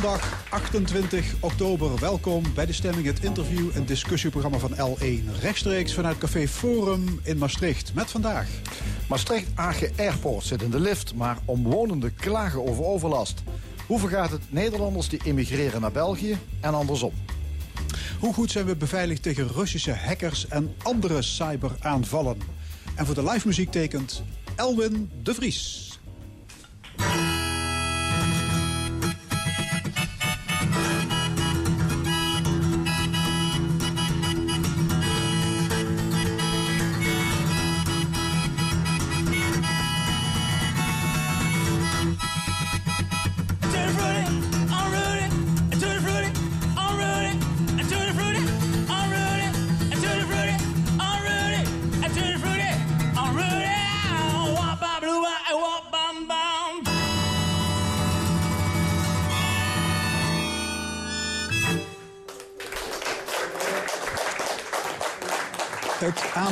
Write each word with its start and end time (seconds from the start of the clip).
Zondag 0.00 0.46
28 0.50 1.34
oktober. 1.40 1.98
Welkom 1.98 2.42
bij 2.54 2.66
de 2.66 2.72
stemming, 2.72 3.06
het 3.06 3.24
interview- 3.24 3.76
en 3.76 3.84
discussieprogramma 3.84 4.58
van 4.58 4.72
L1. 4.72 5.40
Rechtstreeks 5.40 5.94
vanuit 5.94 6.18
Café 6.18 6.48
Forum 6.48 7.20
in 7.22 7.38
Maastricht. 7.38 7.94
Met 7.94 8.10
vandaag. 8.10 8.48
Maastricht-Agen 9.08 9.92
Airport 9.96 10.44
zit 10.44 10.62
in 10.62 10.70
de 10.70 10.80
lift, 10.80 11.14
maar 11.14 11.38
omwonenden 11.44 12.14
klagen 12.14 12.66
over 12.66 12.84
overlast. 12.84 13.42
Hoe 13.86 13.98
vergaat 13.98 14.30
het 14.30 14.52
Nederlanders 14.52 15.08
die 15.08 15.20
emigreren 15.24 15.80
naar 15.80 15.92
België 15.92 16.38
en 16.60 16.74
andersom? 16.74 17.12
Hoe 18.20 18.34
goed 18.34 18.50
zijn 18.50 18.66
we 18.66 18.76
beveiligd 18.76 19.22
tegen 19.22 19.48
Russische 19.48 19.94
hackers 19.94 20.48
en 20.48 20.74
andere 20.82 21.22
cyberaanvallen? 21.22 22.38
En 22.94 23.06
voor 23.06 23.14
de 23.14 23.24
live 23.24 23.46
muziek 23.46 23.70
tekent 23.70 24.22
Elwin 24.56 25.10
de 25.22 25.34
Vries. 25.34 25.98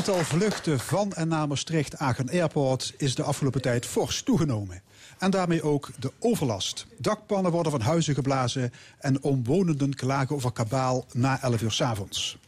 Aantal 0.09 0.25
vluchten 0.25 0.81
van 0.81 1.13
en 1.13 1.29
naar 1.29 1.49
Maastricht-Agen 1.49 2.31
Airport 2.31 2.95
is 2.97 3.15
de 3.15 3.23
afgelopen 3.23 3.63
tijd 3.63 3.87
fors 3.87 4.23
toegenomen. 4.23 4.83
En 5.19 5.31
daarmee 5.31 5.63
ook 5.63 5.91
de 5.99 6.13
overlast. 6.19 6.87
Dakpannen 6.99 7.53
worden 7.53 7.73
van 7.73 7.81
huizen 7.81 8.15
geblazen 8.15 8.73
en 8.99 9.23
omwonenden 9.23 9.95
klagen 9.95 10.35
over 10.35 10.53
kabaal 10.53 11.07
na 11.13 11.43
11 11.43 11.63
uur 11.63 11.73
's 11.73 11.81
avonds. 11.81 12.39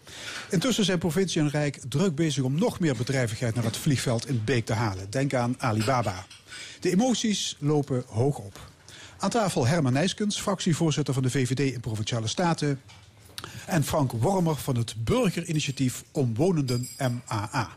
Intussen 0.51 0.85
zijn 0.85 0.99
provincie 0.99 1.41
en 1.41 1.49
Rijk 1.49 1.81
druk 1.89 2.15
bezig 2.15 2.43
om 2.45 2.59
nog 2.59 2.81
meer 2.81 2.97
bedrijvigheid 2.97 3.55
naar 3.55 3.65
het 3.65 3.77
vliegveld 3.77 4.29
in 4.29 4.43
Beek 4.45 4.67
te 4.67 4.73
halen. 4.73 5.11
Denk 5.11 5.35
aan 5.35 5.55
Alibaba. 5.59 6.27
De 6.81 6.91
emoties 6.91 7.57
lopen 7.59 8.05
hoog 8.07 8.39
op. 8.39 8.71
Aan 9.19 9.31
tafel 9.31 9.67
Herman 9.67 9.93
Nijskens, 9.93 10.41
fractievoorzitter 10.41 11.15
van 11.15 11.23
de 11.23 11.31
VVD 11.31 11.73
in 11.73 11.81
Provinciale 11.81 12.27
Staten. 12.27 12.81
En 13.67 13.85
Frank 13.85 14.13
Wormer 14.13 14.57
van 14.57 14.77
het 14.77 14.95
burgerinitiatief 15.05 16.05
Omwonenden 16.13 16.89
MAA. 16.99 17.69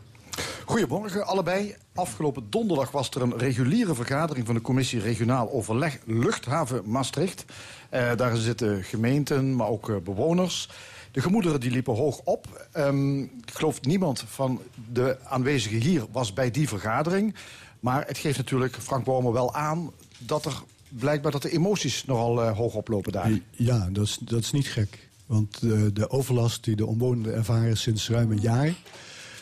Goedemorgen 0.64 1.26
allebei. 1.26 1.74
Afgelopen 1.94 2.46
donderdag 2.50 2.90
was 2.90 3.10
er 3.10 3.22
een 3.22 3.38
reguliere 3.38 3.94
vergadering 3.94 4.46
van 4.46 4.54
de 4.54 4.60
commissie 4.60 5.00
Regionaal 5.00 5.50
Overleg 5.50 5.98
Luchthaven 6.04 6.82
Maastricht. 6.90 7.44
Eh, 7.88 8.16
daar 8.16 8.36
zitten 8.36 8.84
gemeenten, 8.84 9.56
maar 9.56 9.68
ook 9.68 9.90
eh, 9.90 9.96
bewoners. 9.96 10.68
De 11.10 11.20
gemoederen 11.20 11.60
die 11.60 11.70
liepen 11.70 11.94
hoog 11.94 12.20
op. 12.24 12.68
Ehm, 12.72 13.20
ik 13.20 13.50
geloof 13.52 13.80
niemand 13.80 14.24
van 14.26 14.60
de 14.92 15.16
aanwezigen 15.24 15.80
hier 15.80 16.04
was 16.12 16.32
bij 16.32 16.50
die 16.50 16.68
vergadering. 16.68 17.34
Maar 17.80 18.06
het 18.06 18.18
geeft 18.18 18.36
natuurlijk 18.36 18.76
Frank 18.76 19.04
Wormer 19.06 19.32
wel 19.32 19.54
aan 19.54 19.90
dat 20.18 20.44
er 20.44 20.62
blijkbaar 20.88 21.32
dat 21.32 21.42
de 21.42 21.50
emoties 21.50 22.04
nogal 22.04 22.42
eh, 22.42 22.56
hoog 22.56 22.74
oplopen 22.74 23.12
daar. 23.12 23.30
Ja, 23.50 23.88
dat 23.92 24.04
is, 24.04 24.18
dat 24.20 24.40
is 24.40 24.52
niet 24.52 24.68
gek. 24.68 25.10
Want 25.26 25.60
de, 25.60 25.90
de 25.92 26.10
overlast 26.10 26.64
die 26.64 26.76
de 26.76 26.86
omwonenden 26.86 27.34
ervaren 27.34 27.76
sinds 27.76 28.08
ruim 28.08 28.30
een 28.30 28.40
jaar... 28.40 28.74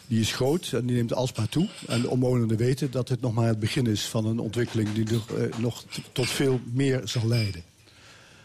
die 0.07 0.21
is 0.21 0.33
groot 0.33 0.71
en 0.73 0.87
die 0.87 0.97
neemt 0.97 1.15
alsmaar 1.15 1.49
toe. 1.49 1.69
En 1.87 2.01
de 2.01 2.09
omwonenden 2.11 2.57
weten 2.57 2.91
dat 2.91 3.09
het 3.09 3.21
nog 3.21 3.35
maar 3.35 3.47
het 3.49 3.59
begin 3.61 3.87
is 3.87 4.03
van 4.07 4.27
een 4.27 4.39
ontwikkeling... 4.39 4.93
die 4.93 5.05
nog, 5.13 5.31
eh, 5.31 5.59
nog 5.59 5.85
tot 6.13 6.29
veel 6.29 6.61
meer 6.73 7.01
zal 7.05 7.27
leiden. 7.27 7.63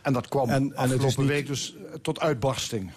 En 0.02 0.14
dat 0.14 0.28
kwam 0.28 0.50
En- 0.50 0.64
en 0.64 0.76
afgelopen 0.76 1.20
niet- 1.22 1.28
week 1.32 1.48
dus 1.48 1.76
eh, 1.76 1.94
tot 2.02 2.20
uitbarsting. 2.20 2.92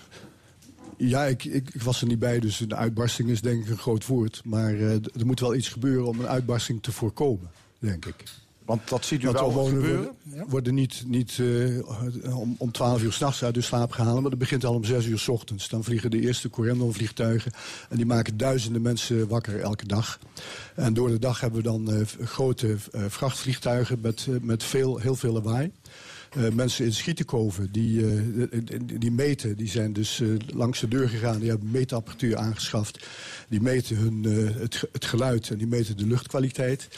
Ja, 0.97 1.25
ik, 1.25 1.45
ik, 1.45 1.71
ik 1.75 1.83
was 1.83 2.01
er 2.01 2.07
niet 2.07 2.19
bij, 2.19 2.39
dus 2.41 2.61
een 2.61 2.75
uitbarsting 2.75 3.29
is 3.29 3.41
denk 3.41 3.63
ik 3.65 3.71
een 3.71 3.79
groot 3.79 4.07
woord. 4.07 4.41
Maar 4.45 4.75
eh, 4.75 4.93
er 4.95 5.27
moet 5.27 5.41
wel 5.41 5.55
iets 5.55 5.69
gebeuren 5.69 6.07
om 6.07 6.21
een 6.21 6.29
uitbarsting 6.29 6.83
te 6.83 6.93
voorkomen, 6.93 7.51
denk 7.79 8.07
ik. 8.07 8.25
Want 8.69 8.89
dat 8.89 9.05
ziet 9.05 9.23
u 9.23 9.27
de 9.27 9.33
wel 9.33 9.45
omwonenden 9.45 9.83
gebeuren. 9.83 10.15
worden, 10.25 10.49
worden 10.49 10.75
niet, 10.75 11.03
niet 11.07 11.39
eh, 11.39 12.37
om, 12.39 12.55
om 12.59 12.73
12 12.73 13.03
uur 13.03 13.13
s'nachts 13.13 13.45
uit 13.45 13.55
de 13.55 13.61
slaap 13.61 13.91
gehaald, 13.91 14.21
maar 14.21 14.31
dat 14.31 14.39
begint 14.39 14.65
al 14.65 14.75
om 14.75 14.85
6 14.85 15.07
uur 15.07 15.19
s 15.19 15.29
ochtends. 15.29 15.69
Dan 15.69 15.85
vliegen 15.85 16.11
de 16.11 16.21
eerste 16.21 16.51
Corendon-vliegtuigen 16.51 17.53
en 17.89 17.97
die 17.97 18.07
maken 18.07 18.37
duizenden 18.37 18.83
mensen 18.83 19.29
wakker 19.29 19.61
elke 19.61 19.87
dag. 19.87 20.19
En 20.75 20.95
door 20.95 21.09
de 21.09 21.19
dag 21.19 21.41
hebben 21.41 21.63
we 21.63 21.69
dan 21.69 21.93
eh, 21.93 22.27
grote 22.27 22.77
eh, 22.93 23.03
vrachtvliegtuigen 23.09 23.99
met, 24.01 24.27
met 24.41 24.65
veel, 24.65 24.99
heel 24.99 25.17
veel 25.17 25.33
lawaai. 25.33 25.73
Eh, 26.31 26.49
mensen 26.49 26.85
in 26.85 26.93
Schietenkoven, 26.93 27.73
die, 27.73 28.07
eh, 28.07 28.61
die, 28.65 28.99
die 28.99 29.11
meten, 29.11 29.57
die 29.57 29.69
zijn 29.69 29.93
dus 29.93 30.21
eh, 30.21 30.29
langs 30.47 30.81
de 30.81 30.89
deur 30.89 31.09
gegaan. 31.09 31.39
Die 31.39 31.49
hebben 31.49 31.71
meetapparatuur 31.71 32.37
aangeschaft. 32.37 33.07
Die 33.49 33.61
meten 33.61 33.97
hun, 33.97 34.25
het, 34.59 34.85
het 34.93 35.05
geluid 35.05 35.51
en 35.51 35.59
die 35.59 35.67
meten 35.67 35.97
de 35.97 36.07
luchtkwaliteit. 36.07 36.89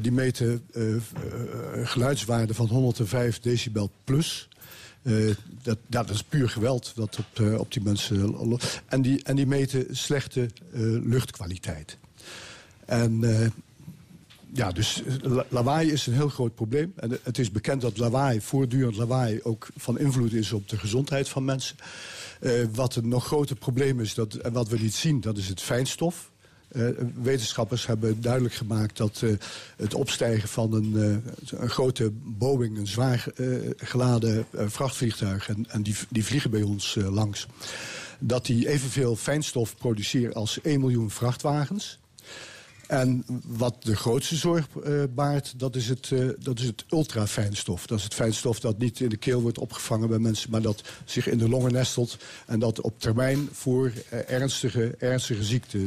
Die 0.00 0.12
meten 0.12 0.62
geluidswaarden 1.82 2.54
van 2.54 2.66
105 2.66 3.40
decibel 3.40 3.90
plus. 4.04 4.48
Dat, 5.62 5.78
dat 5.86 6.10
is 6.10 6.22
puur 6.22 6.48
geweld 6.48 6.92
dat 6.94 7.18
op, 7.18 7.58
op 7.58 7.72
die 7.72 7.82
mensen. 7.82 8.34
En 8.86 9.02
die, 9.02 9.22
en 9.22 9.36
die 9.36 9.46
meten 9.46 9.96
slechte 9.96 10.48
luchtkwaliteit. 11.02 11.96
En 12.86 13.20
ja, 14.52 14.72
dus 14.72 15.02
eh, 15.04 15.14
la- 15.20 15.44
lawaai 15.48 15.92
is 15.92 16.06
een 16.06 16.14
heel 16.14 16.28
groot 16.28 16.54
probleem. 16.54 16.92
En 16.96 17.18
het 17.22 17.38
is 17.38 17.50
bekend 17.50 17.80
dat 17.80 17.98
lawaai, 17.98 18.40
voortdurend 18.40 18.96
lawaai, 18.96 19.40
ook 19.42 19.68
van 19.76 19.98
invloed 19.98 20.32
is 20.32 20.52
op 20.52 20.68
de 20.68 20.78
gezondheid 20.78 21.28
van 21.28 21.44
mensen. 21.44 21.76
Eh, 22.40 22.52
wat 22.74 22.96
een 22.96 23.08
nog 23.08 23.26
groter 23.26 23.56
probleem 23.56 24.00
is, 24.00 24.14
dat, 24.14 24.34
en 24.34 24.52
wat 24.52 24.68
we 24.68 24.78
niet 24.78 24.94
zien, 24.94 25.20
dat 25.20 25.36
is 25.36 25.48
het 25.48 25.60
fijnstof. 25.60 26.30
Eh, 26.68 26.86
wetenschappers 27.22 27.86
hebben 27.86 28.20
duidelijk 28.20 28.54
gemaakt 28.54 28.96
dat 28.96 29.20
eh, 29.22 29.30
het 29.76 29.94
opstijgen 29.94 30.48
van 30.48 30.72
een, 30.72 30.94
eh, 31.52 31.60
een 31.60 31.70
grote 31.70 32.10
Boeing, 32.12 32.78
een 32.78 32.86
zwaar 32.86 33.26
eh, 33.36 33.46
geladen 33.76 34.46
eh, 34.50 34.64
vrachtvliegtuig, 34.68 35.48
en, 35.48 35.64
en 35.68 35.82
die, 35.82 35.94
die 36.08 36.24
vliegen 36.24 36.50
bij 36.50 36.62
ons 36.62 36.96
eh, 36.96 37.12
langs, 37.12 37.46
dat 38.18 38.46
die 38.46 38.68
evenveel 38.68 39.16
fijnstof 39.16 39.76
produceren 39.76 40.34
als 40.34 40.60
1 40.60 40.80
miljoen 40.80 41.10
vrachtwagens. 41.10 41.98
En 42.90 43.24
wat 43.46 43.76
de 43.82 43.96
grootste 43.96 44.36
zorg 44.36 44.66
eh, 44.84 44.92
baart, 45.14 45.54
dat 45.56 45.76
is 45.76 45.88
het, 45.88 46.10
eh, 46.12 46.28
dat 46.38 46.58
is 46.58 46.64
het 46.64 46.84
ultrafijnstof. 46.88 47.86
Dat 47.86 47.98
is 47.98 48.04
het 48.04 48.14
fijnstof 48.14 48.60
dat 48.60 48.78
niet 48.78 49.00
in 49.00 49.08
de 49.08 49.16
keel 49.16 49.40
wordt 49.40 49.58
opgevangen 49.58 50.08
bij 50.08 50.18
mensen, 50.18 50.50
maar 50.50 50.62
dat 50.62 50.82
zich 51.04 51.26
in 51.26 51.38
de 51.38 51.48
longen 51.48 51.72
nestelt. 51.72 52.18
En 52.46 52.58
dat 52.58 52.80
op 52.80 53.00
termijn 53.00 53.48
voor 53.52 53.92
eh, 54.08 54.30
ernstige, 54.30 54.94
ernstige 54.98 55.44
ziekte 55.44 55.78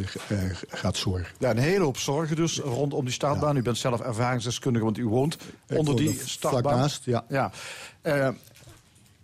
gaat 0.68 0.98
zorgen. 0.98 1.28
Ja, 1.40 1.50
een 1.50 1.58
hele 1.58 1.84
hoop 1.84 1.98
zorgen 1.98 2.36
dus 2.36 2.60
rondom 2.60 3.06
die 3.06 3.14
startbaan. 3.14 3.58
U 3.58 3.62
bent 3.62 3.78
zelf 3.78 4.02
ervaringsdeskundige, 4.02 4.86
want 4.86 4.98
u 4.98 5.08
woont 5.08 5.38
Ik 5.68 5.78
onder 5.78 5.96
die 5.96 6.22
startbaan. 6.26 6.78
naast, 6.78 7.06
ja. 7.06 7.26
ja. 7.30 7.52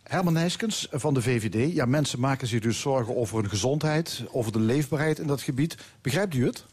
Herman 0.03 0.33
Nijskens 0.33 0.87
van 0.91 1.13
de 1.13 1.21
VVD. 1.21 1.73
Ja, 1.73 1.85
mensen 1.85 2.19
maken 2.19 2.47
zich 2.47 2.61
dus 2.61 2.79
zorgen 2.79 3.15
over 3.15 3.37
hun 3.37 3.49
gezondheid, 3.49 4.23
over 4.31 4.51
de 4.51 4.59
leefbaarheid 4.59 5.19
in 5.19 5.27
dat 5.27 5.41
gebied. 5.41 5.77
Begrijpt 6.01 6.33
u 6.33 6.45
het? 6.45 6.65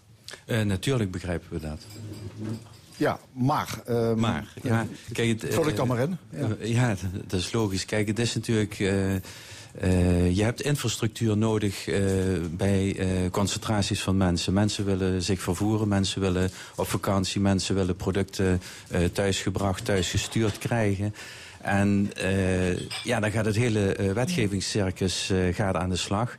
Eh, 0.44 0.60
natuurlijk 0.62 1.10
begrijpen 1.10 1.48
we 1.50 1.60
dat. 1.60 1.80
Ja, 2.96 3.18
maar... 3.32 3.80
ehm, 3.86 4.18
Maar, 4.20 4.52
ja, 4.62 4.86
kijk... 5.12 5.42
het, 5.42 5.54
Vul 5.54 5.68
ik 5.68 5.76
dan 5.76 5.90
eh, 5.90 5.94
maar 5.94 6.02
in. 6.02 6.18
eh, 6.60 6.74
Ja, 6.74 6.94
dat 7.26 7.40
is 7.40 7.52
logisch. 7.52 7.84
Kijk, 7.84 8.06
het 8.08 8.18
is 8.18 8.34
natuurlijk... 8.34 8.78
eh, 8.78 9.14
eh, 9.14 10.36
je 10.36 10.42
hebt 10.42 10.60
infrastructuur 10.62 11.36
nodig 11.36 11.88
eh, 11.88 12.00
bij 12.50 12.96
eh, 12.98 13.30
concentraties 13.30 14.02
van 14.02 14.16
mensen. 14.16 14.52
Mensen 14.52 14.84
willen 14.84 15.22
zich 15.22 15.40
vervoeren, 15.40 15.88
mensen 15.88 16.20
willen 16.20 16.50
op 16.76 16.88
vakantie, 16.88 17.40
mensen 17.40 17.74
willen 17.74 17.96
producten 17.96 18.60
eh, 18.90 19.04
thuisgebracht, 19.04 19.84
thuisgestuurd 19.84 20.58
krijgen. 20.58 21.14
En 21.60 22.10
eh, 22.16 22.76
ja, 23.04 23.20
dan 23.20 23.30
gaat 23.30 23.44
het 23.44 23.56
hele 23.56 23.92
eh, 23.94 24.12
wetgevingscircus 24.12 25.30
eh, 25.30 25.54
gaat 25.54 25.74
aan 25.74 25.90
de 25.90 25.96
slag. 25.96 26.36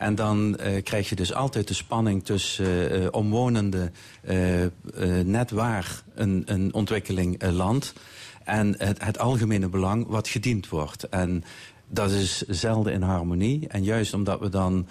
En 0.00 0.14
dan 0.14 0.56
eh, 0.56 0.82
krijg 0.82 1.08
je 1.08 1.14
dus 1.14 1.34
altijd 1.34 1.68
de 1.68 1.74
spanning 1.74 2.24
tussen 2.24 2.90
eh, 2.90 3.06
omwonenden 3.10 3.94
eh, 4.20 4.36
net 5.24 5.50
waar 5.50 6.02
een, 6.14 6.42
een 6.46 6.74
ontwikkeling 6.74 7.42
landt 7.42 7.92
en 8.44 8.74
het, 8.78 9.04
het 9.04 9.18
algemene 9.18 9.68
belang 9.68 10.06
wat 10.06 10.28
gediend 10.28 10.68
wordt. 10.68 11.08
En 11.08 11.44
dat 11.88 12.10
is 12.10 12.42
zelden 12.48 12.92
in 12.92 13.02
harmonie. 13.02 13.68
En 13.68 13.84
juist 13.84 14.14
omdat 14.14 14.40
we 14.40 14.48
dan 14.48 14.86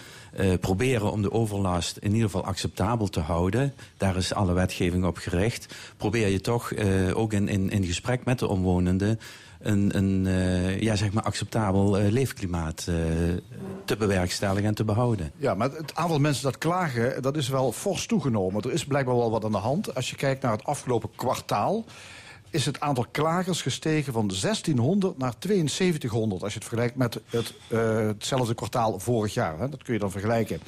proberen 0.60 1.12
om 1.12 1.22
de 1.22 1.32
overlast 1.32 1.98
in 1.98 2.12
ieder 2.12 2.30
geval 2.30 2.46
acceptabel 2.46 3.08
te 3.08 3.20
houden... 3.20 3.74
daar 3.98 4.16
is 4.16 4.34
alle 4.34 4.54
wetgeving 4.54 5.06
op 5.06 5.18
gericht... 5.18 5.76
probeer 5.98 6.28
je 6.28 6.42
toch 6.42 6.74
ook 7.14 7.34
in, 7.34 7.48
in, 7.48 7.70
in 7.70 7.86
gesprek 7.86 8.26
met 8.26 8.40
de 8.40 8.48
omwonenden... 8.48 9.20
een, 9.60 9.98
een 9.98 10.28
eh, 10.28 10.80
ja, 10.80 10.96
zeg 10.96 11.14
maar 11.14 11.24
acceptabel 11.24 11.98
eh, 11.98 12.12
leefklimaat 12.12 12.86
eh, 12.88 12.96
te 13.86 13.98
bewerkstelligen 13.98 14.66
en 14.66 14.76
te 14.76 14.84
behouden. 14.84 15.32
Ja, 15.38 15.54
maar 15.54 15.72
het 15.72 15.96
aantal 15.96 16.20
mensen 16.20 16.44
dat 16.44 16.58
klagen, 16.58 17.22
dat 17.22 17.38
is 17.38 17.50
wel 17.50 17.72
fors 17.72 18.06
toegenomen. 18.06 18.64
Er 18.64 18.72
is 18.72 18.86
blijkbaar 18.86 19.16
wel 19.16 19.32
wat 19.32 19.44
aan 19.44 19.52
de 19.52 19.58
hand. 19.58 19.96
Als 19.96 20.10
je 20.10 20.16
kijkt 20.16 20.42
naar 20.42 20.52
het 20.52 20.64
afgelopen 20.64 21.10
kwartaal... 21.16 21.86
is 22.50 22.66
het 22.66 22.80
aantal 22.80 23.06
klagers 23.12 23.62
gestegen 23.62 24.14
van 24.14 24.28
1600 24.28 25.18
naar 25.18 25.34
7200... 25.40 26.44
als 26.44 26.54
je 26.54 26.60
het 26.60 26.68
vergelijkt 26.68 26.96
met 26.96 27.20
het, 27.30 27.54
hetzelfde 27.68 28.54
kwartaal 28.54 29.00
vorig 29.00 29.34
jaar. 29.34 29.60
Hè. 29.60 29.70
Dat 29.70 29.84
kun 29.84 29.94
je 29.94 30.00
dan 30.00 30.12
vergelijken. 30.12 30.60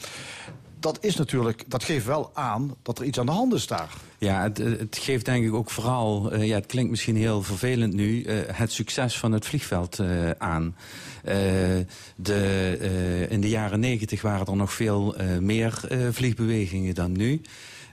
Dat, 0.82 0.98
is 1.02 1.16
natuurlijk, 1.16 1.64
dat 1.68 1.84
geeft 1.84 2.06
wel 2.06 2.32
aan 2.34 2.76
dat 2.82 3.00
er 3.00 3.06
iets 3.06 3.20
aan 3.20 3.26
de 3.26 3.32
hand 3.32 3.54
is 3.54 3.68
daar. 3.68 3.90
Ja, 4.18 4.42
het, 4.42 4.58
het 4.58 4.98
geeft 4.98 5.26
denk 5.26 5.46
ik 5.46 5.54
ook 5.54 5.70
vooral, 5.70 6.32
eh, 6.32 6.48
ja, 6.48 6.56
het 6.56 6.66
klinkt 6.66 6.90
misschien 6.90 7.16
heel 7.16 7.44
vervelend 7.44 7.94
nu, 7.94 8.24
eh, 8.24 8.38
het 8.48 8.72
succes 8.72 9.18
van 9.18 9.32
het 9.32 9.46
vliegveld 9.46 10.00
eh, 10.00 10.30
aan. 10.38 10.76
Eh, 11.24 11.36
de, 12.16 12.78
eh, 12.82 13.32
in 13.32 13.42
de 13.42 13.50
jaren 13.50 13.80
negentig 13.80 14.22
waren 14.22 14.48
er 14.48 14.56
nog 14.56 14.74
veel 14.74 15.16
eh, 15.16 15.38
meer 15.38 15.82
eh, 15.90 16.00
vliegbewegingen 16.12 16.96
dan 16.96 17.12
nu. 17.12 17.42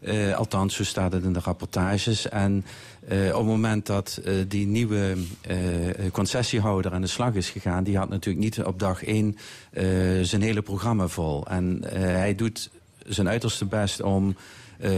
Eh, 0.00 0.36
althans, 0.36 0.74
zo 0.74 0.84
staat 0.84 1.12
het 1.12 1.24
in 1.24 1.32
de 1.32 1.40
rapportages. 1.40 2.28
En 2.28 2.64
eh, 3.08 3.26
op 3.28 3.38
het 3.38 3.46
moment 3.46 3.86
dat 3.86 4.20
eh, 4.24 4.34
die 4.48 4.66
nieuwe 4.66 5.16
eh, 5.40 5.56
concessiehouder 6.12 6.92
aan 6.92 7.00
de 7.00 7.06
slag 7.06 7.34
is 7.34 7.50
gegaan... 7.50 7.84
die 7.84 7.96
had 7.96 8.08
natuurlijk 8.08 8.44
niet 8.44 8.64
op 8.64 8.78
dag 8.78 9.04
één 9.04 9.36
eh, 9.70 9.84
zijn 10.22 10.42
hele 10.42 10.62
programma 10.62 11.08
vol. 11.08 11.46
En 11.46 11.90
eh, 11.90 12.00
hij 12.00 12.34
doet 12.34 12.70
zijn 13.08 13.28
uiterste 13.28 13.64
best 13.64 14.02
om 14.02 14.36
eh, 14.78 14.92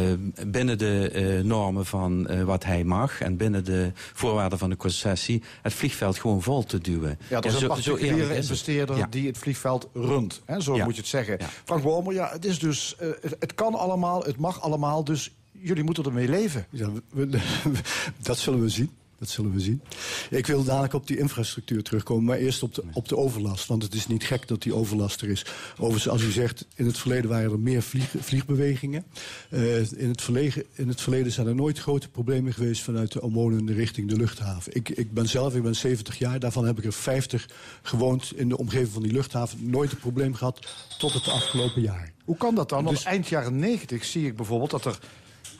binnen 0.46 0.78
de 0.78 1.10
eh, 1.10 1.44
normen 1.44 1.86
van 1.86 2.26
eh, 2.26 2.42
wat 2.42 2.64
hij 2.64 2.84
mag... 2.84 3.20
en 3.20 3.36
binnen 3.36 3.64
de 3.64 3.92
voorwaarden 3.94 4.58
van 4.58 4.70
de 4.70 4.76
concessie... 4.76 5.42
het 5.62 5.72
vliegveld 5.72 6.18
gewoon 6.18 6.42
vol 6.42 6.64
te 6.64 6.78
duwen. 6.78 7.18
Ja, 7.28 7.36
er 7.40 7.44
is 7.46 7.60
een 7.62 7.68
particuliere 7.68 8.36
investeerder 8.36 8.96
Ja. 8.96 9.06
die 9.10 9.26
het 9.26 9.38
vliegveld 9.38 9.88
runt. 9.94 10.40
Hè, 10.44 10.60
zo 10.60 10.76
Ja. 10.76 10.84
moet 10.84 10.94
je 10.94 11.00
het 11.00 11.10
zeggen. 11.10 11.36
Ja. 11.38 11.46
Frank 11.64 11.82
Wormer, 11.82 12.12
ja, 12.12 12.28
het 12.32 12.44
is 12.44 12.58
dus, 12.58 12.96
eh, 12.98 13.08
het, 13.20 13.36
het 13.38 13.54
kan 13.54 13.74
allemaal, 13.74 14.22
het 14.22 14.36
mag 14.36 14.60
allemaal, 14.60 15.04
dus 15.04 15.30
jullie 15.52 15.84
moeten 15.84 16.04
ermee 16.04 16.28
leven. 16.28 16.66
Ja, 16.70 16.88
we- 16.92 17.26
we- 17.28 17.38
dat 18.22 18.38
zullen 18.38 18.60
we 18.60 18.68
zien. 18.68 18.90
Dat 19.20 19.28
zullen 19.28 19.52
we 19.52 19.61
zien. 19.61 19.82
Ik 20.31 20.46
wil 20.46 20.64
dadelijk 20.64 20.93
op 20.93 21.06
die 21.06 21.19
infrastructuur 21.19 21.82
terugkomen, 21.82 22.25
maar 22.25 22.37
eerst 22.37 22.62
op 22.62 22.75
de, 22.75 22.82
op 22.93 23.08
de 23.08 23.17
overlast. 23.17 23.67
Want 23.67 23.82
het 23.82 23.94
is 23.94 24.06
niet 24.06 24.25
gek 24.25 24.49
dat 24.49 24.62
die 24.62 24.75
overlast 24.75 25.20
er 25.20 25.28
is. 25.28 25.46
Overigens, 25.72 26.08
als 26.08 26.22
u 26.22 26.31
zegt, 26.31 26.67
in 26.75 26.87
het 26.87 26.99
verleden 26.99 27.31
waren 27.31 27.50
er 27.50 27.58
meer 27.58 27.82
vlieg, 27.82 28.14
vliegbewegingen. 28.19 29.05
Eh, 29.50 29.93
in, 29.93 30.08
het 30.08 30.22
verleden, 30.22 30.64
in 30.72 30.88
het 30.88 31.00
verleden 31.00 31.32
zijn 31.32 31.46
er 31.46 31.55
nooit 31.55 31.78
grote 31.78 32.08
problemen 32.08 32.52
geweest 32.52 32.82
vanuit 32.82 33.12
de 33.12 33.22
omwonenden 33.22 33.75
richting 33.75 34.08
de 34.08 34.17
luchthaven. 34.17 34.75
Ik, 34.75 34.88
ik 34.88 35.12
ben 35.12 35.28
zelf, 35.28 35.55
ik 35.55 35.62
ben 35.62 35.76
70 35.76 36.19
jaar, 36.19 36.38
daarvan 36.38 36.67
heb 36.67 36.78
ik 36.78 36.84
er 36.84 36.93
50 36.93 37.49
gewoond 37.82 38.32
in 38.37 38.49
de 38.49 38.58
omgeving 38.58 38.93
van 38.93 39.02
die 39.02 39.12
luchthaven. 39.12 39.70
Nooit 39.70 39.93
een 39.93 39.99
probleem 39.99 40.34
gehad 40.34 40.67
tot 40.99 41.12
het 41.12 41.28
afgelopen 41.28 41.82
jaar. 41.82 42.12
Hoe 42.25 42.37
kan 42.37 42.55
dat 42.55 42.69
dan? 42.69 42.84
Want 42.84 42.96
Dus- 42.96 43.05
eind 43.05 43.28
jaren 43.28 43.58
90 43.58 44.05
zie 44.05 44.26
ik 44.26 44.37
bijvoorbeeld 44.37 44.70
dat 44.70 44.84
er 44.84 44.99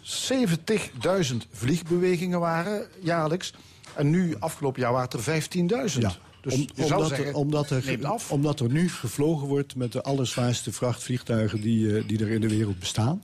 70.000 0.03 1.37
vliegbewegingen 1.53 2.41
waren 2.41 2.87
jaarlijks. 3.01 3.55
En 3.95 4.11
nu, 4.11 4.37
afgelopen 4.39 4.81
jaar, 4.81 4.93
waren 4.93 5.09
het 5.19 5.27
er 5.27 5.91
15.000. 5.91 6.01
Ja. 6.01 6.13
Dus 6.41 6.55
Om- 6.55 6.61
je 6.75 6.87
zou 6.87 6.93
omdat, 6.93 7.09
zeggen, 7.09 7.27
er, 7.27 7.35
omdat, 7.35 7.71
er, 7.71 8.21
omdat 8.29 8.61
er 8.61 8.71
nu 8.71 8.89
gevlogen 8.89 9.49
wordt 9.49 9.77
met 9.77 9.93
de 9.93 10.03
allerzwaarste 10.03 10.73
vrachtvliegtuigen 10.73 11.61
die, 11.61 11.97
eh, 11.97 12.05
die 12.07 12.19
er 12.21 12.31
in 12.31 12.41
de 12.41 12.49
wereld 12.49 12.79
bestaan. 12.79 13.23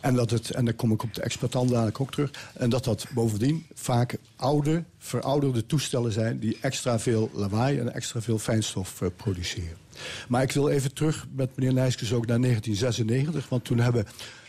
En, 0.00 0.14
dat 0.14 0.30
het, 0.30 0.50
en 0.50 0.64
daar 0.64 0.74
kom 0.74 0.92
ik 0.92 1.02
op 1.02 1.14
de 1.14 1.22
exploitant 1.22 1.70
dadelijk 1.70 2.00
ook 2.00 2.10
terug. 2.10 2.30
En 2.54 2.70
dat 2.70 2.84
dat 2.84 3.06
bovendien 3.10 3.66
vaak 3.74 4.16
oude, 4.36 4.84
verouderde 4.98 5.66
toestellen 5.66 6.12
zijn... 6.12 6.38
die 6.38 6.58
extra 6.60 6.98
veel 6.98 7.30
lawaai 7.32 7.78
en 7.78 7.94
extra 7.94 8.20
veel 8.20 8.38
fijnstof 8.38 9.02
eh, 9.02 9.08
produceren. 9.16 9.76
Maar 10.28 10.42
ik 10.42 10.52
wil 10.52 10.68
even 10.68 10.94
terug 10.94 11.26
met 11.32 11.56
meneer 11.56 11.72
Nijskes 11.72 12.12
ook 12.12 12.26
naar 12.26 12.40
1996. 12.40 13.48
Want 13.48 13.64
toen 13.64 13.78
hebben, 13.78 14.06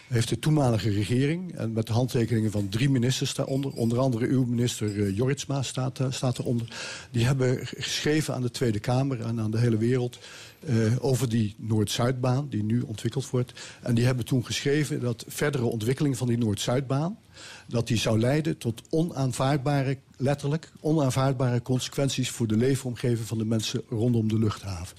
heeft 0.07 0.29
de 0.29 0.39
toenmalige 0.39 0.89
regering... 0.89 1.55
en 1.55 1.73
met 1.73 1.87
de 1.87 1.93
handtekeningen 1.93 2.51
van 2.51 2.69
drie 2.69 2.89
ministers 2.89 3.33
daaronder... 3.33 3.71
onder 3.71 3.99
andere 3.99 4.27
uw 4.27 4.45
minister 4.45 5.03
eh, 5.03 5.15
Jorritsma 5.15 5.61
staat, 5.63 5.99
eh, 5.99 6.07
staat 6.09 6.37
eronder... 6.37 6.67
die 7.11 7.25
hebben 7.25 7.67
geschreven 7.67 8.33
aan 8.33 8.41
de 8.41 8.51
Tweede 8.51 8.79
Kamer 8.79 9.21
en 9.21 9.39
aan 9.39 9.51
de 9.51 9.57
hele 9.59 9.77
wereld... 9.77 10.19
eh, 10.65 10.75
over 10.99 11.29
die 11.29 11.55
Noord-Zuidbaan 11.57 12.49
die 12.49 12.63
nu 12.63 12.81
ontwikkeld 12.81 13.29
wordt. 13.29 13.53
En 13.81 13.95
die 13.95 14.05
hebben 14.05 14.25
toen 14.25 14.45
geschreven 14.45 14.99
dat 14.99 15.25
verdere 15.27 15.65
ontwikkeling 15.65 16.17
van 16.17 16.27
die 16.27 16.37
Noord-Zuidbaan... 16.37 17.17
dat 17.67 17.87
die 17.87 17.97
zou 17.97 18.19
leiden 18.19 18.57
tot 18.57 18.81
onaanvaardbare, 18.89 19.97
letterlijk, 20.17 20.71
onaanvaardbare 20.79 21.61
consequenties... 21.61 22.29
voor 22.29 22.47
de 22.47 22.57
leefomgeving 22.57 23.27
van 23.27 23.37
de 23.37 23.45
mensen 23.45 23.81
rondom 23.89 24.27
de 24.27 24.39
luchthaven. 24.39 24.97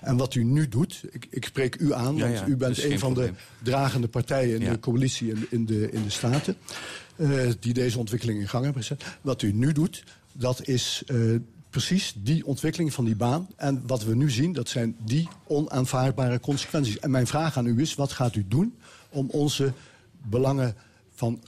En 0.00 0.16
wat 0.16 0.34
u 0.34 0.44
nu 0.44 0.68
doet, 0.68 1.02
ik, 1.10 1.26
ik 1.30 1.44
spreek 1.44 1.76
u 1.80 1.92
aan, 1.92 2.16
Ja, 2.16 2.26
want 2.26 2.38
ja, 2.38 2.46
u 2.46 2.56
bent 2.56 2.82
een 2.82 2.98
van 2.98 3.12
probleem. 3.12 3.34
de 3.58 3.70
dragende 3.70 4.08
partijen 4.08 4.54
in 4.54 4.60
Ja. 4.62 4.70
de 4.72 4.80
coalitie 4.80 5.28
in, 5.30 5.46
in, 5.50 5.66
de, 5.66 5.90
in 5.90 6.02
de 6.02 6.10
Staten... 6.10 6.56
eh, 7.16 7.50
die 7.60 7.72
deze 7.72 7.98
ontwikkeling 7.98 8.40
in 8.40 8.48
gang 8.48 8.64
hebben 8.64 8.82
gezet. 8.82 9.04
Wat 9.20 9.42
u 9.42 9.52
nu 9.52 9.72
doet, 9.72 10.04
dat 10.32 10.66
is 10.68 11.02
eh, 11.06 11.16
precies 11.70 12.14
die 12.16 12.46
ontwikkeling 12.46 12.92
van 12.94 13.04
die 13.04 13.16
baan. 13.16 13.48
En 13.56 13.82
wat 13.86 14.04
we 14.04 14.14
nu 14.16 14.30
zien, 14.30 14.52
dat 14.52 14.68
zijn 14.68 14.96
die 15.04 15.28
onaanvaardbare 15.46 16.40
consequenties. 16.40 16.98
En 16.98 17.10
mijn 17.10 17.26
vraag 17.26 17.56
aan 17.56 17.66
u 17.66 17.80
is, 17.80 17.94
wat 17.94 18.12
gaat 18.12 18.34
u 18.34 18.44
doen 18.48 18.74
om 19.08 19.28
onze 19.30 19.72
belangen 20.22 20.74
van 21.14 21.40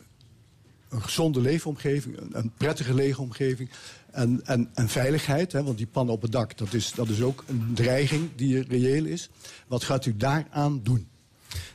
een 0.89 1.03
gezonde 1.03 1.41
leefomgeving, 1.41 2.17
een, 2.33 2.53
prettige 2.57 2.95
leefomgeving 2.95 3.71
en, 4.11 4.41
en, 4.45 4.71
en 4.75 4.89
veiligheid, 4.89 5.53
hè, 5.53 5.63
want 5.63 5.77
die 5.77 5.87
pannen 5.87 6.15
op 6.15 6.23
het 6.23 6.33
dak, 6.33 6.57
dat 6.57 6.73
is, 6.73 6.93
dat 6.93 7.09
is 7.09 7.23
ook 7.23 7.45
een 7.47 7.71
dreiging 7.75 8.29
die 8.37 8.63
reëel 8.63 9.05
is. 9.05 9.31
Wat 9.67 9.85
gaat 9.85 10.07
u 10.07 10.17
daaraan 10.17 10.81
doen? 10.83 11.09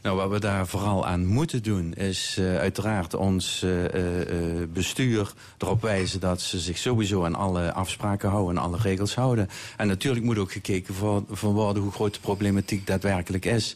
Nou, 0.02 0.18
wat 0.18 0.30
we 0.30 0.40
daar 0.40 0.68
vooral 0.68 1.08
aan 1.08 1.26
moeten 1.26 1.64
doen 1.64 1.94
is 1.94 2.36
eh, 2.40 2.58
uiteraard 2.58 3.14
ons 3.14 3.64
eh, 3.64 3.86
eh, 3.86 4.70
bestuur 4.74 5.34
erop 5.58 5.82
wijzen 5.82 6.20
dat 6.20 6.42
ze 6.42 6.60
zich 6.60 6.78
sowieso 6.78 7.26
aan 7.26 7.36
alle 7.36 7.74
afspraken 7.74 8.30
houden 8.30 8.56
en 8.58 8.62
alle 8.64 8.78
regels 8.78 9.16
houden. 9.16 9.50
En 9.78 9.88
natuurlijk 9.88 10.26
moet 10.26 10.38
ook 10.38 10.52
gekeken 10.52 10.94
worden 11.40 11.82
hoe 11.82 11.92
groot 11.92 12.14
de 12.14 12.20
problematiek 12.20 12.88
daadwerkelijk 12.88 13.46
is. 13.46 13.76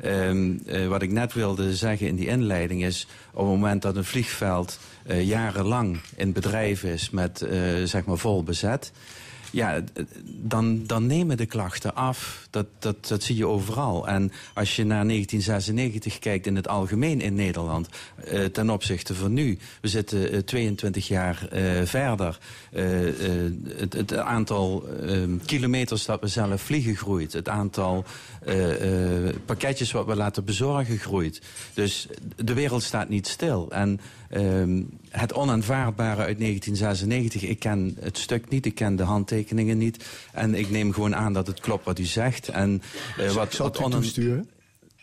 Ehm, 0.00 0.52
eh, 0.66 0.86
wat 0.86 1.02
ik 1.02 1.10
net 1.10 1.32
wilde 1.32 1.76
zeggen 1.76 2.06
in 2.06 2.16
die 2.16 2.26
inleiding 2.26 2.84
is, 2.84 3.06
op 3.32 3.38
het 3.38 3.48
moment 3.48 3.82
dat 3.82 3.96
een 3.96 4.04
vliegveld 4.04 4.78
jarenlang 5.06 6.00
in 6.16 6.32
bedrijf 6.32 6.82
is 6.82 7.10
met 7.10 7.46
zeg 7.84 8.04
maar 8.04 8.18
vol 8.18 8.42
bezet. 8.42 8.92
Ja, 9.52 9.82
dan, 10.24 10.86
dan 10.86 11.06
nemen 11.06 11.36
de 11.36 11.46
klachten 11.46 11.94
af. 11.94 12.46
Dat, 12.50 12.66
dat, 12.78 13.08
dat 13.08 13.22
zie 13.22 13.36
je 13.36 13.46
overal. 13.46 14.08
En 14.08 14.32
als 14.54 14.76
je 14.76 14.84
naar 14.84 15.06
1996 15.06 16.18
kijkt 16.18 16.46
in 16.46 16.56
het 16.56 16.68
algemeen 16.68 17.20
in 17.20 17.34
Nederland... 17.34 17.88
eh, 18.24 18.44
ten 18.44 18.70
opzichte 18.70 19.14
van 19.14 19.32
nu... 19.32 19.58
we 19.80 19.88
zitten 19.88 20.32
eh, 20.32 20.38
22 20.38 21.08
jaar 21.08 21.46
eh, 21.50 21.82
verder. 21.84 22.38
Eh, 22.72 23.08
eh, 23.08 23.52
het, 23.76 23.92
het 23.92 24.16
aantal 24.16 24.86
eh, 24.88 25.22
kilometers 25.44 26.04
dat 26.04 26.20
we 26.20 26.26
zelf 26.26 26.62
vliegen 26.62 26.96
groeit. 26.96 27.32
Het 27.32 27.48
aantal 27.48 28.04
pakketjes 29.44 29.92
wat 29.92 30.06
we 30.06 30.16
laten 30.16 30.44
bezorgen 30.44 30.98
groeit. 30.98 31.40
Dus 31.74 32.06
de 32.36 32.54
wereld 32.54 32.82
staat 32.82 33.08
niet 33.08 33.26
stil. 33.26 33.70
En 33.70 34.00
ehm, 34.28 34.82
het 35.12 35.32
onaanvaardbare 35.34 36.22
uit 36.22 36.38
1996... 36.38 37.42
ik 37.42 37.58
ken 37.58 37.96
het 38.00 38.18
stuk 38.18 38.48
niet, 38.48 38.66
ik 38.66 38.74
ken 38.74 38.96
de 38.96 39.02
handtekeningen 39.02 39.78
niet. 39.78 40.04
En 40.32 40.54
ik 40.54 40.70
neem 40.70 40.92
gewoon 40.92 41.16
aan 41.16 41.32
dat 41.32 41.46
het 41.46 41.60
klopt 41.60 41.84
wat 41.84 41.98
u 41.98 42.04
zegt. 42.04 42.48
En, 42.48 42.82
eh, 43.18 43.30
wat, 43.30 43.52
zal 43.52 43.66
wat 43.66 43.78
onan- 43.78 43.90
toesturen. 43.90 44.48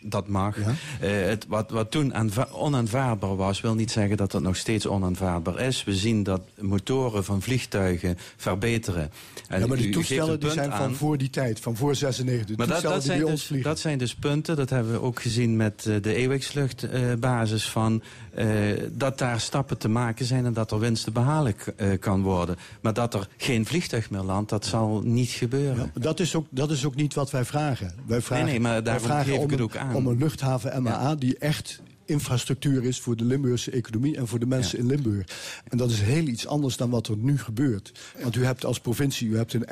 Dat 0.00 0.28
mag. 0.28 0.56
Ja. 0.56 0.74
Eh, 1.00 1.10
het, 1.28 1.46
wat, 1.48 1.70
wat 1.70 1.90
toen 1.90 2.14
aanva- 2.14 2.48
onaanvaardbaar 2.52 3.36
was, 3.36 3.60
wil 3.60 3.74
niet 3.74 3.90
zeggen 3.90 4.16
dat 4.16 4.32
het 4.32 4.42
nog 4.42 4.56
steeds 4.56 4.86
onaanvaardbaar 4.86 5.60
is. 5.60 5.84
We 5.84 5.94
zien 5.96 6.22
dat 6.22 6.40
motoren 6.58 7.24
van 7.24 7.42
vliegtuigen 7.42 8.18
verbeteren. 8.36 9.10
En 9.48 9.60
Ja, 9.60 9.66
maar 9.66 9.76
geeft 9.76 9.92
toestellen 9.92 10.40
die 10.40 10.50
zijn 10.50 10.70
van 10.70 10.80
aan. 10.80 10.94
voor 10.94 11.18
die 11.18 11.30
tijd, 11.30 11.60
van 11.60 11.76
voor 11.76 11.94
96. 11.94 12.46
De 12.46 12.56
Maar 12.56 12.66
dat, 12.66 12.74
toestellen 12.92 13.26
dat, 13.26 13.38
zijn 13.38 13.58
dus, 13.58 13.62
dat 13.62 13.78
zijn 13.78 13.98
dus 13.98 14.14
punten, 14.14 14.56
dat 14.56 14.70
hebben 14.70 14.92
we 14.92 15.00
ook 15.00 15.22
gezien 15.22 15.56
met 15.56 15.86
eh, 15.86 15.94
de 16.02 16.14
eeuwigsluchtbasis 16.14 17.68
van 17.70 18.02
eh, 18.34 18.46
dat 18.92 19.18
daar 19.18 19.40
stappen 19.40 19.78
te 19.78 19.88
maken 19.88 20.24
zijn 20.24 20.44
en 20.46 20.52
dat 20.52 20.70
er 20.70 20.78
winst 20.78 21.04
te 21.04 21.10
behalen 21.10 21.54
eh, 21.76 21.88
kan 22.00 22.22
worden. 22.22 22.56
Maar 22.80 22.94
dat 22.94 23.14
er 23.14 23.28
geen 23.36 23.66
vliegtuig 23.66 24.10
meer 24.10 24.20
landt, 24.22 24.50
dat 24.50 24.64
zal 24.66 25.00
niet 25.04 25.30
gebeuren. 25.30 25.76
Ja, 25.76 25.90
maar 25.94 26.02
dat, 26.02 26.20
is 26.20 26.34
ook, 26.34 26.46
dat 26.50 26.70
is 26.70 26.84
ook 26.84 26.94
niet 26.94 27.14
wat 27.14 27.30
wij 27.30 27.44
vragen. 27.44 27.92
Wij 28.06 28.20
vragen 28.20 28.46
nee, 28.46 28.60
maar 28.60 28.72
wij 28.72 28.82
daarom 28.82 29.04
vragen 29.04 29.24
geef 29.24 29.34
ik 29.34 29.42
om 29.42 29.50
het 29.50 29.60
ook 29.60 29.76
aan. 29.76 29.89
Om 29.94 30.06
een 30.06 30.18
luchthaven 30.18 30.82
MAA 30.82 31.14
die 31.14 31.38
echt 31.38 31.80
infrastructuur 32.04 32.84
is 32.84 33.00
voor 33.00 33.16
de 33.16 33.24
Limburgse 33.24 33.70
economie 33.70 34.16
en 34.16 34.26
voor 34.28 34.38
de 34.38 34.46
mensen 34.46 34.78
in 34.78 34.86
Limburg. 34.86 35.26
En 35.68 35.78
dat 35.78 35.90
is 35.90 36.00
heel 36.00 36.26
iets 36.26 36.46
anders 36.46 36.76
dan 36.76 36.90
wat 36.90 37.06
er 37.06 37.16
nu 37.16 37.38
gebeurt. 37.38 37.92
Want 38.22 38.36
u 38.36 38.44
hebt 38.44 38.64
als 38.64 38.80
provincie 38.80 39.28
u 39.28 39.36
hebt 39.36 39.52
een 39.52 39.66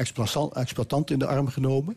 exploitant- 0.53 1.11
in 1.11 1.19
de 1.19 1.27
arm 1.27 1.49
genomen, 1.49 1.97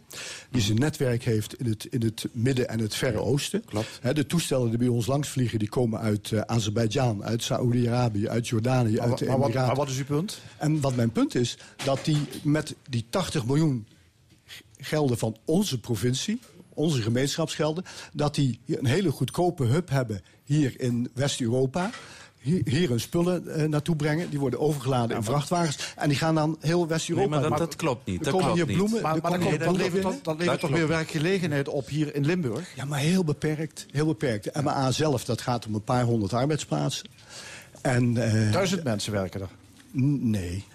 die 0.51 0.61
zijn 0.61 0.79
netwerk 0.79 1.23
heeft 1.23 1.59
in 1.59 1.65
het, 1.65 1.87
in 1.89 2.01
het 2.01 2.25
midden 2.31 2.69
en 2.69 2.79
het 2.79 2.95
verre 2.95 3.19
oosten. 3.19 3.65
klopt. 3.65 3.99
De 4.13 4.25
toestellen 4.25 4.69
die 4.69 4.77
bij 4.77 4.87
ons 4.87 5.05
langs 5.05 5.29
vliegen, 5.29 5.59
die 5.59 5.69
komen 5.69 5.99
uit 5.99 6.31
eh, 6.31 6.39
Azerbeidzjan, 6.41 7.23
uit 7.23 7.43
Saoedi-Arabië, 7.43 8.29
uit 8.29 8.47
Jordanië, 8.47 8.95
Maar, 8.95 9.09
uit 9.09 9.17
de 9.17 9.25
maar 9.25 9.37
wat, 9.37 9.45
Emiraten. 9.47 9.67
maar 9.67 9.85
wat 9.85 9.89
is 9.93 9.97
uw 9.97 10.05
punt? 10.05 10.39
En 10.57 10.81
wat 10.81 10.95
mijn 10.95 11.11
punt 11.11 11.35
is, 11.35 11.57
dat 11.83 12.05
die 12.05 12.17
met 12.43 12.75
die 12.89 13.05
80 13.09 13.45
miljoen 13.45 13.87
gelden 14.77 15.17
van 15.17 15.37
onze 15.45 15.79
provincie, 15.79 16.39
onze 16.73 17.01
gemeenschapsgelden, 17.01 17.83
dat 18.13 18.35
die 18.35 18.59
een 18.67 18.85
hele 18.85 19.11
goedkope 19.11 19.63
hub 19.65 19.89
hebben 19.89 20.21
hier 20.43 20.73
in 20.79 21.09
West-Europa. 21.13 21.89
Hier, 22.39 22.61
hier 22.65 22.89
hun 22.89 22.99
spullen 22.99 23.47
eh, 23.55 23.67
naartoe 23.67 23.95
brengen. 23.95 24.29
Die 24.29 24.39
worden 24.39 24.59
overgeladen 24.59 25.17
in 25.17 25.23
vrachtwagens. 25.23 25.93
En 25.95 26.09
die 26.09 26.17
gaan 26.17 26.35
dan 26.35 26.57
heel 26.59 26.79
Nee, 26.79 26.87
West-Europa. 26.87 27.39
maar 27.39 27.49
dat, 27.49 27.57
dat 27.57 27.75
klopt 27.75 28.05
niet. 28.05 28.17
Er 28.17 28.23
Dat 28.23 28.33
komen 28.33 28.47
klopt 28.53 28.57
hier 28.59 28.67
niet. 28.67 28.77
bloemen. 28.77 29.01
Maar, 29.01 29.11
maar 29.11 29.21
dan, 29.21 29.31
komen 29.31 29.39
komt- 29.47 29.57
hier 29.57 29.65
dan 29.65 29.73
bloemen 29.75 29.93
levert 29.95 30.23
dat, 30.23 30.33
levert 30.37 30.49
Dat 30.51 30.59
toch 30.59 30.69
weer 30.69 30.79
klopt. 30.79 30.93
werkgelegenheid 30.95 31.67
op 31.69 31.87
hier 31.87 32.15
in 32.15 32.25
Limburg? 32.25 32.75
Ja, 32.75 32.85
maar 32.85 32.99
heel 32.99 33.23
beperkt. 33.23 33.85
Heel 33.91 34.05
beperkt. 34.05 34.43
De 34.53 34.61
MA 34.61 34.91
zelf, 34.91 35.25
dat 35.25 35.41
gaat 35.41 35.65
om 35.65 35.75
een 35.75 35.83
paar 35.83 36.03
honderd 36.03 36.33
arbeidsplaatsen. 36.33 37.09
En, 37.81 38.17
eh, 38.17 38.51
Duizend 38.51 38.83
mensen 38.83 39.11
werken 39.13 39.41
er. 39.41 39.49
Nee. 39.91 40.65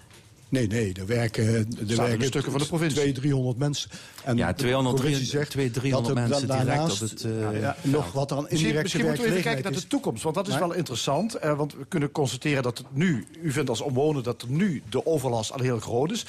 Nee, 0.49 0.67
nee, 0.67 0.93
er 0.93 1.05
werken, 1.05 1.45
er 1.47 1.87
de 1.87 1.95
werken 1.95 2.25
stukken 2.25 2.51
van 2.51 2.61
de 2.61 2.67
provincie. 2.67 2.95
200, 2.99 3.15
300 3.25 3.57
mensen. 3.57 3.89
En 4.23 4.37
Ja, 4.37 4.47
de 4.47 4.53
200, 4.57 4.95
provincie 4.95 5.25
zegt 5.25 5.49
200, 5.51 5.83
300 5.83 6.15
dat 6.15 6.23
er 6.23 6.29
mensen 6.29 6.47
da- 6.47 6.53
direct 6.63 6.77
daarnaast, 6.77 7.01
op 7.01 7.09
het, 7.09 7.23
eh, 7.53 7.61
ja, 7.61 7.75
nog 7.81 8.11
wat 8.11 8.31
aan 8.31 8.37
Misschien, 8.37 8.57
indirecte 8.59 8.81
misschien 8.83 9.05
moeten 9.05 9.23
we 9.23 9.29
even 9.29 9.43
kijken 9.43 9.63
naar 9.63 9.81
de 9.81 9.87
toekomst. 9.87 10.23
Want 10.23 10.35
dat 10.35 10.47
is 10.47 10.51
Maar- 10.53 10.61
wel 10.67 10.73
interessant. 10.73 11.35
eh, 11.35 11.57
want 11.57 11.73
we 11.73 11.85
kunnen 11.87 12.11
constateren 12.11 12.63
dat 12.63 12.77
het 12.77 12.87
nu, 12.91 13.27
u 13.41 13.51
vindt 13.51 13.69
als 13.69 13.81
omwoner 13.81 14.23
dat 14.23 14.41
er 14.41 14.49
nu 14.49 14.81
de 14.89 15.05
overlast 15.05 15.51
al 15.51 15.59
heel 15.59 15.79
groot 15.79 16.11
is. 16.11 16.25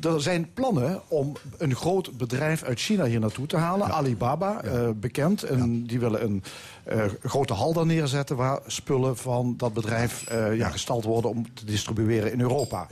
Er 0.00 0.20
zijn 0.22 0.48
plannen 0.54 1.00
om 1.08 1.32
een 1.58 1.74
groot 1.74 2.16
bedrijf 2.16 2.62
uit 2.62 2.80
China 2.80 3.04
hier 3.04 3.20
naartoe 3.20 3.46
te 3.46 3.56
halen. 3.56 3.92
Alibaba, 3.92 4.62
eh, 4.62 4.88
bekend. 4.96 5.42
En 5.42 5.86
die 5.86 6.00
willen 6.00 6.24
een 6.24 6.42
eh, 6.44 6.50
grote 7.22 7.52
hal 7.52 7.72
daar 7.72 7.86
neerzetten... 7.86 8.36
waar 8.36 8.60
spullen 8.66 9.16
van 9.16 9.54
dat 9.56 9.72
bedrijf 9.72 10.26
eh, 10.26 10.56
ja, 10.56 10.68
gestald 10.68 11.04
worden 11.04 11.30
om 11.30 11.54
te 11.54 11.64
distribueren 11.64 12.32
in 12.32 12.40
Europa. 12.40 12.86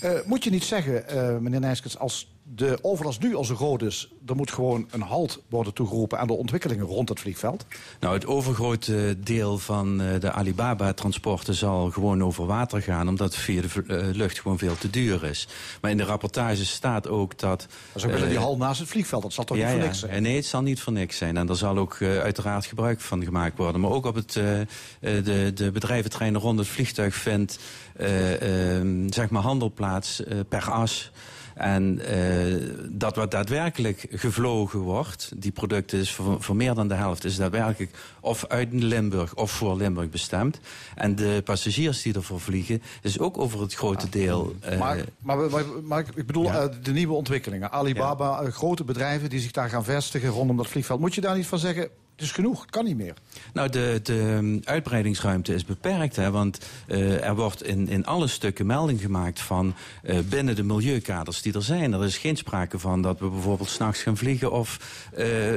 Eh, 0.00 0.10
moet 0.24 0.44
je 0.44 0.50
niet 0.50 0.64
zeggen, 0.64 1.08
eh, 1.08 1.38
meneer 1.38 1.60
Nijskens, 1.60 1.98
als 1.98 2.32
de 2.54 2.78
overlast 2.82 3.20
nu 3.20 3.34
al 3.34 3.44
zo 3.44 3.54
groot 3.54 3.82
is... 3.82 4.12
er 4.26 4.36
moet 4.36 4.50
gewoon 4.50 4.86
een 4.90 5.00
halt 5.00 5.42
worden 5.48 5.72
toegeroepen 5.72 6.18
aan 6.18 6.26
de 6.26 6.32
ontwikkelingen 6.32 6.86
rond 6.86 7.08
het 7.08 7.20
vliegveld? 7.20 7.66
Nou, 8.00 8.14
het 8.14 8.26
overgrote 8.26 9.16
deel 9.18 9.58
van 9.58 10.00
eh, 10.00 10.20
de 10.20 10.32
Alibaba-transporten 10.32 11.54
zal 11.54 11.90
gewoon 11.90 12.24
over 12.24 12.46
water 12.46 12.82
gaan... 12.82 13.08
omdat 13.08 13.36
via 13.36 13.62
de 13.62 13.82
eh, 13.86 14.14
lucht 14.14 14.40
gewoon 14.40 14.58
veel 14.58 14.78
te 14.78 14.90
duur 14.90 15.24
is. 15.24 15.48
Maar 15.80 15.90
in 15.90 15.96
de 15.96 16.04
rapportage 16.04 16.66
staat 16.66 17.08
ook 17.08 17.38
dat... 17.38 17.66
Ze 17.96 18.06
willen 18.06 18.22
eh, 18.22 18.28
die 18.28 18.38
hal 18.38 18.56
naast 18.56 18.80
het 18.80 18.88
vliegveld, 18.88 19.22
dat 19.22 19.32
zal 19.32 19.44
toch 19.44 19.56
ja, 19.56 19.66
niet 19.66 19.72
voor 19.72 19.82
niks 19.84 19.98
zijn? 19.98 20.22
Nee, 20.22 20.36
het 20.36 20.46
zal 20.46 20.62
niet 20.62 20.80
voor 20.80 20.92
niks 20.92 21.16
zijn. 21.16 21.36
En 21.36 21.46
daar 21.46 21.56
zal 21.56 21.78
ook 21.78 22.02
uiteraard 22.02 22.66
gebruik 22.66 23.00
van 23.00 23.24
gemaakt 23.24 23.58
worden. 23.58 23.80
Maar 23.80 23.90
ook 23.90 24.06
op 24.06 24.14
het, 24.14 24.32
de, 24.32 25.52
de 25.54 25.70
bedrijventreinen 25.72 26.40
rond 26.40 26.58
het 26.58 26.68
vliegtuig 26.68 27.14
vindt... 27.14 27.58
eh, 27.96 28.76
ehm, 28.76 29.12
zeg 29.12 29.30
maar 29.30 29.42
handelplaats 29.42 30.22
per 30.48 30.70
as... 30.70 31.10
En 31.60 31.98
eh, 32.06 32.68
dat 32.90 33.16
wat 33.16 33.30
daadwerkelijk 33.30 34.06
gevlogen 34.10 34.78
wordt, 34.78 35.32
die 35.36 35.52
producten 35.52 35.98
is 35.98 36.12
voor, 36.12 36.42
voor 36.42 36.56
meer 36.56 36.74
dan 36.74 36.88
de 36.88 36.94
helft, 36.94 37.24
is 37.24 37.36
daadwerkelijk 37.36 37.90
of 38.20 38.46
uit 38.46 38.68
Limburg 38.72 39.34
of 39.34 39.50
voor 39.50 39.76
Limburg 39.76 40.08
bestemd. 40.10 40.60
En 40.94 41.14
de 41.14 41.40
passagiers 41.44 42.02
die 42.02 42.14
ervoor 42.14 42.40
vliegen, 42.40 42.82
is 43.02 43.18
ook 43.18 43.38
over 43.38 43.60
het 43.60 43.74
grote 43.74 44.08
deel. 44.08 44.54
eh, 44.60 44.78
Maar, 44.78 45.04
maar, 45.22 45.36
maar, 45.50 45.64
maar 45.82 46.04
ik 46.14 46.26
bedoel 46.26 46.44
Ja. 46.44 46.62
eh, 46.62 46.74
de 46.82 46.92
nieuwe 46.92 47.14
ontwikkelingen. 47.14 47.70
Alibaba, 47.72 48.50
grote 48.50 48.84
bedrijven 48.84 49.30
die 49.30 49.40
zich 49.40 49.50
daar 49.50 49.68
gaan 49.68 49.84
vestigen 49.84 50.28
rondom 50.28 50.56
dat 50.56 50.66
vliegveld. 50.68 51.00
Moet 51.00 51.14
je 51.14 51.20
daar 51.20 51.36
niet 51.36 51.46
van 51.46 51.58
zeggen, 51.58 51.88
het 52.20 52.28
is 52.28 52.34
genoeg, 52.34 52.60
het 52.60 52.70
kan 52.70 52.84
niet 52.84 52.96
meer. 52.96 53.14
Nou, 53.52 53.68
de, 53.68 54.00
de 54.02 54.12
um, 54.20 54.60
uitbreidingsruimte 54.64 55.54
is 55.54 55.64
beperkt. 55.64 56.16
Hè, 56.16 56.30
want 56.30 56.58
eh, 56.86 57.24
er 57.26 57.34
wordt 57.36 57.62
in, 57.62 57.88
in 57.88 58.06
alle 58.06 58.26
stukken 58.26 58.66
melding 58.66 59.00
gemaakt 59.00 59.40
van 59.40 59.74
eh, 60.02 60.18
binnen 60.28 60.56
de 60.56 60.62
milieukaders 60.62 61.42
die 61.42 61.52
er 61.52 61.62
zijn. 61.62 61.92
Er 61.92 62.04
is 62.04 62.18
geen 62.18 62.36
sprake 62.36 62.78
van 62.78 63.02
dat 63.02 63.18
we 63.20 63.28
bijvoorbeeld 63.28 63.68
s'nachts 63.68 64.02
gaan 64.02 64.16
vliegen 64.16 64.52
of 64.52 64.78
eh, 65.14 65.52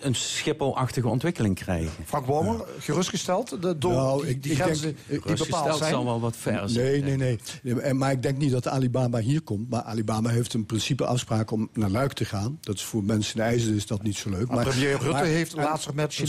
een 0.00 0.14
Schiphol-achtige 0.14 1.08
ontwikkeling 1.08 1.54
krijgen. 1.54 1.90
Frank 2.04 2.26
Bomer, 2.26 2.64
gerustgesteld 2.78 3.62
de, 3.62 3.78
door 3.78 3.92
Nou, 3.92 4.20
die, 4.22 4.30
ik- 4.30 4.42
die 4.42 4.52
ik 4.52 4.58
grenzen 4.62 4.96
die 5.08 5.20
bepaald 5.36 5.78
zijn? 5.78 5.90
zal 5.90 6.04
wel 6.04 6.20
wat 6.20 6.36
ver 6.36 6.68
zijn. 6.68 7.04
Nee, 7.04 7.16
nee, 7.16 7.38
nee, 7.62 7.94
Maar 7.94 8.12
ik 8.12 8.22
denk 8.22 8.38
niet 8.38 8.50
dat 8.50 8.68
Alibaba 8.68 9.18
hier 9.18 9.40
komt. 9.40 9.70
Maar 9.70 9.82
Alibaba 9.82 10.30
heeft 10.30 10.54
een 10.54 10.66
principe 10.66 11.06
afspraak 11.06 11.50
om 11.50 11.68
naar 11.72 11.90
Luik 11.90 12.12
te 12.12 12.24
gaan. 12.24 12.58
Dat 12.60 12.74
is 12.74 12.82
voor 12.82 13.04
mensen 13.04 13.36
in 13.38 13.42
IJzer 13.44 13.74
is 13.74 13.86
dat 13.86 14.02
niet 14.02 14.16
zo 14.16 14.30
leuk. 14.30 14.48
Maar 14.48 14.64
premier 14.64 14.90
Rutte 14.90 15.06
maar- 15.10 15.24
heeft 15.38 15.54
en- 15.54 15.62
laatst 15.64 15.92
met 15.94 16.18
en 16.18 16.24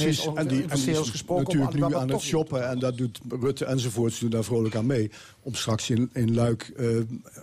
die- 0.47 0.65
en 0.67 0.79
die 0.79 0.99
is 0.99 1.09
gesproken 1.09 1.47
om 1.47 1.57
Natuurlijk 1.57 1.89
nu 1.89 1.95
aan 1.95 2.09
het 2.09 2.21
shoppen. 2.21 2.69
En 2.69 2.79
dat 2.79 2.97
doet 2.97 3.19
Rutte 3.39 3.65
enzovoorts 3.65 4.19
doen 4.19 4.29
daar 4.29 4.43
vrolijk 4.43 4.75
aan 4.75 4.85
mee. 4.85 5.11
Om 5.41 5.53
straks 5.55 5.89
in, 5.89 6.09
in 6.13 6.33
Luik 6.33 6.71
eh, 6.77 6.87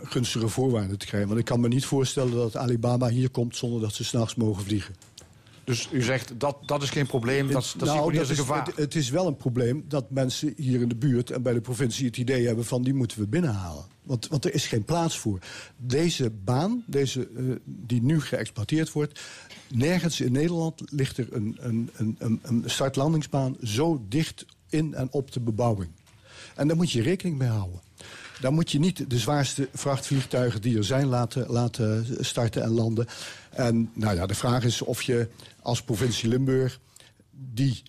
gunstige 0.03 0.49
voorwaarden 0.49 0.99
te 0.99 1.07
krijgen. 1.07 1.29
Want 1.29 1.41
ik 1.41 1.47
kan 1.47 1.61
me 1.61 1.69
niet 1.69 1.85
voorstellen 1.85 2.33
dat 2.33 2.57
Alibaba 2.57 3.09
hier 3.09 3.31
komt 3.31 3.57
zonder 3.57 3.81
dat 3.81 3.93
ze 3.95 4.05
s'nachts 4.05 4.35
mogen 4.35 4.63
vliegen. 4.65 4.95
Dus 5.65 5.89
u 5.93 6.03
zegt, 6.03 6.33
dat, 6.41 6.57
dat 6.67 6.83
is 6.83 6.91
geen 6.91 7.07
probleem, 7.07 7.51
dat, 7.51 7.75
dat 7.77 7.89
Nou, 7.89 8.13
is 8.13 8.19
dat 8.19 8.29
een 8.29 8.37
gevaar. 8.37 8.67
Het, 8.67 8.77
het 8.77 8.95
is 8.95 9.11
wel 9.11 9.27
een 9.27 9.37
probleem 9.37 9.85
dat 9.89 10.11
mensen 10.11 10.53
hier 10.57 10.81
in 10.81 10.89
de 10.89 10.97
buurt 10.97 11.31
en 11.31 11.43
bij 11.43 11.53
de 11.53 11.61
provincie 11.61 12.07
het 12.07 12.17
idee 12.17 12.47
hebben 12.47 12.65
van 12.65 12.83
die 12.83 12.95
moeten 12.95 13.19
we 13.19 13.27
binnenhalen. 13.27 13.85
Want, 14.07 14.29
want 14.29 14.45
er 14.45 14.55
is 14.55 14.67
geen 14.67 14.85
plaats 14.85 15.19
voor. 15.19 15.39
Deze 15.77 16.31
baan, 16.31 16.85
deze, 16.87 17.29
eh, 17.37 17.45
die 17.65 18.03
nu 18.03 18.21
geëxploiteerd 18.21 18.93
wordt, 18.93 19.21
nergens 19.69 20.21
in 20.21 20.33
Nederland 20.33 20.83
ligt 20.85 21.19
er 21.19 21.29
een, 21.33 21.57
een, 21.61 21.91
een, 21.97 22.41
een, 22.43 22.63
start-landingsbaan 22.67 23.57
zo 23.63 24.05
dicht 24.09 24.47
in 24.69 24.95
en 24.95 25.09
op 25.11 25.33
de 25.33 25.41
bebouwing. 25.41 25.91
En 26.55 26.69
daar 26.69 26.77
moet 26.77 26.93
je 26.93 27.03
rekening 27.03 27.39
mee 27.39 27.49
houden. 27.49 27.81
Dan 28.41 28.55
moet 28.55 28.71
je 28.71 28.79
niet 28.79 29.11
de 29.11 29.19
zwaarste 29.19 29.69
vrachtvliegtuigen 29.73 30.61
die 30.61 30.77
er 30.77 30.85
zijn 30.85 31.07
laten, 31.07 31.47
laten 31.49 32.17
starten 32.25 32.63
en 32.63 32.71
landen. 32.71 33.07
En 33.51 33.91
nou 33.95 34.15
ja, 34.17 34.27
de 34.27 34.35
vraag 34.35 34.65
is 34.65 34.83
of 34.83 35.03
je 35.03 35.29
als 35.63 35.83
provincie 35.83 36.29
Limburg 36.29 36.81
die 37.31 37.83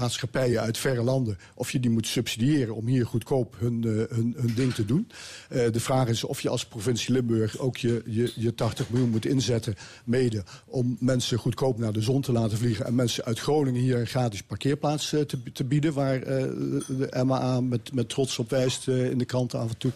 maatschappijen 0.00 0.60
uit 0.60 0.78
verre 0.78 1.02
landen, 1.02 1.38
of 1.54 1.70
je 1.70 1.80
die 1.80 1.90
moet 1.90 2.06
subsidiëren 2.06 2.74
om 2.74 2.86
hier 2.86 3.06
goedkoop 3.06 3.56
hun, 3.58 3.84
eh, 3.84 4.16
hun, 4.16 4.34
hun 4.36 4.54
ding 4.54 4.74
te 4.74 4.84
doen. 4.84 5.10
Eh, 5.48 5.72
de 5.72 5.80
vraag 5.80 6.08
is 6.08 6.24
of 6.24 6.40
je 6.40 6.48
als 6.48 6.66
provincie 6.66 7.12
Limburg 7.12 7.58
ook 7.58 7.76
je, 7.76 8.02
je, 8.06 8.32
je 8.34 8.54
80 8.54 8.90
miljoen 8.90 9.10
moet 9.10 9.26
inzetten, 9.26 9.74
mede, 10.04 10.44
om 10.66 10.96
mensen 11.00 11.38
goedkoop 11.38 11.78
naar 11.78 11.92
de 11.92 12.00
zon 12.00 12.20
te 12.20 12.32
laten 12.32 12.58
vliegen 12.58 12.86
en 12.86 12.94
mensen 12.94 13.24
uit 13.24 13.38
Groningen 13.38 13.80
hier 13.80 13.98
een 13.98 14.06
gratis 14.06 14.42
parkeerplaats 14.42 15.12
eh, 15.12 15.20
te, 15.20 15.42
te 15.52 15.64
bieden, 15.64 15.92
waar 15.92 16.20
de 16.20 17.22
MAA 17.24 17.60
met, 17.60 17.94
met 17.94 18.08
trots 18.08 18.38
op 18.38 18.50
wijst 18.50 18.88
in 18.88 19.18
de 19.18 19.24
kranten 19.24 19.58
af 19.58 19.70
en 19.70 19.78
toe. 19.78 19.92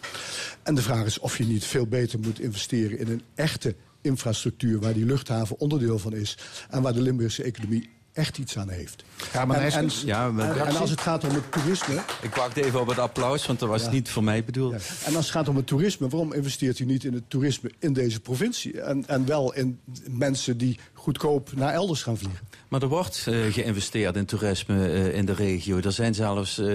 En 0.63 0.75
de 0.75 0.81
vraag 0.81 1.05
is 1.05 1.19
of 1.19 1.37
je 1.37 1.45
niet 1.45 1.65
veel 1.65 1.87
beter 1.87 2.19
moet 2.19 2.39
investeren 2.39 2.99
in 2.99 3.07
een 3.07 3.21
echte 3.35 3.75
infrastructuur 4.01 4.79
waar 4.79 4.93
die 4.93 5.05
luchthaven 5.05 5.59
onderdeel 5.59 5.99
van 5.99 6.13
is 6.13 6.37
en 6.69 6.81
waar 6.81 6.93
de 6.93 7.01
Limburgse 7.01 7.43
economie 7.43 7.89
echt 8.15 8.37
iets 8.37 8.57
aan 8.57 8.69
heeft. 8.69 9.03
Ja, 9.33 9.45
maar 9.45 9.61
En- 9.61 9.71
en- 9.71 9.89
Ja, 10.05 10.31
maar- 10.31 10.57
en, 10.57 10.65
en 10.67 10.75
als 10.75 10.89
het 10.89 11.01
gaat 11.01 11.23
om 11.23 11.29
het 11.29 11.51
toerisme. 11.51 12.01
Ik 12.21 12.35
wacht 12.35 12.57
even 12.57 12.79
op 12.81 12.87
het 12.87 12.99
applaus, 12.99 13.45
want 13.45 13.59
dat 13.59 13.69
was 13.69 13.83
Ja. 13.83 13.89
niet 13.91 14.09
voor 14.09 14.23
mij 14.23 14.43
bedoeld. 14.43 14.71
Ja. 14.71 15.05
En 15.05 15.15
als 15.15 15.25
het 15.25 15.33
gaat 15.35 15.47
om 15.47 15.55
het 15.55 15.67
toerisme, 15.67 16.07
waarom 16.07 16.33
investeert 16.33 16.79
u 16.79 16.85
niet 16.85 17.03
in 17.03 17.13
het 17.13 17.23
toerisme 17.29 17.71
in 17.79 17.93
deze 17.93 18.19
provincie? 18.19 18.81
En, 18.81 19.07
en 19.07 19.25
wel 19.25 19.53
in 19.53 19.79
mensen 20.09 20.57
die 20.57 20.79
goedkoop 20.93 21.51
naar 21.55 21.73
elders 21.73 22.03
gaan 22.03 22.17
vliegen. 22.17 22.47
Maar 22.75 22.83
er 22.83 22.89
wordt 22.89 23.25
eh, 23.27 23.53
geïnvesteerd 23.53 24.15
in 24.15 24.25
toerisme 24.25 24.87
eh, 24.87 25.15
in 25.15 25.25
de 25.25 25.33
regio. 25.33 25.79
Er 25.79 25.91
zijn 25.91 26.13
zelfs 26.13 26.57
eh, 26.57 26.67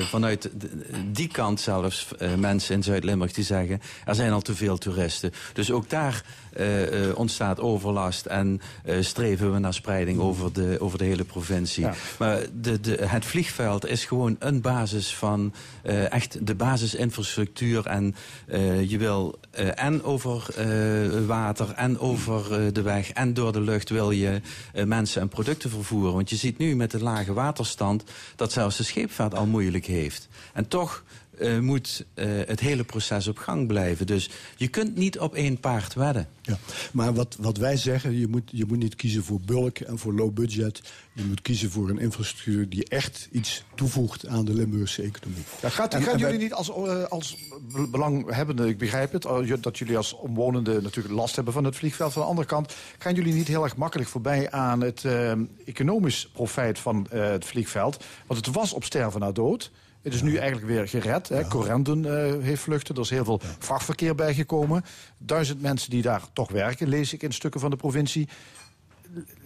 vanuit 0.00 0.50
die 1.12 1.28
kant 1.28 1.60
zelfs 1.60 2.08
mensen 2.36 2.74
in 2.74 2.82
Zuid-Limburg 2.82 3.32
die 3.32 3.44
zeggen... 3.44 3.80
er 4.04 4.14
zijn 4.14 4.32
al 4.32 4.40
te 4.40 4.54
veel 4.54 4.78
toeristen. 4.78 5.32
Dus 5.52 5.70
ook 5.70 5.90
daar 5.90 6.24
ontstaat 7.14 7.60
overlast 7.60 8.26
en 8.26 8.60
streven 9.00 9.52
we 9.52 9.58
naar 9.58 9.74
spreiding 9.74 10.20
over 10.20 10.52
de, 10.52 10.76
over 10.80 10.98
de 10.98 11.04
hele 11.04 11.24
provincie. 11.24 11.84
Ja. 11.84 11.94
Maar 12.18 12.40
de, 12.60 12.80
de, 12.80 12.98
het 13.06 13.24
vliegveld 13.24 13.86
is 13.86 14.04
gewoon 14.04 14.36
een 14.38 14.60
basis 14.60 15.14
van 15.14 15.54
echt 16.10 16.46
de 16.46 16.54
basisinfrastructuur. 16.54 17.86
En 17.86 18.14
je 18.86 18.98
wil 18.98 19.38
en 19.74 20.02
over 20.02 20.46
water 21.26 21.72
en 21.72 21.98
over 21.98 22.72
de 22.72 22.82
weg 22.82 23.10
en 23.10 23.34
door 23.34 23.52
de 23.52 23.60
lucht 23.60 23.90
wil 23.90 24.10
je 24.10 24.40
mensen 24.84 25.20
en 25.20 25.28
producten 25.28 25.43
vervoeren. 25.52 26.12
Want 26.12 26.30
je 26.30 26.36
ziet 26.36 26.58
nu 26.58 26.76
met 26.76 26.90
de 26.90 27.02
lage 27.02 27.32
waterstand 27.32 28.04
dat 28.36 28.52
zelfs 28.52 28.76
de 28.76 28.82
scheepvaart 28.82 29.34
al 29.34 29.46
moeilijk 29.46 29.86
heeft. 29.86 30.28
En 30.52 30.68
toch 30.68 31.02
eh, 31.38 31.58
moet 31.58 32.04
eh, 32.14 32.26
het 32.46 32.60
hele 32.60 32.84
proces 32.84 33.26
op 33.28 33.38
gang 33.38 33.66
blijven. 33.66 34.06
Dus 34.06 34.30
je 34.56 34.68
kunt 34.68 34.96
niet 34.96 35.18
op 35.18 35.34
één 35.34 35.60
paard 35.60 35.94
wedden. 35.94 36.28
Ja, 36.42 36.58
maar 36.92 37.14
wat, 37.14 37.36
wat 37.40 37.56
wij 37.56 37.76
zeggen, 37.76 38.18
je 38.18 38.28
moet, 38.28 38.50
je 38.52 38.64
moet 38.64 38.78
niet 38.78 38.94
kiezen 38.94 39.24
voor 39.24 39.40
bulk 39.40 39.78
en 39.78 39.98
voor 39.98 40.12
low 40.14 40.32
budget. 40.32 40.80
Je 41.12 41.24
moet 41.24 41.42
kiezen 41.42 41.70
voor 41.70 41.88
een 41.90 41.98
infrastructuur 41.98 42.68
die 42.68 42.88
echt 42.88 43.28
iets 43.32 43.64
toevoegt 43.74 44.26
aan 44.26 44.44
de 44.44 44.54
Limburgse 44.54 45.02
economie. 45.02 45.42
Ja, 45.62 45.68
gaat, 45.68 45.94
En- 45.94 46.02
gaan 46.02 46.12
en 46.14 46.20
wij- 46.20 46.30
jullie 46.30 46.44
niet 46.44 46.52
als, 46.54 46.68
eh, 46.70 47.04
als 47.04 47.36
be- 47.72 47.88
belanghebbende, 47.88 48.68
ik 48.68 48.78
begrijp 48.78 49.12
het, 49.12 49.22
je- 49.22 49.60
dat 49.60 49.78
jullie 49.78 49.96
als 49.96 50.12
omwonenden 50.12 50.82
natuurlijk 50.82 51.14
last 51.14 51.34
hebben 51.34 51.52
van 51.54 51.64
het 51.64 51.76
vliegveld. 51.76 52.12
Van 52.12 52.22
de 52.22 52.28
andere 52.28 52.46
kant, 52.46 52.74
gaan 52.98 53.14
jullie 53.14 53.32
niet 53.34 53.48
heel 53.48 53.62
erg 53.64 53.76
makkelijk 53.76 54.08
voorbij 54.08 54.50
aan 54.50 54.80
het 54.80 55.04
economisch 55.64 56.28
profijt 56.32 56.78
van 56.78 57.06
eh, 57.10 57.30
het 57.30 57.44
vliegveld? 57.44 58.04
Want 58.26 58.46
het 58.46 58.54
was 58.54 58.72
op 58.72 58.84
sterven 58.84 59.20
na 59.20 59.32
dood. 59.32 59.70
Het 60.04 60.14
is 60.14 60.22
nu 60.22 60.36
eigenlijk 60.36 60.66
weer 60.66 60.88
gered. 60.88 61.28
Hè. 61.28 61.40
Eh, 61.40 62.42
heeft 62.42 62.62
vluchten. 62.62 62.94
Er 62.94 63.00
is 63.00 63.10
heel 63.10 63.24
veel 63.24 63.40
vrachtverkeer 63.58 64.14
bijgekomen. 64.14 64.84
Duizend 65.18 65.62
mensen 65.62 65.90
die 65.90 66.02
daar 66.02 66.22
toch 66.32 66.50
werken, 66.50 66.88
lees 66.88 67.12
ik 67.12 67.22
in 67.22 67.32
stukken 67.32 67.60
van 67.60 67.70
de 67.70 67.76
provincie. 67.76 68.28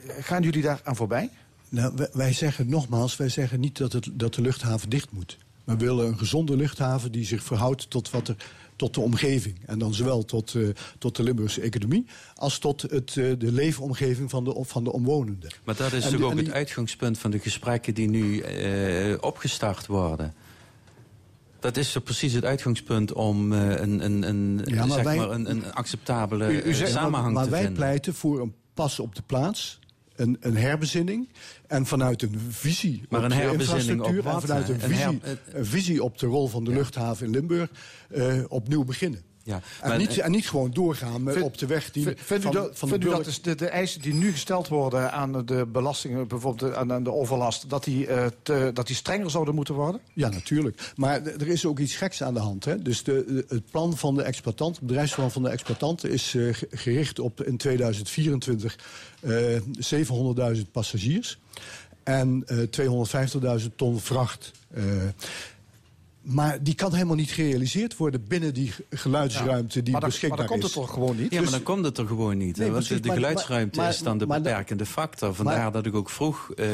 Gaan 0.08 0.42
jullie 0.42 0.62
daar 0.62 0.80
aan 0.84 0.96
voorbij? 0.96 1.30
Nou, 1.68 1.92
wij, 1.96 2.08
wij 2.12 2.32
zeggen 2.32 2.68
nogmaals, 2.68 3.16
wij 3.16 3.28
zeggen 3.28 3.60
niet 3.60 3.78
dat, 3.78 3.92
het, 3.92 4.08
dat 4.12 4.34
de 4.34 4.40
luchthaven 4.42 4.88
dicht 4.88 5.10
moet. 5.12 5.38
We 5.64 5.76
willen 5.76 6.06
een 6.06 6.18
gezonde 6.18 6.56
luchthaven 6.56 7.12
die 7.12 7.24
zich 7.24 7.42
verhoudt 7.42 7.90
tot, 7.90 8.10
wat 8.10 8.28
er, 8.28 8.36
tot 8.76 8.94
de 8.94 9.00
omgeving. 9.00 9.58
En 9.66 9.78
dan 9.78 9.94
zowel 9.94 10.24
tot, 10.24 10.54
eh, 10.54 10.68
tot 10.98 11.16
de 11.16 11.22
Limburgse 11.22 11.60
economie 11.60 12.06
als 12.34 12.58
tot 12.58 12.82
het, 12.82 13.16
eh, 13.16 13.32
de 13.38 13.52
leefomgeving 13.52 14.30
van 14.30 14.44
de, 14.44 14.54
van 14.66 14.84
de 14.84 14.92
omwonenden. 14.92 15.50
Maar 15.64 15.76
dat 15.76 15.92
is 15.92 16.04
En 16.04 16.16
die- 16.16 16.24
ook 16.24 16.36
het 16.36 16.50
uitgangspunt 16.52 17.18
van 17.18 17.30
de 17.30 17.38
gesprekken 17.38 17.94
die 17.94 18.08
nu 18.08 18.38
eh, 18.40 19.16
opgestart 19.20 19.86
worden. 19.86 20.34
Dat 21.60 21.76
is 21.76 21.92
zo 21.92 22.00
precies 22.00 22.32
het 22.32 22.44
uitgangspunt 22.44 23.12
om 23.12 23.52
eh, 23.52 23.70
een, 23.70 24.04
een, 24.04 24.22
een, 24.28 24.60
Ja, 24.64 24.86
maar 24.86 24.94
zeg 24.96 25.04
wij- 25.04 25.16
maar 25.16 25.30
een, 25.30 25.50
een 25.50 25.72
acceptabele 25.72 26.52
U- 26.52 26.56
u 26.56 26.60
eh, 26.60 26.74
zegt- 26.74 26.90
samenhang 26.92 27.34
maar 27.34 27.44
te 27.44 27.50
wij 27.50 27.58
vinden. 27.60 27.78
pleiten 27.78 28.14
voor 28.14 28.40
een 28.40 28.54
pas 28.74 28.98
op 29.00 29.14
de 29.14 29.22
plaats. 29.26 29.78
Een, 30.16 30.36
een 30.40 30.56
herbezinning. 30.56 31.28
En 31.66 31.86
vanuit 31.86 32.22
een 32.22 32.40
visie 32.50 33.02
Maar 33.08 33.24
op 33.24 33.30
een 33.30 33.36
de 33.36 33.52
infrastructuur. 33.52 34.18
op 34.18 34.24
wat, 34.24 34.34
en 34.34 34.40
vanuit 34.40 34.68
een 34.68 34.80
visie, 34.80 35.20
een 35.52 35.66
visie 35.66 36.02
op 36.04 36.18
de 36.18 36.26
rol 36.26 36.48
van 36.48 36.64
de 36.64 36.70
luchthaven 36.70 37.26
in 37.26 37.32
Limburg. 37.32 37.70
eh, 38.08 38.44
opnieuw 38.48 38.84
beginnen. 38.84 39.20
Ja, 39.48 39.60
En, 39.82 39.88
maar- 39.88 39.98
niet, 39.98 40.18
en 40.18 40.30
niet 40.30 40.48
gewoon 40.48 40.70
doorgaan 40.70 41.22
Vind- 41.32 41.42
op 41.44 41.58
de 41.58 41.66
weg 41.66 41.90
die 41.90 42.02
Vind- 42.02 42.20
Vindt 42.20 42.44
u 42.44 42.46
van, 42.46 42.54
dat, 42.56 42.78
van 42.78 42.88
de 42.88 42.96
u 42.98 42.98
dat 43.10 43.26
is 43.26 43.42
de, 43.42 43.54
de 43.54 43.66
eisen 43.68 44.00
die 44.00 44.14
nu 44.14 44.32
gesteld 44.32 44.68
worden 44.68 45.12
aan 45.12 45.46
de 45.46 45.66
belastingen, 45.72 46.28
bijvoorbeeld 46.28 46.74
aan, 46.74 46.92
aan 46.92 47.02
de 47.02 47.12
overlast, 47.12 47.70
dat 47.70 47.84
die, 47.84 48.06
eh, 48.06 48.26
te- 48.42 48.70
dat 48.74 48.86
die 48.86 48.96
strenger 48.96 49.30
zouden 49.30 49.54
moeten 49.54 49.74
worden? 49.74 50.00
Ja, 50.12 50.28
natuurlijk. 50.28 50.92
Maar 50.96 51.22
er 51.26 51.48
is 51.48 51.66
ook 51.66 51.78
iets 51.78 51.96
geks 51.96 52.22
aan 52.22 52.34
de 52.34 52.40
hand. 52.40 52.64
Hè? 52.64 52.82
Dus 52.82 53.02
de, 53.02 53.24
de- 53.26 53.44
het 53.48 53.70
plan 53.70 53.96
van 53.96 54.14
de 54.14 54.22
exploitant, 54.22 54.76
het 54.76 54.86
bedrijfsplan 54.86 55.30
van 55.30 55.42
de 55.42 55.48
exploitant... 55.48 56.04
is 56.06 56.34
eh, 56.34 56.54
ge- 56.54 56.68
gericht 56.70 57.18
op 57.18 57.42
in 57.42 57.56
2024 57.56 58.78
eh 59.20 59.60
700.000 60.56 60.70
passagiers... 60.72 61.38
en 62.02 62.42
eh 62.46 62.58
250.000 63.60 63.66
ton 63.76 64.00
vracht. 64.00 64.50
Maar 66.22 66.62
die 66.62 66.74
kan 66.74 66.92
helemaal 66.92 67.16
niet 67.16 67.30
gerealiseerd 67.30 67.96
worden 67.96 68.24
binnen 68.28 68.54
die 68.54 68.70
ge- 68.72 68.84
geluidsruimte 68.90 69.82
die 69.82 69.92
maar, 69.92 70.00
dan, 70.00 70.00
maar 70.00 70.08
beschikbaar 70.10 70.38
dan 70.38 70.46
komt 70.46 70.58
is. 70.58 70.64
het 70.64 70.72
toch 70.74 70.90
gewoon 70.92 71.16
niet? 71.16 71.30
Ja, 71.30 71.34
maar 71.36 71.40
Dus- 71.42 71.50
dan 71.50 71.62
komt 71.62 71.84
het 71.84 71.98
er 71.98 72.06
gewoon 72.06 72.36
niet. 72.38 72.56
Nee, 72.56 72.70
want 72.70 72.78
precies, 72.86 72.96
de, 72.96 73.00
de 73.02 73.06
maar- 73.08 73.16
geluidsruimte 73.16 73.78
maar- 73.80 73.88
is 73.88 73.98
dan 73.98 74.18
de 74.18 74.26
maar- 74.26 74.40
beperkende 74.42 74.86
factor. 74.86 75.34
Vandaar 75.34 75.58
maar- 75.62 75.72
dat 75.72 75.86
ik 75.86 75.94
ook 75.94 76.10
vroeg 76.10 76.50
eh, 76.56 76.66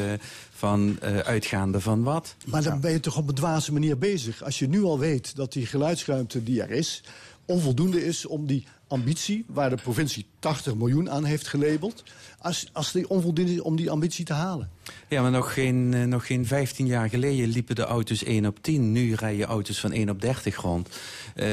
van 0.51 0.97
eh, 1.01 1.17
uitgaande 1.17 1.79
van 1.81 2.03
wat. 2.03 2.35
Maar 2.45 2.63
dan 2.63 2.79
ben 2.79 2.91
je 2.91 2.99
toch 2.99 3.17
op 3.17 3.27
een 3.27 3.35
dwaze 3.35 3.73
manier 3.73 3.97
bezig. 3.97 4.43
Als 4.43 4.59
je 4.59 4.67
nu 4.67 4.83
al 4.83 4.99
weet 4.99 5.35
dat 5.35 5.53
die 5.53 5.65
geluidsruimte 5.65 6.43
die 6.43 6.61
er 6.61 6.71
is... 6.71 7.03
onvoldoende 7.45 8.05
is 8.05 8.25
om 8.25 8.45
die 8.47 8.65
ambitie... 8.87 9.45
waar 9.47 9.69
de 9.69 9.75
provincie 9.75 10.25
80 10.39 10.75
miljoen 10.75 11.09
aan 11.09 11.23
heeft 11.23 11.47
gelabeld... 11.47 12.03
als, 12.39 12.69
als 12.73 12.91
die 12.91 13.09
onvoldoende 13.09 13.53
is 13.53 13.59
om 13.59 13.75
die 13.75 13.91
ambitie 13.91 14.25
te 14.25 14.33
halen. 14.33 14.69
Ja, 15.07 15.21
maar 15.21 15.31
nog 15.31 15.53
geen, 15.53 15.93
eh, 15.93 16.03
nog 16.03 16.25
geen 16.27 16.45
15 16.45 16.85
jaar 16.85 17.09
geleden 17.09 17.47
liepen 17.47 17.75
de 17.75 17.83
auto's 17.83 18.23
1 18.23 18.45
op 18.45 18.57
10. 18.61 18.91
Nu 18.91 19.13
rijden 19.13 19.45
auto's 19.45 19.79
van 19.79 19.91
1 19.91 20.09
op 20.09 20.21
30 20.21 20.55
rond. 20.55 20.89
Eh, 21.35 21.45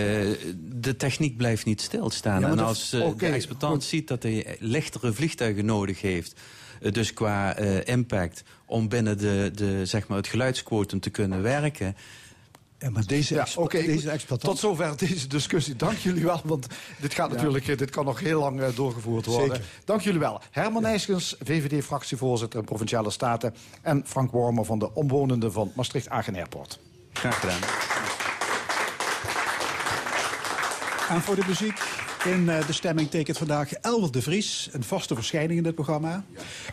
de 0.59 0.97
techniek 0.97 1.37
blijft 1.37 1.65
niet 1.65 1.81
stilstaan. 1.81 2.41
Ja, 2.41 2.49
en 2.49 2.57
dat- 2.57 2.67
als 2.67 2.93
eh, 2.93 3.11
de 3.17 3.27
exploitant 3.27 3.85
ziet 3.85 4.09
dat 4.09 4.23
hij 4.23 4.57
lichtere 4.59 5.13
vliegtuigen 5.13 5.65
nodig 5.65 6.01
heeft... 6.01 6.41
dus 6.91 7.13
qua 7.13 7.57
impact 7.85 8.43
om 8.67 8.89
binnen 8.89 9.19
de, 9.19 9.51
de, 9.55 9.87
zeg 9.87 10.07
maar 10.09 10.17
het 10.17 10.27
geluidsquotum 10.27 11.01
te 11.01 11.11
kunnen 11.11 11.43
werken... 11.43 11.97
Ja, 12.83 12.91
maar 12.91 13.07
deze, 13.07 13.35
Ja, 13.35 13.45
deze 13.69 14.11
exploitant... 14.11 14.41
Tot 14.41 14.59
zover 14.59 14.97
deze 14.97 15.27
discussie. 15.27 15.77
Dank 15.77 15.97
jullie 15.97 16.25
wel, 16.25 16.41
want 16.45 16.67
dit 17.01 17.15
gaat 17.15 17.31
natuurlijk, 17.31 17.69
eh, 17.69 17.77
dit 17.77 17.91
kan 17.91 18.05
nog 18.05 18.21
heel 18.21 18.41
lang 18.41 18.61
eh, 18.61 18.69
doorgevoerd 18.75 19.27
worden. 19.27 19.49
Zeker. 19.49 19.65
Dank 19.85 20.01
jullie 20.01 20.21
wel. 20.21 20.41
Herman 20.51 20.83
Nijskens, 20.83 21.37
VVD-fractievoorzitter 21.45 22.59
in 22.59 22.65
Provinciale 22.65 23.11
Staten. 23.11 23.55
En 23.83 24.03
Frank 24.07 24.31
Wormer 24.31 24.65
van 24.65 24.79
de 24.79 24.95
omwonenden 24.95 25.53
van 25.53 25.73
Maastricht-Agen 25.75 26.35
Airport. 26.35 26.79
Graag 27.13 27.41
gedaan. 27.41 27.61
En 31.09 31.23
voor 31.23 31.35
de 31.35 31.45
muziek 31.47 32.02
in 32.25 32.49
eh, 32.49 32.67
de 32.67 32.73
stemming 32.73 33.11
tekent 33.11 33.39
vandaag 33.39 33.73
Elwin 33.73 34.11
de 34.11 34.23
Vries. 34.23 34.69
Een 34.73 34.83
vaste 34.85 35.15
verschijning 35.15 35.59
in 35.59 35.65
dit 35.65 35.75
programma. 35.75 36.25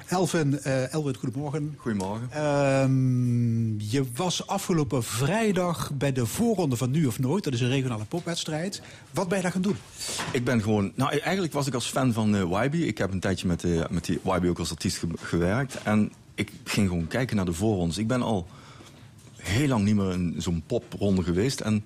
Elvin, 0.07 0.59
eh 0.59 0.93
Elwin, 0.93 1.15
goedemorgen. 1.15 1.73
Goedemorgen. 1.77 2.27
Ehm, 2.31 3.79
je 3.91 4.03
was 4.15 4.47
afgelopen 4.47 5.03
vrijdag 5.03 5.91
bij 5.93 6.11
de 6.11 6.25
voorronde 6.25 6.75
van 6.75 6.91
Nu 6.91 7.05
of 7.05 7.19
Nooit. 7.19 7.43
Dat 7.43 7.53
is 7.53 7.61
een 7.61 7.69
regionale 7.69 8.05
popwedstrijd. 8.05 8.81
Wat 9.11 9.27
ben 9.27 9.37
je 9.37 9.43
daar 9.43 9.51
gaan 9.51 9.61
doen? 9.61 9.77
Ik 10.31 10.43
ben 10.43 10.61
gewoon... 10.61 10.91
Nou, 10.95 11.17
eigenlijk 11.19 11.53
was 11.53 11.67
ik 11.67 11.73
als 11.73 11.85
fan 11.85 12.13
van 12.13 12.35
eh 12.35 12.63
YB. 12.63 12.73
Ik 12.73 12.97
heb 12.97 13.11
een 13.11 13.19
tijdje 13.19 13.47
met, 13.47 13.63
eh, 13.63 13.81
met 13.89 14.05
die 14.05 14.19
YB 14.23 14.45
ook 14.45 14.59
als 14.59 14.69
artiest 14.71 14.97
ge- 14.97 15.07
gewerkt. 15.17 15.77
En 15.83 16.11
ik 16.35 16.51
ging 16.63 16.87
gewoon 16.87 17.07
kijken 17.07 17.35
naar 17.35 17.45
de 17.45 17.53
voorrondes. 17.53 17.97
Ik 17.97 18.07
ben 18.07 18.21
al 18.21 18.47
heel 19.41 19.67
lang 19.67 19.83
niet 19.83 19.95
meer 19.95 20.11
in 20.11 20.35
zo'n 20.37 20.63
popronde 20.67 21.23
geweest. 21.23 21.59
En 21.59 21.85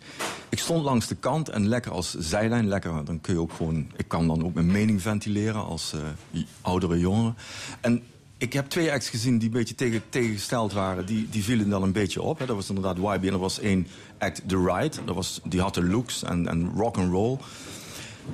ik 0.49 0.59
stond 0.59 0.83
langs 0.83 1.07
de 1.07 1.15
kant 1.15 1.49
en 1.49 1.67
lekker 1.67 1.91
als 1.91 2.15
zijlijn. 2.17 2.67
Lekker, 2.67 3.05
dan 3.05 3.21
kun 3.21 3.33
je 3.33 3.39
ook 3.39 3.53
gewoon... 3.53 3.87
Ik 3.95 4.07
kan 4.07 4.27
dan 4.27 4.45
ook 4.45 4.53
mijn 4.53 4.71
mening 4.71 5.01
ventileren 5.01 5.65
als 5.65 5.93
eh, 5.93 6.41
oudere 6.61 6.99
jongeren. 6.99 7.35
En 7.81 8.03
ik 8.37 8.53
heb 8.53 8.69
twee 8.69 8.91
acts 8.91 9.09
gezien 9.09 9.37
die 9.37 9.47
een 9.47 9.53
beetje 9.53 9.75
tegen, 9.75 10.01
tegengesteld 10.09 10.73
waren. 10.73 11.05
Die, 11.05 11.29
die 11.29 11.43
vielen 11.43 11.69
dan 11.69 11.83
een 11.83 11.91
beetje 11.91 12.21
op. 12.21 12.39
Hè. 12.39 12.45
Dat 12.45 12.55
was 12.55 12.69
inderdaad 12.69 12.97
YB 12.97 13.23
en 13.23 13.33
er 13.33 13.39
was 13.39 13.59
één 13.59 13.87
act, 14.17 14.41
The 14.47 14.57
Ride. 14.57 14.97
Dat 15.05 15.15
was, 15.15 15.39
die 15.43 15.61
had 15.61 15.73
de 15.73 15.83
looks 15.83 16.23
en, 16.23 16.47
en 16.47 16.71
rock 16.75 16.97
and 16.97 17.11
roll. 17.11 17.37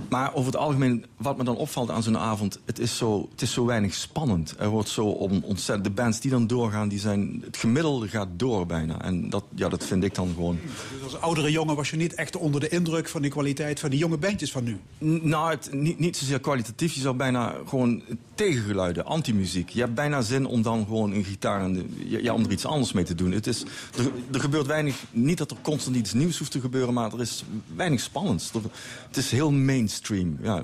Maar 0.10 0.34
over 0.34 0.52
het 0.52 0.62
algemeen, 0.62 1.06
wat 1.18 1.38
me 1.38 1.44
dan 1.44 1.56
opvalt 1.56 1.90
aan 1.92 2.04
zo'n 2.04 2.18
avond... 2.18 2.60
Het 2.66 2.80
is, 2.80 2.98
zo, 2.98 3.28
het 3.32 3.42
is 3.42 3.54
zo 3.54 3.66
weinig 3.66 3.94
spannend. 3.94 4.56
Er 4.60 4.70
wordt 4.70 4.90
zo 4.90 5.06
om, 5.06 5.42
ontzettend... 5.44 5.84
De 5.88 6.02
bands 6.02 6.20
die 6.20 6.32
dan 6.32 6.48
doorgaan, 6.48 6.88
die 6.88 7.00
zijn... 7.00 7.42
Het 7.46 7.58
gemiddelde 7.58 8.08
gaat 8.08 8.28
door 8.36 8.66
bijna. 8.66 9.02
En 9.02 9.30
dat, 9.30 9.44
ja, 9.56 9.70
dat 9.70 9.86
vind 9.86 10.04
ik 10.04 10.16
dan 10.16 10.28
gewoon... 10.36 10.58
Dus 10.94 11.04
als 11.04 11.22
oudere 11.22 11.52
jongen 11.52 11.76
was 11.76 11.90
je 11.90 11.96
niet 11.98 12.14
echt 12.16 12.36
onder 12.38 12.62
de 12.62 12.70
indruk 12.70 13.10
van 13.10 13.22
de 13.22 13.28
kwaliteit 13.30 13.80
van 13.80 13.90
die 13.90 14.00
jonge 14.00 14.18
bandjes 14.18 14.52
van 14.52 14.64
nu. 14.64 14.78
N- 15.04 15.20
Nou, 15.30 15.50
het, 15.52 15.70
niet, 15.74 16.00
niet 16.00 16.18
zozeer 16.18 16.40
kwalitatief. 16.40 16.94
Je 16.94 17.02
zou 17.02 17.16
bijna 17.16 17.56
gewoon 17.68 18.02
tegengeluiden, 18.36 19.06
antimuziek. 19.06 19.70
Je 19.70 19.80
hebt 19.82 19.94
bijna 19.96 20.22
zin 20.22 20.46
om 20.46 20.62
dan 20.62 20.86
gewoon 20.86 21.12
een 21.12 21.24
gitaar 21.24 21.62
en 21.62 21.74
de- 21.74 21.86
ja, 22.24 22.34
om 22.34 22.44
er 22.44 22.52
iets 22.52 22.66
anders 22.66 22.92
mee 22.92 23.04
te 23.04 23.16
doen. 23.16 23.32
Het 23.32 23.48
is, 23.48 23.64
er, 23.98 24.12
er 24.32 24.40
gebeurt 24.40 24.66
weinig. 24.68 25.04
Niet 25.12 25.38
dat 25.38 25.52
er 25.52 25.58
constant 25.62 25.96
iets 25.96 26.14
nieuws 26.14 26.38
hoeft 26.38 26.52
te 26.52 26.60
gebeuren, 26.60 26.94
maar 26.94 27.14
er 27.14 27.22
is 27.22 27.44
weinig 27.76 28.00
spannends. 28.00 28.54
Er- 28.54 28.62
het 29.08 29.18
is 29.18 29.32
heel 29.32 29.52
mainstream. 29.80 30.38
Ja, 30.42 30.64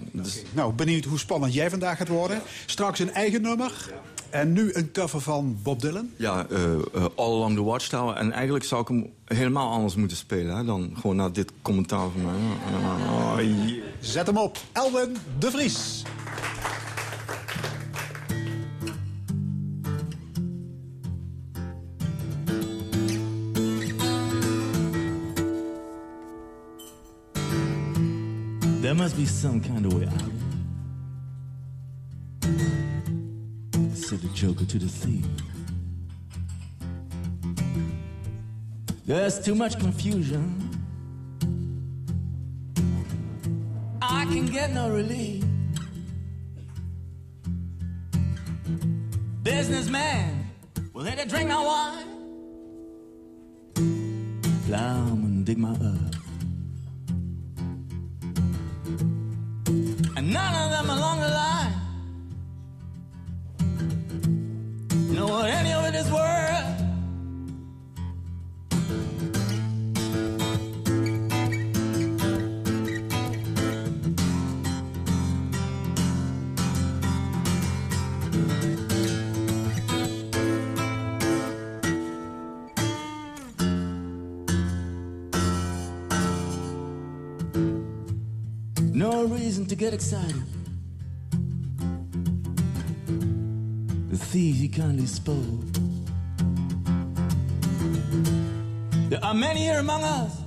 Nou, 0.54 0.74
benieuwd 0.74 1.06
hoe 1.06 1.20
spannend 1.20 1.54
jij 1.54 1.70
vandaag 1.70 1.98
gaat 1.98 2.08
worden. 2.08 2.42
Straks 2.66 3.00
een 3.00 3.14
eigen 3.14 3.42
nummer. 3.42 3.94
En 4.30 4.54
nu 4.54 4.74
een 4.74 4.92
cover 4.92 5.22
van 5.22 5.58
Bob 5.64 5.82
Dylan. 5.82 6.10
ja 6.16 6.46
eh, 6.50 6.74
eh, 6.74 6.80
All 7.16 7.32
Along 7.32 7.56
the 7.56 7.64
Watchtower. 7.64 8.16
En 8.16 8.32
eigenlijk 8.32 8.66
zou 8.66 8.82
ik 8.82 8.88
hem 8.88 9.10
helemaal 9.26 9.72
anders 9.72 9.96
moeten 9.96 10.18
spelen 10.18 10.56
hè, 10.58 10.64
dan 10.64 10.92
gewoon 11.00 11.16
naar 11.16 11.32
dit 11.34 11.52
commentaar 11.62 12.10
van 12.10 12.22
mij. 12.24 12.34
Oh, 13.10 13.66
yeah. 13.68 13.84
Zet 14.00 14.28
hem 14.28 14.38
op. 14.38 14.58
Elwin 14.72 15.18
de 15.40 15.52
Vries. 15.52 16.04
There 28.96 29.04
must 29.04 29.18
be 29.18 29.26
some 29.26 29.60
kind 29.60 29.86
of 29.86 29.94
way 29.94 30.06
out. 30.06 30.32
Said 33.94 34.22
the 34.22 34.30
joker 34.34 34.64
to 34.64 34.80
the 34.80 34.88
thief. 34.88 35.26
There's 39.06 39.38
too 39.42 39.54
much 39.54 39.78
confusion. 39.82 40.70
I 44.02 44.24
can 44.28 44.46
get 44.46 44.72
no 44.72 44.90
relief. 44.90 45.44
Businessman, 49.44 50.52
will 50.94 51.04
they 51.04 51.26
drink 51.26 51.50
my 51.50 51.62
wine? 51.62 52.08
Plowman, 54.66 55.44
dig 55.44 55.58
my 55.58 55.76
earth. 55.82 56.15
And 60.18 60.32
and 60.32 60.32
none 60.32 60.56
of 60.56 60.72
them 60.72 60.90
along 60.90 61.20
the 61.20 61.28
line 61.28 61.75
To 89.68 89.76
get 89.76 89.96
excited. 89.96 90.44
The 94.10 94.18
thieves 94.18 94.60
he 94.60 94.70
kindly 94.70 95.08
spoke. 95.08 95.66
There 99.10 99.20
are 99.24 99.34
many 99.34 99.62
here 99.62 99.80
among 99.80 100.04
us 100.04 100.40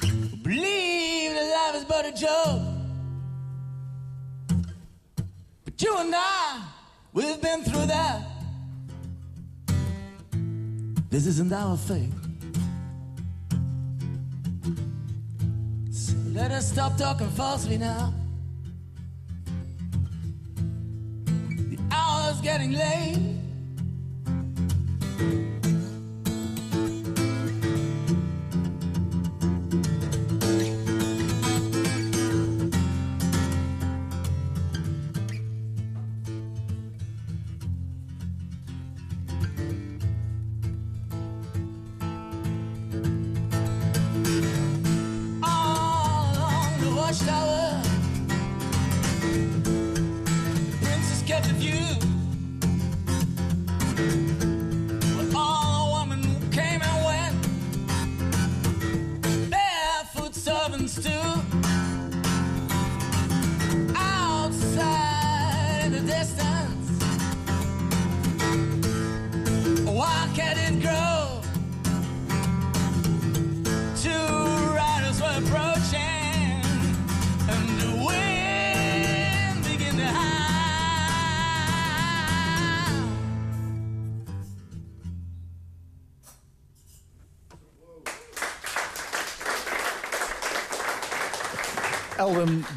who 0.00 0.36
believe 0.38 1.32
that 1.34 1.72
life 1.72 1.82
is 1.82 1.84
but 1.84 2.06
a 2.06 2.12
joke. 2.12 2.62
But 5.64 5.82
you 5.82 5.94
and 5.98 6.14
I, 6.16 6.62
we've 7.12 7.42
been 7.42 7.62
through 7.62 7.86
that. 7.86 8.22
This 11.10 11.26
isn't 11.26 11.52
our 11.52 11.76
fate. 11.76 12.21
Let 16.32 16.50
us 16.50 16.66
stop 16.72 16.96
talking 16.96 17.28
falsely 17.30 17.76
now. 17.76 18.14
The 21.24 21.78
hour's 21.90 22.40
getting 22.40 22.72
late. 22.72 23.18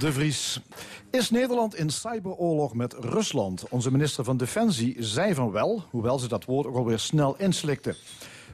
De 0.05 0.11
Vries. 0.11 0.59
Is 1.11 1.29
Nederland 1.29 1.75
in 1.75 1.89
cyberoorlog 1.89 2.73
met 2.73 2.93
Rusland? 2.93 3.69
Onze 3.69 3.91
minister 3.91 4.23
van 4.23 4.37
Defensie 4.37 4.95
zei 4.99 5.33
van 5.33 5.51
wel, 5.51 5.83
hoewel 5.89 6.19
ze 6.19 6.27
dat 6.27 6.45
woord 6.45 6.67
ook 6.67 6.75
alweer 6.75 6.99
snel 6.99 7.35
inslikte. 7.37 7.95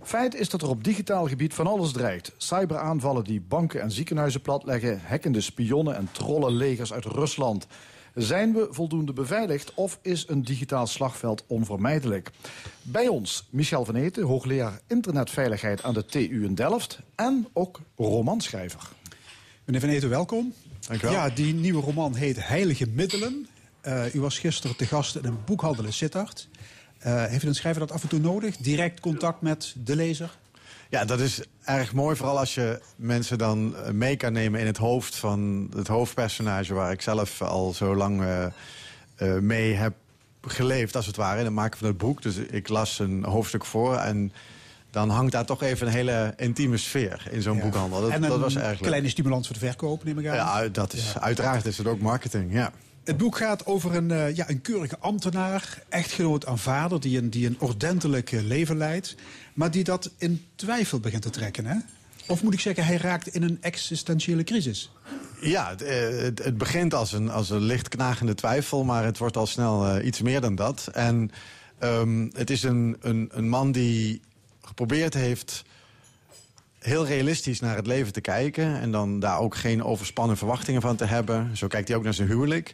Feit 0.03 0.35
is 0.35 0.49
dat 0.49 0.61
er 0.61 0.69
op 0.69 0.83
digitaal 0.83 1.27
gebied 1.27 1.53
van 1.53 1.67
alles 1.67 1.91
dreigt. 1.91 2.33
Cyberaanvallen 2.37 3.23
die 3.23 3.41
banken 3.41 3.81
en 3.81 3.91
ziekenhuizen 3.91 4.41
platleggen, 4.41 5.01
hackende 5.07 5.41
spionnen 5.41 5.95
en 5.95 6.09
trollenlegers 6.11 6.93
uit 6.93 7.05
Rusland. 7.05 7.67
Zijn 8.15 8.53
we 8.53 8.67
voldoende 8.69 9.13
beveiligd 9.13 9.73
of 9.73 9.99
is 10.01 10.27
een 10.27 10.43
digitaal 10.43 10.87
slagveld 10.87 11.43
onvermijdelijk? 11.47 12.31
Bij 12.81 13.07
ons 13.07 13.47
Michel 13.49 13.85
van 13.85 13.95
Eten, 13.95 14.23
hoogleraar 14.23 14.79
internetveiligheid 14.87 15.83
aan 15.83 15.93
de 15.93 16.05
TU 16.05 16.43
in 16.45 16.55
Delft 16.55 16.99
en 17.15 17.47
ook 17.53 17.79
romanschrijver. 17.95 18.89
Meneer 19.65 19.81
Van 19.81 19.89
Eten, 19.89 20.09
welkom. 20.09 20.53
Ja, 21.01 21.29
die 21.29 21.53
nieuwe 21.53 21.81
roman 21.81 22.15
heet 22.15 22.47
Heilige 22.47 22.87
Middelen. 22.87 23.47
Eh, 23.81 24.13
u 24.13 24.19
was 24.21 24.39
gisteren 24.39 24.75
te 24.75 24.85
gast 24.85 25.15
in 25.15 25.25
een 25.25 25.43
boekhandel 25.45 25.85
in 25.85 25.93
Sittard. 25.93 26.47
Eh, 26.97 27.25
heeft 27.25 27.43
een 27.43 27.55
schrijver 27.55 27.79
dat 27.81 27.91
af 27.91 28.03
en 28.03 28.09
toe 28.09 28.19
nodig? 28.19 28.57
Direct 28.57 28.99
contact 28.99 29.41
met 29.41 29.75
de 29.83 29.95
lezer? 29.95 30.37
Ja, 30.89 31.05
dat 31.05 31.19
is 31.19 31.41
erg 31.63 31.93
mooi. 31.93 32.15
Vooral 32.15 32.39
als 32.39 32.55
je 32.55 32.81
mensen 32.95 33.37
dan 33.37 33.75
eh, 33.75 33.91
mee 33.91 34.15
kan 34.15 34.33
nemen 34.33 34.59
in 34.59 34.65
het 34.65 34.77
hoofd 34.77 35.15
van 35.15 35.71
het 35.75 35.87
hoofdpersonage... 35.87 36.73
waar 36.73 36.91
ik 36.91 37.01
zelf 37.01 37.41
al 37.41 37.73
zo 37.73 37.95
lang 37.95 38.23
mee 39.41 39.73
heb 39.73 39.93
geleefd, 40.41 40.95
als 40.95 41.05
het 41.05 41.15
ware. 41.15 41.39
In 41.39 41.45
het 41.45 41.53
maken 41.53 41.77
van 41.77 41.87
het 41.87 41.97
boek. 41.97 42.21
Dus 42.21 42.35
ik 42.35 42.67
las 42.67 42.99
een 42.99 43.23
hoofdstuk 43.23 43.65
voor 43.65 43.95
en... 43.95 44.33
Dan 44.91 45.09
hangt 45.09 45.31
daar 45.31 45.45
toch 45.45 45.61
even 45.63 45.87
een 45.87 45.93
hele 45.93 46.33
intieme 46.37 46.77
sfeer 46.77 47.27
in 47.31 47.41
zo'n 47.41 47.57
Ja. 47.57 47.63
boekhandel. 47.63 48.01
Dat, 48.01 48.09
en 48.09 48.23
een 48.23 48.29
dat 48.29 48.39
was 48.39 48.53
leuk. 48.53 48.77
kleine 48.77 49.09
stimulans 49.09 49.47
voor 49.47 49.59
de 49.59 49.65
verkoop, 49.65 50.03
neem 50.03 50.19
ik 50.19 50.27
aan. 50.27 50.35
Ja, 50.35 50.67
dat 50.67 50.93
is, 50.93 51.17
uiteraard 51.19 51.65
is 51.65 51.77
het 51.77 51.87
ook 51.87 51.99
marketing, 51.99 52.53
ja. 52.53 52.71
Het 53.03 53.17
boek 53.17 53.37
gaat 53.37 53.65
over 53.65 53.95
een, 53.95 54.11
eh, 54.11 54.35
ja, 54.35 54.49
een 54.49 54.61
keurige 54.61 54.97
ambtenaar, 54.99 55.83
echtgenoot 55.89 56.45
aan 56.45 56.59
vader... 56.59 56.99
die 56.99 57.17
een, 57.17 57.29
die 57.29 57.47
een 57.47 57.55
ordentelijk 57.59 58.31
eh, 58.31 58.41
leven 58.41 58.77
leidt, 58.77 59.15
maar 59.53 59.71
die 59.71 59.83
dat 59.83 60.11
in 60.17 60.45
twijfel 60.55 60.99
begint 60.99 61.21
te 61.21 61.29
trekken. 61.29 61.65
Hè? 61.65 61.75
Of 62.27 62.43
moet 62.43 62.53
ik 62.53 62.59
zeggen, 62.59 62.85
hij 62.85 62.97
raakt 62.97 63.27
in 63.27 63.43
een 63.43 63.57
existentiële 63.61 64.43
crisis. 64.43 64.91
Ja, 65.41 65.69
het, 65.69 65.81
eh, 65.81 66.09
het, 66.17 66.43
het 66.43 66.57
begint 66.57 66.93
als 66.93 67.11
een, 67.13 67.29
als 67.29 67.49
een 67.49 67.61
licht 67.61 67.87
knagende 67.89 68.35
twijfel, 68.35 68.83
maar 68.83 69.03
het 69.03 69.17
wordt 69.17 69.37
al 69.37 69.47
snel 69.47 70.01
iets 70.01 70.21
meer 70.21 70.41
dan 70.41 70.55
dat. 70.55 70.89
En 70.93 71.31
ehm, 71.79 72.29
het 72.33 72.49
is 72.49 72.63
een, 72.63 72.97
een, 73.01 73.29
een 73.33 73.49
man 73.49 73.71
die 73.71 74.21
geprobeerd 74.71 75.13
heeft 75.13 75.63
heel 76.79 77.05
realistisch 77.05 77.59
naar 77.59 77.75
het 77.75 77.87
leven 77.87 78.13
te 78.13 78.21
kijken... 78.21 78.79
en 78.79 78.91
dan 78.91 79.19
daar 79.19 79.39
ook 79.39 79.55
geen 79.55 79.83
overspannen 79.83 80.37
verwachtingen 80.37 80.81
van 80.81 80.95
te 80.95 81.05
hebben. 81.05 81.57
Zo 81.57 81.67
kijkt 81.67 81.87
hij 81.87 81.97
ook 81.97 82.03
naar 82.03 82.13
zijn 82.13 82.27
huwelijk. 82.27 82.73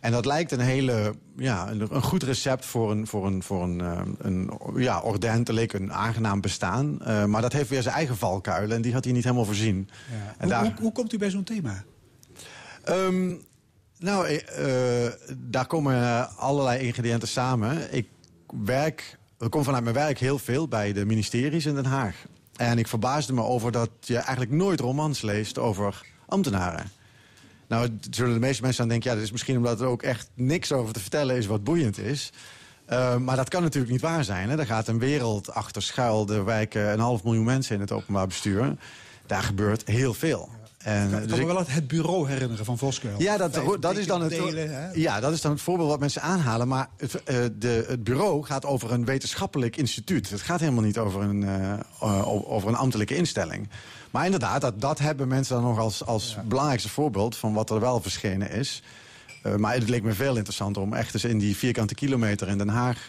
En 0.00 0.12
dat 0.12 0.24
lijkt 0.26 0.52
een 0.52 0.60
hele, 0.60 1.14
ja, 1.36 1.70
een, 1.70 2.02
goed 2.02 2.22
recept 2.22 2.66
voor 2.66 2.90
een, 2.90 3.06
voor 3.06 3.26
een, 3.26 3.42
voor 3.42 3.62
een, 3.62 3.80
eh, 3.80 4.00
een 4.18 4.50
ja, 4.76 5.00
ordentelijk, 5.00 5.72
een 5.72 5.92
aangenaam 5.92 6.40
bestaan. 6.40 7.02
Eh, 7.02 7.24
maar 7.24 7.42
dat 7.42 7.52
heeft 7.52 7.68
weer 7.68 7.82
zijn 7.82 7.94
eigen 7.94 8.16
valkuilen 8.16 8.76
en 8.76 8.82
die 8.82 8.92
had 8.92 9.04
hij 9.04 9.12
niet 9.12 9.24
helemaal 9.24 9.44
voorzien. 9.44 9.88
En 10.10 10.34
Hoe, 10.38 10.48
daar- 10.48 10.62
hoe, 10.64 10.72
hoe 10.80 10.92
komt 10.92 11.12
u 11.12 11.18
bij 11.18 11.30
zo'n 11.30 11.44
thema? 11.44 11.84
Ehm, 12.84 13.34
nou, 13.98 14.26
eh, 14.28 15.06
daar 15.36 15.66
komen 15.66 16.28
allerlei 16.36 16.86
ingrediënten 16.86 17.28
samen. 17.28 17.94
Ik 17.94 18.08
werk, 18.64 19.18
ik 19.38 19.50
kom 19.50 19.64
vanuit 19.64 19.82
mijn 19.82 19.94
werk 19.94 20.18
heel 20.18 20.38
veel 20.38 20.68
bij 20.68 20.92
de 20.92 21.04
ministeries 21.04 21.66
in 21.66 21.74
Den 21.74 21.84
Haag. 21.84 22.14
En 22.56 22.78
ik 22.78 22.88
verbaasde 22.88 23.32
me 23.32 23.42
over 23.42 23.72
dat 23.72 23.90
je 24.00 24.16
eigenlijk 24.16 24.50
nooit 24.50 24.80
romans 24.80 25.20
leest 25.20 25.58
over 25.58 26.06
ambtenaren. 26.26 26.90
Nou, 27.68 27.98
zullen 28.10 28.34
de 28.34 28.40
meeste 28.40 28.62
mensen 28.62 28.82
aan 28.82 28.88
denken... 28.88 29.10
ja, 29.10 29.16
dat 29.16 29.24
is 29.24 29.32
misschien 29.32 29.56
omdat 29.56 29.80
er 29.80 29.86
ook 29.86 30.02
echt 30.02 30.30
niks 30.34 30.72
over 30.72 30.92
te 30.92 31.00
vertellen 31.00 31.36
is 31.36 31.46
wat 31.46 31.64
boeiend 31.64 31.98
is. 31.98 32.32
Eh, 32.86 33.16
maar 33.16 33.36
dat 33.36 33.48
kan 33.48 33.62
natuurlijk 33.62 33.92
niet 33.92 34.00
waar 34.00 34.24
zijn. 34.24 34.50
Hè? 34.50 34.66
Gaat 34.66 34.88
een 34.88 34.98
wereld 34.98 35.50
achter 35.50 35.82
schuil. 35.82 36.28
Er 36.28 36.44
wijken 36.44 36.92
een 36.92 36.98
half 36.98 37.24
miljoen 37.24 37.44
mensen 37.44 37.74
in 37.74 37.80
het 37.80 37.92
openbaar 37.92 38.26
bestuur. 38.26 38.76
Daar 39.26 39.42
gebeurt 39.42 39.86
heel 39.86 40.14
veel. 40.14 40.50
En, 40.86 41.06
Ik 41.06 41.12
eh, 41.12 41.18
kan 41.18 41.26
dus 41.26 41.38
me 41.38 41.46
wel 41.46 41.58
het, 41.58 41.72
het 41.72 41.88
bureau 41.88 42.28
herinneren 42.28 42.64
van 42.64 42.78
Voskuil. 42.78 43.20
ja, 43.20 43.36
dat, 43.36 43.54
Vijf 43.54 43.78
dat, 43.78 43.96
is 43.96 44.06
dan 44.06 44.20
het, 44.20 44.30
delen, 44.30 44.90
ja, 44.94 45.20
dat 45.20 45.32
is 45.32 45.40
dan 45.40 45.52
het 45.52 45.60
voorbeeld 45.60 45.88
wat 45.88 46.00
mensen 46.00 46.22
aanhalen. 46.22 46.68
Maar 46.68 46.88
het, 46.96 47.22
eh, 47.24 47.36
de, 47.58 47.84
het 47.88 48.04
bureau 48.04 48.44
gaat 48.44 48.64
over 48.64 48.92
een 48.92 49.04
wetenschappelijk 49.04 49.76
instituut. 49.76 50.30
Het 50.30 50.40
gaat 50.40 50.60
helemaal 50.60 50.82
niet 50.82 50.98
over 50.98 51.22
een, 51.22 51.44
eh, 52.00 52.52
over 52.52 52.68
een 52.68 52.74
ambtelijke 52.74 53.16
instelling. 53.16 53.68
Maar 54.10 54.24
inderdaad, 54.24 54.60
dat, 54.60 54.80
dat 54.80 54.98
hebben 54.98 55.28
mensen 55.28 55.54
dan 55.54 55.64
nog 55.64 55.78
als, 55.78 56.04
als 56.04 56.36
belangrijkste 56.44 56.88
voorbeeld... 56.88 57.36
van 57.36 57.52
wat 57.52 57.70
er 57.70 57.80
wel 57.80 58.00
verschenen 58.00 58.50
is. 58.50 58.82
Eh, 59.42 59.54
maar 59.54 59.74
het 59.74 59.88
leek 59.88 60.02
me 60.02 60.12
veel 60.12 60.36
interessanter 60.36 60.82
om 60.82 60.94
echt 60.94 61.14
eens 61.14 61.24
in 61.24 61.38
die 61.38 61.56
vierkante 61.56 61.94
kilometer 61.94 62.48
in 62.48 62.58
Den 62.58 62.68
Haag... 62.68 63.06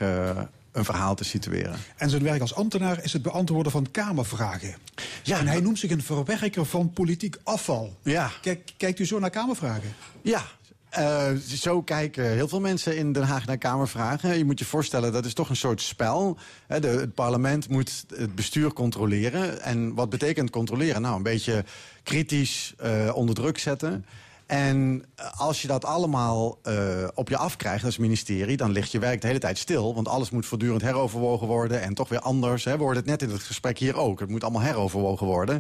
een 0.78 0.86
verhaal 0.86 1.16
te 1.16 1.24
situeren. 1.24 1.76
En 1.98 2.10
zijn 2.10 2.24
werk 2.24 2.42
als 2.42 2.56
ambtenaar 2.56 3.04
is 3.04 3.14
het 3.14 3.22
beantwoorden 3.22 3.72
van 3.72 3.92
Kamervragen. 3.92 4.76
Ja. 5.24 5.40
En 5.40 5.48
hij 5.48 5.60
noemt 5.60 5.80
zich 5.80 5.92
een 5.92 6.04
verwerker 6.04 6.66
van 6.66 6.94
politiek 6.94 7.38
afval. 7.44 7.98
Ja. 8.04 8.32
Kijk, 8.42 8.74
kijkt 8.78 9.00
u 9.00 9.06
zo 9.06 9.20
naar 9.20 9.30
Kamervragen? 9.30 9.96
Ja, 10.22 10.42
eh, 10.90 11.32
zo 11.36 11.82
kijken 11.82 12.32
heel 12.32 12.48
veel 12.48 12.60
mensen 12.60 12.98
in 12.98 13.12
Den 13.12 13.24
Haag 13.24 13.46
naar 13.46 13.58
Kamervragen. 13.58 14.38
Je 14.38 14.46
moet 14.46 14.60
je 14.60 14.66
voorstellen, 14.66 15.12
dat 15.12 15.26
is 15.26 15.34
toch 15.34 15.50
een 15.50 15.56
soort 15.56 15.82
spel. 15.82 16.38
De, 16.68 16.88
het 16.88 17.14
parlement 17.14 17.70
moet 17.70 18.06
het 18.16 18.36
bestuur 18.36 18.74
controleren. 18.74 19.62
En 19.62 19.94
wat 19.94 20.10
betekent 20.10 20.50
controleren? 20.50 21.02
Nou, 21.02 21.16
een 21.16 21.24
beetje 21.24 21.66
kritisch 22.04 22.74
eh, 22.78 23.12
onder 23.14 23.36
druk 23.36 23.58
zetten. 23.58 24.06
En 24.48 25.04
eh, 25.16 25.40
als 25.40 25.62
je 25.62 25.68
dat 25.68 25.86
allemaal 25.86 26.60
eh, 26.64 27.08
op 27.14 27.30
je 27.30 27.38
afkrijgt 27.38 27.86
als 27.86 27.98
ministerie... 27.98 28.58
dan 28.58 28.72
ligt 28.72 28.92
je 28.92 29.00
werk 29.00 29.22
de 29.22 29.28
hele 29.28 29.40
tijd 29.40 29.58
stil. 29.58 29.96
Want 29.96 30.08
alles 30.08 30.30
moet 30.30 30.46
voortdurend 30.46 30.82
heroverwogen 30.82 31.48
worden. 31.48 31.82
En 31.82 31.94
toch 31.94 32.10
weer 32.10 32.20
anders. 32.20 32.64
Hè. 32.64 32.72
We 32.78 32.84
hoorden 32.84 33.02
het 33.02 33.12
net 33.12 33.22
in 33.22 33.30
het 33.30 33.44
gesprek 33.44 33.78
hier 33.80 33.96
ook. 33.96 34.20
Het 34.20 34.30
moet 34.30 34.44
allemaal 34.44 34.62
heroverwogen 34.62 35.26
worden. 35.28 35.56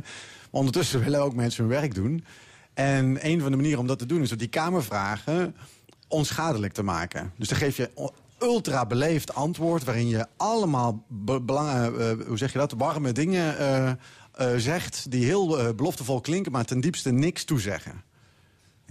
Maar 0.52 0.60
ondertussen 0.60 1.00
willen 1.04 1.22
ook 1.22 1.34
mensen 1.34 1.64
hun 1.64 1.74
werk 1.74 1.96
doen. 1.96 2.26
En 2.74 3.26
een 3.26 3.42
van 3.42 3.52
de 3.52 3.58
manieren 3.58 3.80
om 3.80 3.88
dat 3.88 4.00
te 4.00 4.06
doen 4.06 4.22
is 4.22 4.30
door 4.30 4.38
die 4.38 4.48
Kamervragen 4.48 5.56
onschadelijk 6.08 6.74
te 6.74 6.84
maken. 6.84 7.34
Dus 7.38 7.48
dan 7.48 7.58
geef 7.58 7.78
je 7.78 8.12
ultra 8.40 8.86
beleefd 8.86 9.34
antwoord 9.34 9.84
waarin 9.84 10.08
je 10.08 10.28
allemaal 10.38 11.04
be- 11.08 11.42
eh, 11.48 12.28
hoe 12.28 12.38
zeg 12.38 12.52
je 12.52 12.60
dat, 12.60 12.72
warme 12.72 13.12
dingen 13.12 13.56
zegt 14.58 15.12
die 15.12 15.26
heel 15.26 15.74
beloftevol 15.76 16.22
klinken, 16.22 16.52
maar 16.52 16.66
ten 16.66 16.80
diepste 16.82 17.12
niks 17.12 17.44
toezeggen. 17.44 18.07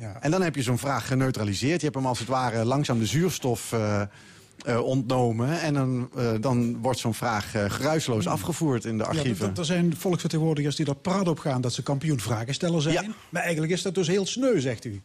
Ja. 0.01 0.17
En 0.21 0.31
dan 0.31 0.43
heb 0.43 0.55
je 0.55 0.63
zo'n 0.63 0.79
vraag 0.79 1.07
geneutraliseerd. 1.07 1.79
Je 1.81 1.85
hebt 1.85 1.97
hem 1.99 2.07
als 2.07 2.19
het 2.19 2.29
ware 2.29 2.65
langzaam 2.65 2.99
de 2.99 3.07
zuurstof 3.07 3.73
eh, 3.73 4.01
eh, 4.65 4.81
ontnomen. 4.85 5.61
En 5.61 5.75
dan, 5.75 6.11
eh, 6.17 6.33
dan 6.41 6.77
wordt 6.81 6.99
zo'n 6.99 7.15
vraag 7.15 7.51
geruisloos 7.51 8.27
afgevoerd 8.27 8.85
in 8.85 8.99
de. 8.99 9.03
Ja, 9.05 9.09
archieven. 9.09 9.55
d- 9.55 9.59
er 9.59 9.65
zijn 9.65 9.97
volksvertegenwoordigers 9.97 10.77
die 10.77 10.87
er 10.87 10.95
praat 10.97 11.29
op 11.29 11.39
gaan 11.39 11.61
dat 11.61 11.73
ze 11.73 11.83
kampioen 11.83 12.21
vragensteller 12.21 12.83
zijn. 12.83 12.95
Ja. 12.95 13.15
Maar 13.29 13.43
eigenlijk 13.43 13.73
is 13.73 13.83
dat 13.83 13.95
dus 13.95 14.07
heel 14.07 14.27
sneu, 14.27 14.61
zegt 14.61 14.85
u. 14.85 15.01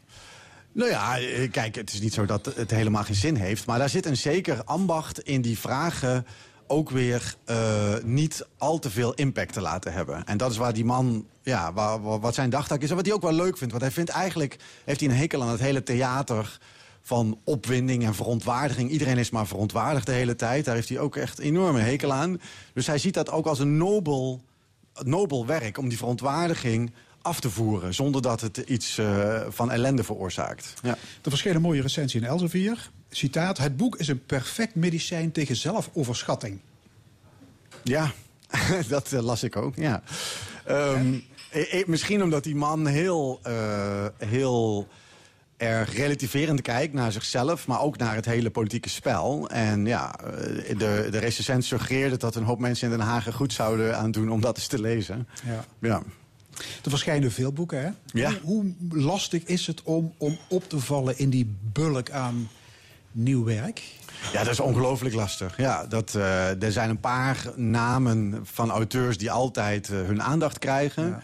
Nou 0.72 0.90
ja, 0.90 1.18
kijk, 1.52 1.76
het 1.76 1.94
is 1.94 2.02
niet 2.02 2.14
zo 2.14 2.26
dat 2.26 2.52
het 2.56 2.72
helemaal 2.72 3.04
geen 3.04 3.16
zin 3.16 3.36
heeft. 3.36 3.66
Maar 3.66 3.80
daar 3.80 3.90
zit 3.90 4.06
een 4.06 4.18
zeker 4.18 4.64
ambacht 4.64 5.20
in 5.20 5.42
die 5.42 5.58
vragen 5.60 6.26
ook 6.72 6.90
weer 6.90 7.36
eh, 7.46 7.94
niet 8.04 8.46
al 8.58 8.80
te 8.80 8.90
veel 8.90 9.14
impact 9.14 9.54
te 9.54 9.62
laten 9.62 9.94
hebben. 9.94 10.26
En 10.26 10.38
dat 10.38 10.52
is 10.52 10.58
waar 10.58 10.74
die 10.74 10.86
man, 10.86 11.26
ja, 11.42 11.74
waar, 11.74 12.20
wat 12.20 12.34
zijn 12.34 12.50
dagtaak 12.50 12.82
is. 12.82 12.90
En 12.90 12.96
wat 12.96 13.06
hij 13.06 13.16
ook 13.16 13.22
wel 13.22 13.34
leuk 13.34 13.58
vindt. 13.58 13.72
Want 13.72 13.84
hij 13.84 13.92
vindt 13.94 14.10
eigenlijk, 14.10 14.58
heeft 14.86 15.00
hij 15.00 15.10
een 15.10 15.16
hekel 15.16 15.42
aan 15.42 15.50
het 15.50 15.60
hele 15.60 15.84
theater 15.84 16.60
van 17.02 17.40
opwinding 17.44 18.06
en 18.06 18.16
verontwaardiging. 18.16 18.90
Iedereen 18.90 19.18
is 19.18 19.30
maar 19.30 19.48
verontwaardigd 19.48 20.06
de 20.06 20.12
hele 20.12 20.36
tijd. 20.36 20.66
Daar 20.66 20.76
heeft 20.76 20.90
hij 20.90 21.00
ook 21.00 21.16
echt 21.16 21.40
enorme 21.40 21.80
hekel 21.80 22.14
aan. 22.14 22.42
Dus 22.74 22.88
hij 22.88 22.98
ziet 22.98 23.14
dat 23.14 23.30
ook 23.30 23.46
als 23.46 23.60
een 23.60 23.78
nobel, 23.78 24.42
nobel 25.04 25.46
werk 25.46 25.78
om 25.78 25.90
die 25.90 25.98
verontwaardiging 25.98 26.92
af 27.22 27.40
te 27.40 27.50
voeren... 27.50 27.94
zonder 27.94 28.22
dat 28.22 28.42
het 28.42 28.58
iets 28.58 28.98
eh, 28.98 29.42
van 29.50 29.72
ellende 29.72 30.04
veroorzaakt. 30.04 30.74
Ja. 30.82 30.98
Er 31.22 31.30
verscheen 31.30 31.56
een 31.56 31.62
mooie 31.62 31.82
recensie 31.82 32.22
in 32.22 32.28
Elsevier. 32.28 32.92
Citaat, 33.14 33.58
het 33.58 33.78
boek 33.78 33.96
is 33.96 34.08
een 34.08 34.26
perfect 34.26 34.76
medicijn 34.76 35.32
tegen 35.32 35.56
zelfoverschatting. 35.56 36.60
Ja, 37.84 38.12
dat 38.88 39.12
eh, 39.12 39.22
las 39.22 39.44
ik 39.44 39.56
ook, 39.56 39.76
ja. 39.76 40.04
Ehm, 40.66 41.14
eh, 41.52 41.80
eh, 41.80 41.88
misschien 41.88 42.24
omdat 42.24 42.44
die 42.44 42.56
man 42.56 42.88
heel, 42.88 43.40
heel 44.18 44.88
erg 45.58 45.96
relativerend 45.96 46.62
kijkt 46.62 46.94
naar 46.94 47.12
zichzelf... 47.12 47.68
maar 47.68 47.82
ook 47.82 47.98
naar 47.98 48.16
het 48.16 48.26
hele 48.26 48.50
politieke 48.50 48.90
spel. 48.90 49.50
En 49.50 49.86
ja, 49.86 50.16
de, 50.78 51.08
de 51.12 51.18
recensent 51.18 51.66
suggereerde 51.66 52.18
dat 52.18 52.36
een 52.36 52.44
hoop 52.44 52.60
mensen 52.60 52.92
in 52.92 52.98
Den 52.98 53.06
Haag 53.06 53.26
er 53.26 53.34
goed 53.34 53.54
zouden 53.54 53.98
aan 53.98 54.12
doen... 54.12 54.32
om 54.32 54.42
dat 54.42 54.58
eens 54.58 54.68
te 54.68 54.82
lezen. 54.82 55.28
Ja. 55.46 55.66
Ja. 55.80 56.04
Er 56.84 56.90
verschijnen 56.90 57.32
veel 57.32 57.52
boeken, 57.52 57.82
hè? 57.82 57.90
Ja. 58.06 58.34
Hoe, 58.42 58.74
hoe 58.90 59.00
lastig 59.02 59.44
is 59.44 59.68
het 59.68 59.84
om, 59.84 60.14
om 60.18 60.38
op 60.50 60.70
te 60.70 60.80
vallen 60.80 61.18
in 61.18 61.30
die 61.30 61.56
bulk 61.62 62.12
aan 62.12 62.50
nieuw 63.12 63.44
werk? 63.44 63.82
Ja, 64.34 64.44
dat 64.44 64.54
is 64.54 64.60
ongelooflijk 64.60 65.16
lastig. 65.16 65.58
Ja, 65.58 65.86
dat, 65.86 66.16
eh, 66.16 66.64
er 66.64 66.72
zijn 66.72 66.90
een 66.90 67.00
paar 67.00 67.46
namen 67.56 68.40
van 68.44 68.72
auteurs 68.72 69.18
die 69.18 69.32
altijd 69.32 69.90
eh, 69.90 69.98
hun 70.02 70.22
aandacht 70.22 70.60
krijgen. 70.60 71.08
Ja. 71.08 71.22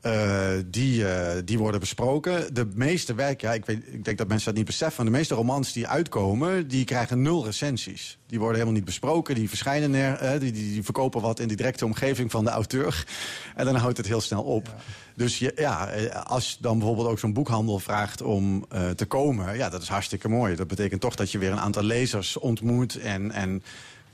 Eh, 0.00 0.48
die, 0.66 1.08
eh, 1.08 1.42
die 1.44 1.58
worden 1.58 1.80
besproken. 1.80 2.54
De 2.54 2.68
meeste 2.74 3.14
werken, 3.14 3.48
ja, 3.48 3.54
ik, 3.54 3.64
weet, 3.64 3.82
ik 3.86 4.04
denk 4.04 4.18
dat 4.18 4.28
mensen 4.28 4.46
dat 4.46 4.56
niet 4.56 4.66
beseffen... 4.66 5.04
de 5.04 5.10
meeste 5.10 5.34
romans 5.34 5.72
die 5.72 5.86
uitkomen, 5.88 6.68
die 6.68 6.84
krijgen 6.84 7.22
nul 7.22 7.44
recensies. 7.44 8.18
Die 8.26 8.38
worden 8.38 8.56
helemaal 8.56 8.78
niet 8.78 8.84
besproken, 8.84 9.34
die 9.34 9.48
verschijnen 9.48 9.94
er... 9.94 10.14
eh, 10.14 10.40
die, 10.40 10.52
die, 10.52 10.82
verkopen 10.82 11.20
wat 11.20 11.40
in 11.40 11.48
de 11.48 11.54
directe 11.54 11.84
omgeving 11.84 12.30
van 12.30 12.44
de 12.44 12.50
auteur. 12.50 13.06
En 13.54 13.64
dan 13.64 13.74
houdt 13.74 13.96
het 13.96 14.06
heel 14.06 14.20
snel 14.20 14.42
op. 14.42 14.74
Dus 15.14 15.38
je, 15.38 15.52
ja, 15.56 15.84
als 16.24 16.58
dan 16.60 16.78
bijvoorbeeld 16.78 17.08
ook 17.08 17.18
zo'n 17.18 17.32
boekhandel 17.32 17.78
vraagt 17.78 18.22
om 18.22 18.66
te 18.96 19.06
komen... 19.06 19.56
ja, 19.56 19.68
dat 19.68 19.82
is 19.82 19.88
hartstikke 19.88 20.28
mooi. 20.28 20.56
Dat 20.56 20.66
betekent 20.66 21.00
toch 21.00 21.14
dat 21.14 21.30
je 21.30 21.38
weer 21.38 21.52
een 21.52 21.60
aantal 21.60 21.82
lezers 21.82 22.38
ontmoet... 22.38 22.98
en, 22.98 23.30
en 23.32 23.62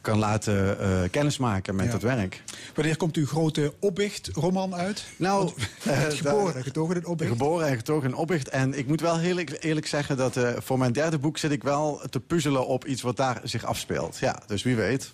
kan 0.02 0.18
laten 0.18 0.80
eh 0.80 1.10
kennismaken 1.10 1.74
met 1.76 1.86
Ja. 1.86 1.92
het 1.92 2.02
werk. 2.02 2.42
Wanneer 2.74 2.96
komt 2.96 3.16
uw 3.16 3.26
grote 3.26 3.72
Opbicht-roman 3.78 4.74
uit? 4.74 5.04
Nou, 5.16 5.38
Want 5.38 5.58
u 5.58 5.90
bent 5.90 6.14
geboren 6.14 6.54
en 6.54 6.62
getogen 6.62 6.96
in 6.96 7.06
Opbicht. 7.06 7.30
Geboren 7.30 7.66
en 7.68 7.76
getogen 7.76 8.08
in 8.08 8.14
Oppicht. 8.14 8.48
En 8.48 8.78
ik 8.78 8.86
moet 8.86 9.00
wel 9.00 9.18
heel 9.18 9.28
eerlijk, 9.28 9.56
eerlijk 9.64 9.86
zeggen 9.86 10.16
dat 10.16 10.36
eh, 10.36 10.50
voor 10.58 10.78
mijn 10.78 10.92
derde 10.92 11.18
boek 11.18 11.38
zit 11.38 11.50
ik 11.50 11.62
wel 11.62 12.00
te 12.10 12.20
puzzelen 12.20 12.66
op 12.66 12.84
iets 12.86 13.02
wat 13.02 13.16
daar 13.16 13.40
zich 13.44 13.64
afspeelt. 13.64 14.18
Ja, 14.18 14.42
dus 14.46 14.62
wie 14.62 14.76
weet. 14.76 15.12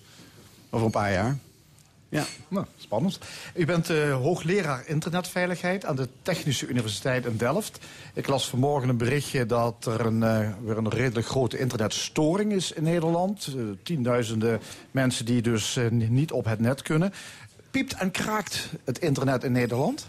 Over 0.70 0.86
een 0.86 0.92
paar 0.92 1.12
jaar. 1.12 1.36
Ja. 2.10 2.24
Nou, 2.48 2.66
spannend. 2.76 3.18
U 3.54 3.64
bent 3.64 3.90
eh, 3.90 4.14
hoogleraar 4.14 4.86
internetveiligheid 4.86 5.84
aan 5.84 5.96
de 5.96 6.08
Technische 6.22 6.66
Universiteit 6.66 7.26
in 7.26 7.36
Delft. 7.36 7.78
Ik 8.14 8.26
las 8.26 8.48
vanmorgen 8.48 8.88
een 8.88 8.96
berichtje 8.96 9.46
dat 9.46 9.86
er 9.86 10.00
een, 10.00 10.22
eh, 10.22 10.50
weer 10.64 10.76
een 10.76 10.88
redelijk 10.88 11.26
grote 11.26 11.58
internetstoring 11.58 12.52
is 12.52 12.72
in 12.72 12.82
Nederland. 12.82 13.46
Eh, 13.46 13.62
tienduizenden 13.82 14.60
mensen 14.90 15.24
die 15.24 15.42
dus 15.42 15.78
niet 15.90 16.32
op 16.32 16.44
het 16.44 16.60
net 16.60 16.82
kunnen. 16.82 17.12
Piept 17.70 17.94
en 17.94 18.10
kraakt 18.10 18.68
het 18.84 18.98
internet 18.98 19.44
in 19.44 19.52
Nederland? 19.52 20.06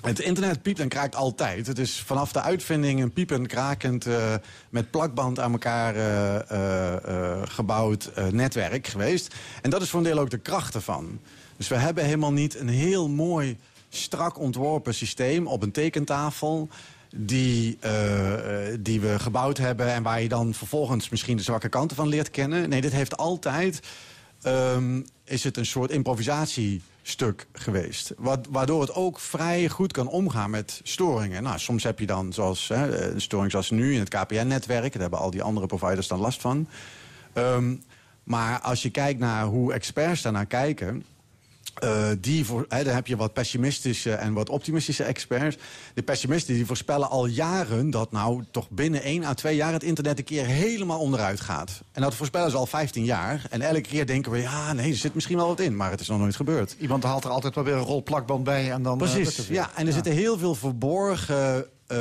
Het 0.00 0.18
internet 0.18 0.62
piept 0.62 0.80
en 0.80 0.88
kraakt 0.88 1.14
altijd. 1.14 1.66
Het 1.66 1.78
is 1.78 2.00
vanaf 2.00 2.32
de 2.32 2.40
uitvinding 2.40 3.02
een 3.02 3.12
piepend, 3.12 3.46
krakend, 3.46 4.06
eh, 4.06 4.34
met 4.70 4.90
plakband 4.90 5.40
aan 5.40 5.52
elkaar 5.52 5.94
eh, 5.94 7.36
eh, 7.36 7.42
gebouwd 7.44 8.10
netwerk 8.30 8.86
geweest. 8.86 9.34
En 9.62 9.70
dat 9.70 9.82
is 9.82 9.90
voor 9.90 9.98
een 9.98 10.06
deel 10.06 10.18
ook 10.18 10.30
de 10.30 10.38
kracht 10.38 10.74
ervan. 10.74 11.20
Dus 11.56 11.68
we 11.68 11.74
hebben 11.74 12.04
helemaal 12.04 12.32
niet 12.32 12.58
een 12.58 12.68
heel 12.68 13.08
mooi, 13.08 13.58
strak 13.88 14.38
ontworpen 14.38 14.94
systeem 14.94 15.46
op 15.46 15.62
een 15.62 15.72
tekentafel... 15.72 16.68
Die, 17.16 17.78
die 18.80 19.00
we 19.00 19.18
gebouwd 19.18 19.58
hebben 19.58 19.92
en 19.92 20.02
waar 20.02 20.22
je 20.22 20.28
dan 20.28 20.54
vervolgens 20.54 21.08
misschien 21.08 21.36
de 21.36 21.42
zwakke 21.42 21.68
kanten 21.68 21.96
van 21.96 22.08
leert 22.08 22.30
kennen. 22.30 22.68
Nee, 22.68 22.80
dit 22.80 22.92
heeft 22.92 23.16
altijd 23.16 23.80
ehm, 24.42 25.00
is 25.28 25.44
het 25.44 25.56
een 25.56 25.66
soort 25.66 25.90
improvisatiestuk 25.90 27.46
geweest. 27.52 28.14
Waardoor 28.50 28.80
het 28.80 28.94
ook 28.94 29.20
vrij 29.20 29.68
goed 29.68 29.92
kan 29.92 30.08
omgaan 30.08 30.50
met 30.50 30.80
storingen. 30.82 31.42
Nou, 31.42 31.58
soms 31.58 31.82
heb 31.82 31.98
je 31.98 32.06
dan 32.06 32.32
zoals, 32.32 32.68
hè, 32.68 33.10
een 33.12 33.20
storing 33.20 33.50
zoals 33.50 33.70
nu 33.70 33.92
in 33.92 33.98
het 33.98 34.08
KPN-netwerk. 34.08 34.92
Daar 34.92 35.02
hebben 35.02 35.18
al 35.18 35.30
die 35.30 35.42
andere 35.42 35.66
providers 35.66 36.08
dan 36.08 36.18
last 36.18 36.40
van. 36.40 36.68
Ehm, 37.32 37.74
maar 38.22 38.60
als 38.60 38.82
je 38.82 38.90
kijkt 38.90 39.20
naar 39.20 39.44
hoe 39.44 39.72
experts 39.72 40.22
daarnaar 40.22 40.46
kijken... 40.46 41.04
Eh, 41.78 42.08
die 42.20 42.44
voor, 42.44 42.66
dan 42.68 42.86
heb 42.86 43.06
je 43.06 43.16
wat 43.16 43.32
pessimistische 43.32 44.12
en 44.12 44.32
wat 44.32 44.48
optimistische 44.48 45.04
experts. 45.04 45.56
De 45.94 46.02
pessimisten 46.02 46.54
die 46.54 46.66
voorspellen 46.66 47.10
al 47.10 47.26
jaren 47.26 47.90
dat 47.90 48.12
nou 48.12 48.44
toch 48.50 48.70
binnen 48.70 49.02
1 49.02 49.24
à 49.24 49.34
2 49.34 49.56
jaar 49.56 49.72
het 49.72 49.82
internet 49.82 50.18
een 50.18 50.24
keer 50.24 50.44
helemaal 50.44 50.98
onderuit 51.00 51.40
gaat. 51.40 51.80
En 51.92 52.02
dat 52.02 52.14
voorspellen 52.14 52.50
ze 52.50 52.56
al 52.56 52.66
15 52.66 53.04
jaar. 53.04 53.42
En 53.50 53.60
elke 53.60 53.80
keer 53.80 54.06
denken 54.06 54.32
we, 54.32 54.38
ja 54.38 54.72
nee, 54.72 54.90
er 54.90 54.96
zit 54.96 55.14
misschien 55.14 55.36
wel 55.36 55.46
wat 55.46 55.60
in, 55.60 55.76
maar 55.76 55.90
het 55.90 56.00
is 56.00 56.08
nog 56.08 56.18
nooit 56.18 56.36
gebeurd. 56.36 56.76
Iemand 56.78 57.02
haalt 57.02 57.24
er 57.24 57.30
altijd 57.30 57.54
wel 57.54 57.64
weer 57.64 57.74
een 57.74 57.80
rol 57.80 58.02
plakband 58.02 58.44
bij 58.44 58.70
en 58.72 58.82
dan... 58.82 59.00
eh, 59.00 59.12
Precies, 59.12 59.46
ja. 59.48 59.70
En 59.74 59.86
er 59.86 59.92
zitten 59.92 60.12
heel 60.12 60.38
veel 60.38 60.54
verborgen, 60.54 61.66
eh, 61.86 61.98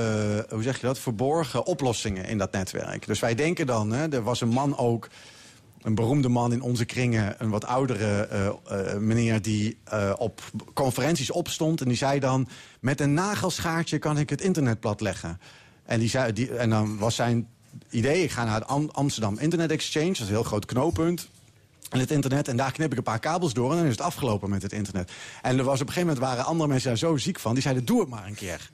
hoe 0.49 0.63
zeg 0.63 0.79
je 0.79 0.85
dat, 0.85 0.99
verborgen 0.99 1.65
oplossingen 1.65 2.25
in 2.25 2.37
dat 2.37 2.51
netwerk. 2.51 3.05
Dus 3.07 3.19
wij 3.19 3.35
denken 3.35 3.65
dan, 3.65 3.91
hè, 3.91 4.07
er 4.09 4.23
was 4.23 4.41
een 4.41 4.47
man 4.49 4.77
ook, 4.77 5.07
een 5.81 5.95
beroemde 5.95 6.29
man 6.29 6.51
in 6.51 6.61
onze 6.61 6.85
kringen, 6.85 7.35
een 7.37 7.49
wat 7.49 7.65
oudere 7.65 8.21
eh, 8.21 8.47
eh, 8.47 8.97
meneer 8.97 9.41
die 9.41 9.77
eh, 9.83 10.13
op 10.17 10.41
conferenties 10.73 11.31
opstond. 11.31 11.81
En 11.81 11.87
die 11.87 11.97
zei 11.97 12.19
dan, 12.19 12.47
met 12.79 13.01
een 13.01 13.13
nagelschaartje 13.13 13.97
kan 13.97 14.17
ik 14.17 14.29
het 14.29 14.41
internet 14.41 14.79
platleggen. 14.79 15.39
En, 15.85 15.99
die 15.99 16.09
zei, 16.09 16.33
die, 16.33 16.57
en 16.57 16.69
dan 16.69 16.97
was 16.97 17.15
zijn 17.15 17.47
idee, 17.89 18.23
ik 18.23 18.31
ga 18.31 18.43
naar 18.43 18.59
het 18.59 18.67
Am- 18.67 18.89
Amsterdam 18.91 19.37
Internet 19.37 19.71
Exchange, 19.71 20.07
dat 20.07 20.15
is 20.15 20.19
een 20.19 20.27
heel 20.27 20.43
groot 20.43 20.65
knooppunt. 20.65 21.27
En 21.89 21.99
het 21.99 22.11
internet, 22.11 22.47
en 22.47 22.57
daar 22.57 22.71
knip 22.71 22.91
ik 22.91 22.97
een 22.97 23.03
paar 23.03 23.19
kabels 23.19 23.53
door... 23.53 23.71
en 23.71 23.77
dan 23.77 23.85
is 23.85 23.91
het 23.91 24.01
afgelopen 24.01 24.49
met 24.49 24.61
het 24.61 24.73
internet. 24.73 25.11
En 25.41 25.57
er 25.57 25.63
was 25.63 25.81
op 25.81 25.87
een 25.87 25.93
gegeven 25.93 26.07
moment 26.07 26.25
waren 26.25 26.45
andere 26.45 26.69
mensen 26.69 26.89
daar 26.89 26.97
zo 26.97 27.17
ziek 27.17 27.39
van... 27.39 27.53
die 27.53 27.61
zeiden, 27.61 27.85
doe 27.85 27.99
het 27.99 28.09
maar 28.09 28.25
een 28.27 28.35
keer. 28.35 28.69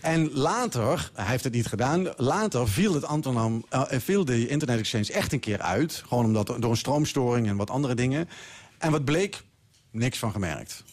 En 0.00 0.32
later, 0.32 1.10
hij 1.14 1.26
heeft 1.26 1.44
het 1.44 1.52
niet 1.52 1.66
gedaan... 1.66 2.08
later 2.16 2.68
viel, 2.68 2.94
het 2.94 3.04
Amsterdam, 3.04 3.64
eh, 3.68 3.82
viel 3.88 4.24
de 4.24 4.48
Internet 4.48 4.78
Exchange 4.78 5.12
echt 5.12 5.32
een 5.32 5.40
keer 5.40 5.60
uit. 5.60 6.02
Gewoon 6.08 6.24
omdat, 6.24 6.46
door 6.46 6.70
een 6.70 6.76
stroomstoring 6.76 7.46
en 7.48 7.56
wat 7.56 7.70
andere 7.70 7.94
dingen. 7.94 8.28
En 8.78 8.90
wat 8.90 9.04
bleek? 9.04 9.42
Niks 9.90 10.18
van 10.18 10.32
gemerkt. 10.32 10.84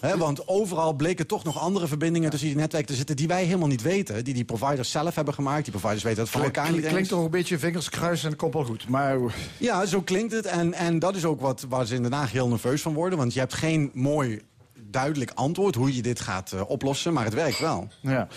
Hè, 0.00 0.16
want 0.16 0.48
overal 0.48 0.92
bleken 0.92 1.26
toch 1.26 1.44
nog 1.44 1.60
andere 1.60 1.86
verbindingen 1.86 2.30
tussen 2.30 2.48
die 2.48 2.56
netwerken 2.56 2.90
te 2.90 2.96
zitten... 2.96 3.16
die 3.16 3.28
wij 3.28 3.44
helemaal 3.44 3.68
niet 3.68 3.82
weten. 3.82 4.24
Die 4.24 4.34
die 4.34 4.44
providers 4.44 4.90
zelf 4.90 5.14
hebben 5.14 5.34
gemaakt. 5.34 5.64
Die 5.64 5.72
providers 5.72 6.02
weten 6.02 6.18
dat 6.18 6.30
van 6.30 6.42
elkaar 6.42 6.70
niet 6.70 6.80
Klinkt 6.80 6.98
eens. 6.98 7.08
toch 7.08 7.24
een 7.24 7.30
beetje 7.30 7.58
vingers 7.58 7.88
kruisen 7.88 8.36
en 8.38 8.50
wel 8.50 8.64
goed. 8.64 8.88
Maar 8.88 9.18
Ja, 9.58 9.86
zo 9.86 10.00
klinkt 10.00 10.32
het. 10.32 10.46
En, 10.46 10.72
en 10.74 10.98
dat 10.98 11.16
is 11.16 11.24
ook 11.24 11.40
wat, 11.40 11.66
waar 11.68 11.86
ze 11.86 11.94
in 11.94 12.02
Den 12.02 12.12
Haag 12.12 12.32
heel 12.32 12.48
nerveus 12.48 12.82
van 12.82 12.94
worden. 12.94 13.18
Want 13.18 13.32
je 13.34 13.38
hebt 13.38 13.54
geen 13.54 13.90
mooi, 13.94 14.42
duidelijk 14.90 15.30
antwoord 15.34 15.74
hoe 15.74 15.96
je 15.96 16.02
dit 16.02 16.20
gaat 16.20 16.52
eh, 16.52 16.70
oplossen. 16.70 17.12
Maar 17.12 17.24
het 17.24 17.34
werkt 17.34 17.58
wel. 17.58 17.88
Ja. 18.00 18.28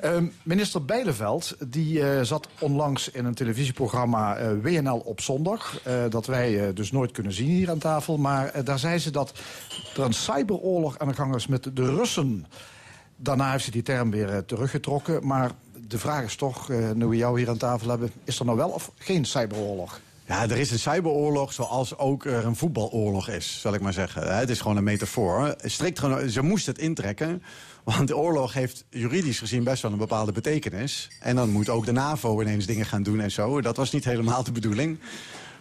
Ehm, 0.00 0.26
minister 0.42 0.84
Bijleveld 0.84 1.56
die, 1.68 2.02
eh, 2.02 2.22
zat 2.22 2.48
onlangs 2.58 3.10
in 3.10 3.24
een 3.24 3.34
televisieprogramma 3.34 4.36
eh, 4.36 4.50
WNL 4.62 4.98
op 4.98 5.20
zondag. 5.20 5.80
dat 6.08 6.26
wij 6.26 6.72
dus 6.72 6.92
nooit 6.92 7.10
kunnen 7.10 7.32
zien 7.32 7.48
hier 7.48 7.70
aan 7.70 7.78
tafel. 7.78 8.16
Maar 8.16 8.64
daar 8.64 8.78
zei 8.78 8.98
ze 8.98 9.10
dat 9.10 9.32
er 9.96 10.02
een 10.02 10.12
cyberoorlog 10.12 10.98
aan 10.98 11.08
de 11.08 11.14
gang 11.14 11.34
is 11.34 11.46
met 11.46 11.70
de 11.74 11.94
Russen. 11.94 12.46
Daarna 13.16 13.50
heeft 13.50 13.64
ze 13.64 13.70
die 13.70 13.82
term 13.82 14.10
weer 14.10 14.44
teruggetrokken. 14.44 15.26
Maar 15.26 15.50
de 15.88 15.98
vraag 15.98 16.24
is 16.24 16.36
toch, 16.36 16.68
nu 16.94 17.06
we 17.06 17.16
jou 17.16 17.38
hier 17.38 17.48
aan 17.48 17.56
tafel 17.56 17.88
hebben... 17.88 18.12
is 18.24 18.38
er 18.38 18.44
nou 18.44 18.56
wel 18.56 18.68
of 18.68 18.90
geen 18.96 19.24
cyberoorlog? 19.24 20.00
Ja, 20.32 20.42
er 20.42 20.58
is 20.58 20.70
een 20.70 20.78
cyberoorlog 20.78 21.52
zoals 21.52 21.98
ook 21.98 22.24
er 22.24 22.44
een 22.44 22.56
voetbaloorlog 22.56 23.28
is, 23.28 23.60
zal 23.60 23.74
ik 23.74 23.80
maar 23.80 23.92
zeggen. 23.92 24.36
Het 24.36 24.50
is 24.50 24.60
gewoon 24.60 24.76
een 24.76 24.84
metafoor. 24.84 25.54
Strikt 25.64 25.98
geno- 25.98 26.26
ze 26.26 26.42
moest 26.42 26.66
het 26.66 26.78
intrekken. 26.78 27.42
Want 27.84 28.08
de 28.08 28.16
oorlog 28.16 28.52
heeft 28.52 28.84
juridisch 28.90 29.38
gezien 29.38 29.64
best 29.64 29.82
wel 29.82 29.92
een 29.92 29.98
bepaalde 29.98 30.32
betekenis. 30.32 31.08
En 31.20 31.36
dan 31.36 31.50
moet 31.50 31.68
ook 31.68 31.84
de 31.84 31.92
NAVO 31.92 32.40
ineens 32.40 32.66
dingen 32.66 32.86
gaan 32.86 33.02
doen 33.02 33.20
en 33.20 33.30
zo. 33.30 33.60
Dat 33.60 33.76
was 33.76 33.92
niet 33.92 34.04
helemaal 34.04 34.42
de 34.44 34.52
bedoeling. 34.52 34.98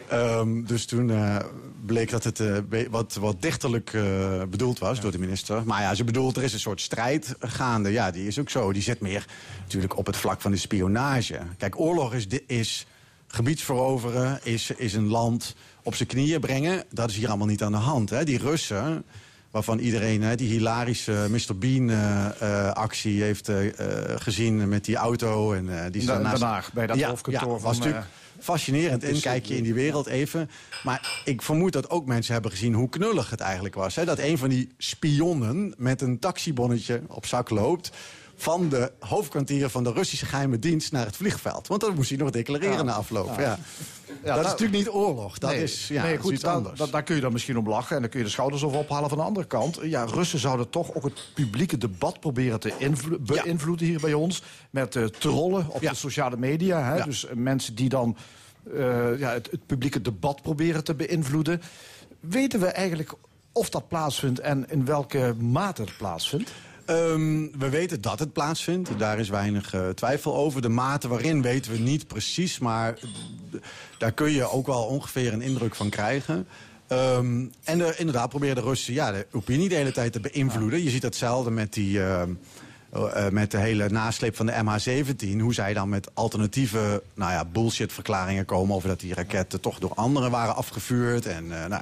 Ehm, 0.10 0.64
dus 0.64 0.86
toen 0.86 1.10
eh, 1.10 1.38
bleek 1.86 2.10
dat 2.10 2.24
het 2.24 2.40
eh, 2.40 2.58
wat, 2.90 3.18
wat 3.20 3.42
dichterlijk 3.42 3.94
eh, 3.94 4.04
bedoeld 4.50 4.80
was 4.80 5.00
door 5.00 5.12
de 5.12 5.20
minister. 5.20 5.66
Maar 5.66 5.82
ja, 5.82 5.96
ze 5.96 6.04
bedoelt, 6.04 6.38
er 6.38 6.44
is 6.44 6.54
een 6.54 6.60
soort 6.60 6.82
strijd 6.82 7.36
gaande. 7.40 7.92
Ja, 7.92 8.12
die 8.12 8.28
is 8.28 8.40
ook 8.40 8.50
zo. 8.50 8.74
Die 8.74 8.82
zit 8.82 9.00
meer 9.00 9.26
natuurlijk 9.62 9.98
op 9.98 10.06
het 10.06 10.18
vlak 10.18 10.42
van 10.42 10.52
de 10.52 10.58
spionage. 10.58 11.40
Kijk, 11.58 11.80
oorlog 11.80 12.14
is, 12.14 12.28
is 12.48 12.86
gebied 13.32 13.62
veroveren, 13.62 14.39
is, 14.44 14.72
is 14.72 14.94
een 14.94 15.08
land 15.08 15.56
op 15.84 15.96
zijn 15.96 16.08
knieën 16.10 16.39
brengen. 16.39 16.84
Dat 16.89 17.10
is 17.10 17.15
hier 17.15 17.28
allemaal 17.28 17.48
niet 17.48 17.63
aan 17.63 17.72
de 17.72 17.78
hand. 17.78 18.10
Hè. 18.10 18.24
Die 18.24 18.38
Russen, 18.38 19.04
waarvan 19.52 19.80
iedereen 19.80 20.22
hè, 20.22 20.36
die 20.36 20.50
hilarische 20.50 21.28
Mr. 21.30 21.58
Bean-actie 21.58 23.22
heeft 23.22 23.50
eh, 23.50 23.67
eh, 24.13 24.20
gezien 24.22 24.70
met 24.70 24.86
die 24.86 24.96
auto. 24.96 25.54
En, 25.54 25.84
eh, 25.86 25.91
die 25.91 26.06
daarnaast- 26.06 26.39
Den 26.39 26.48
Haag, 26.48 26.74
bij 26.74 26.88
dat 26.88 27.02
hoofdkantoor 27.02 27.48
ja, 27.52 27.54
van, 27.54 27.62
was 27.62 27.78
natuurlijk 27.78 28.06
eh, 28.06 28.44
fascinerend 28.44 29.04
is- 29.04 29.10
inkijkje 29.15 29.58
in 29.58 29.63
die 29.63 29.74
wereld 29.74 30.08
even. 30.08 30.50
Maar 30.84 31.22
ik 31.26 31.41
vermoed 31.41 31.74
dat 31.74 31.89
ook 31.89 32.06
mensen 32.06 32.34
hebben 32.34 32.52
gezien 32.52 32.74
hoe 32.74 32.89
knullig 32.89 33.30
het 33.30 33.39
eigenlijk 33.39 33.76
was. 33.76 33.96
Hè? 33.96 34.06
Dat 34.06 34.20
een 34.20 34.38
van 34.38 34.50
die 34.50 34.70
spionnen 34.78 35.74
met 35.78 36.02
een 36.02 36.20
taxibonnetje 36.20 37.02
op 37.08 37.26
zak 37.26 37.50
loopt 37.50 37.91
van 38.41 38.69
de 38.69 38.91
hoofdkwartier 38.99 39.69
van 39.69 39.84
de 39.84 39.91
Russische 39.91 40.25
geheime 40.25 40.60
dienst 40.60 40.91
naar 40.91 41.06
het 41.06 41.15
vliegveld. 41.15 41.67
Want 41.67 41.82
dat 41.82 41.95
moest 41.95 42.10
hij 42.10 42.17
nog 42.17 42.30
declareren 42.30 42.86
na 42.86 42.93
afloop. 42.93 43.39
Ja. 43.39 43.58
dat 44.23 44.38
is 44.39 44.43
natuurlijk 44.45 44.77
niet 44.77 44.89
oorlog. 44.89 45.38
Dat 45.38 45.49
nee, 45.49 45.63
is, 45.63 45.88
ja, 45.88 46.01
nee, 46.01 46.10
dat 46.12 46.19
is 46.19 46.25
goed, 46.25 46.34
iets 46.34 46.43
anders. 46.45 46.80
daar- 46.80 46.89
daar 46.89 47.04
kun 47.04 47.15
je 47.15 47.21
dan 47.21 47.32
misschien 47.32 47.58
om 47.58 47.69
lachen 47.69 47.95
en 47.95 48.01
dan 48.01 48.10
kun 48.12 48.19
je 48.19 48.25
de 48.25 48.32
schouders 48.32 48.63
over 48.63 48.77
ophalen. 48.80 49.10
Van 49.10 49.17
de 49.17 49.23
andere 49.23 49.47
kant, 49.47 49.80
ja, 49.82 50.04
Russen 50.04 50.39
zouden 50.39 50.69
toch 50.69 50.93
ook 50.95 51.04
het 51.04 51.27
publieke 51.34 51.77
debat 51.77 52.19
proberen 52.19 52.60
te 52.60 52.73
beïnvloeden 53.19 53.88
hier 53.88 53.99
bij 53.99 54.13
ons. 54.13 54.43
Met 54.69 54.95
eh, 54.95 55.04
trollen 55.06 55.65
op 55.69 55.82
Ja. 55.82 55.89
de 55.89 55.95
sociale 55.95 56.38
media. 56.38 56.93
Hè? 56.95 57.04
Dus 57.04 57.25
eh, 57.27 57.36
mensen 57.36 57.75
die 57.75 57.89
dan 57.89 58.17
eh, 58.73 59.19
ja, 59.19 59.32
het, 59.32 59.51
het 59.51 59.65
publieke 59.65 60.01
debat 60.01 60.41
proberen 60.41 60.84
te 60.84 60.93
beïnvloeden. 60.95 61.62
Weten 62.19 62.60
we 62.60 62.65
eigenlijk 62.67 63.13
of 63.51 63.69
dat 63.69 63.88
plaatsvindt 63.88 64.39
en 64.39 64.65
in 64.69 64.86
welke 64.86 65.36
mate 65.39 65.82
het 65.82 65.97
plaatsvindt? 65.97 66.51
Ehm, 66.91 67.47
we 67.60 67.69
weten 67.69 68.01
dat 68.01 68.19
het 68.19 68.34
plaatsvindt. 68.34 68.89
Daar 68.97 69.19
is 69.19 69.30
weinig 69.30 69.73
eh, 69.73 69.89
twijfel 69.89 70.36
over. 70.36 70.62
De 70.62 70.69
mate 70.69 71.08
waarin 71.08 71.41
weten 71.41 71.71
we 71.71 71.77
niet 71.77 72.08
precies. 72.08 72.60
Maar 72.60 72.93
d- 72.93 72.99
daar 73.97 74.12
kun 74.12 74.32
je 74.32 74.51
ook 74.51 74.65
wel 74.65 74.84
ongeveer 74.84 75.34
een 75.34 75.41
indruk 75.41 75.75
van 75.75 75.89
krijgen. 75.89 76.47
Ehm, 76.88 77.45
en 77.63 77.77
de, 77.77 77.93
inderdaad 77.97 78.30
proberen 78.30 78.56
de 78.56 78.62
Russen 78.62 78.93
ja, 78.93 79.12
de 79.12 79.27
opinie 79.32 79.69
de 79.69 79.75
hele 79.75 79.91
tijd 79.91 80.13
te 80.13 80.19
beïnvloeden. 80.19 80.84
Je 80.84 80.89
ziet 80.89 81.04
hetzelfde 81.04 81.51
met 81.51 81.73
die... 81.73 82.04
ehm, 82.04 82.30
eh, 82.91 83.25
eh, 83.25 83.32
met 83.32 83.51
de 83.51 83.58
hele 83.58 83.89
nasleep 83.89 84.36
van 84.36 84.45
de 84.45 84.51
MH17. 84.54 85.39
Hoe 85.39 85.54
zij 85.54 85.73
dan 85.73 85.89
met 85.89 86.10
alternatieve 86.13 87.04
nou 87.13 87.32
ja, 87.32 87.45
bullshit-verklaringen 87.45 88.45
komen... 88.45 88.75
over 88.75 88.89
dat 88.89 88.99
die 88.99 89.13
raketten 89.13 89.60
toch 89.62 89.80
door 89.80 89.93
anderen 89.93 90.32
waren 90.32 90.56
afgevuurd. 90.56 91.25
En, 91.25 91.63
eh, 91.63 91.69
nou, 91.69 91.82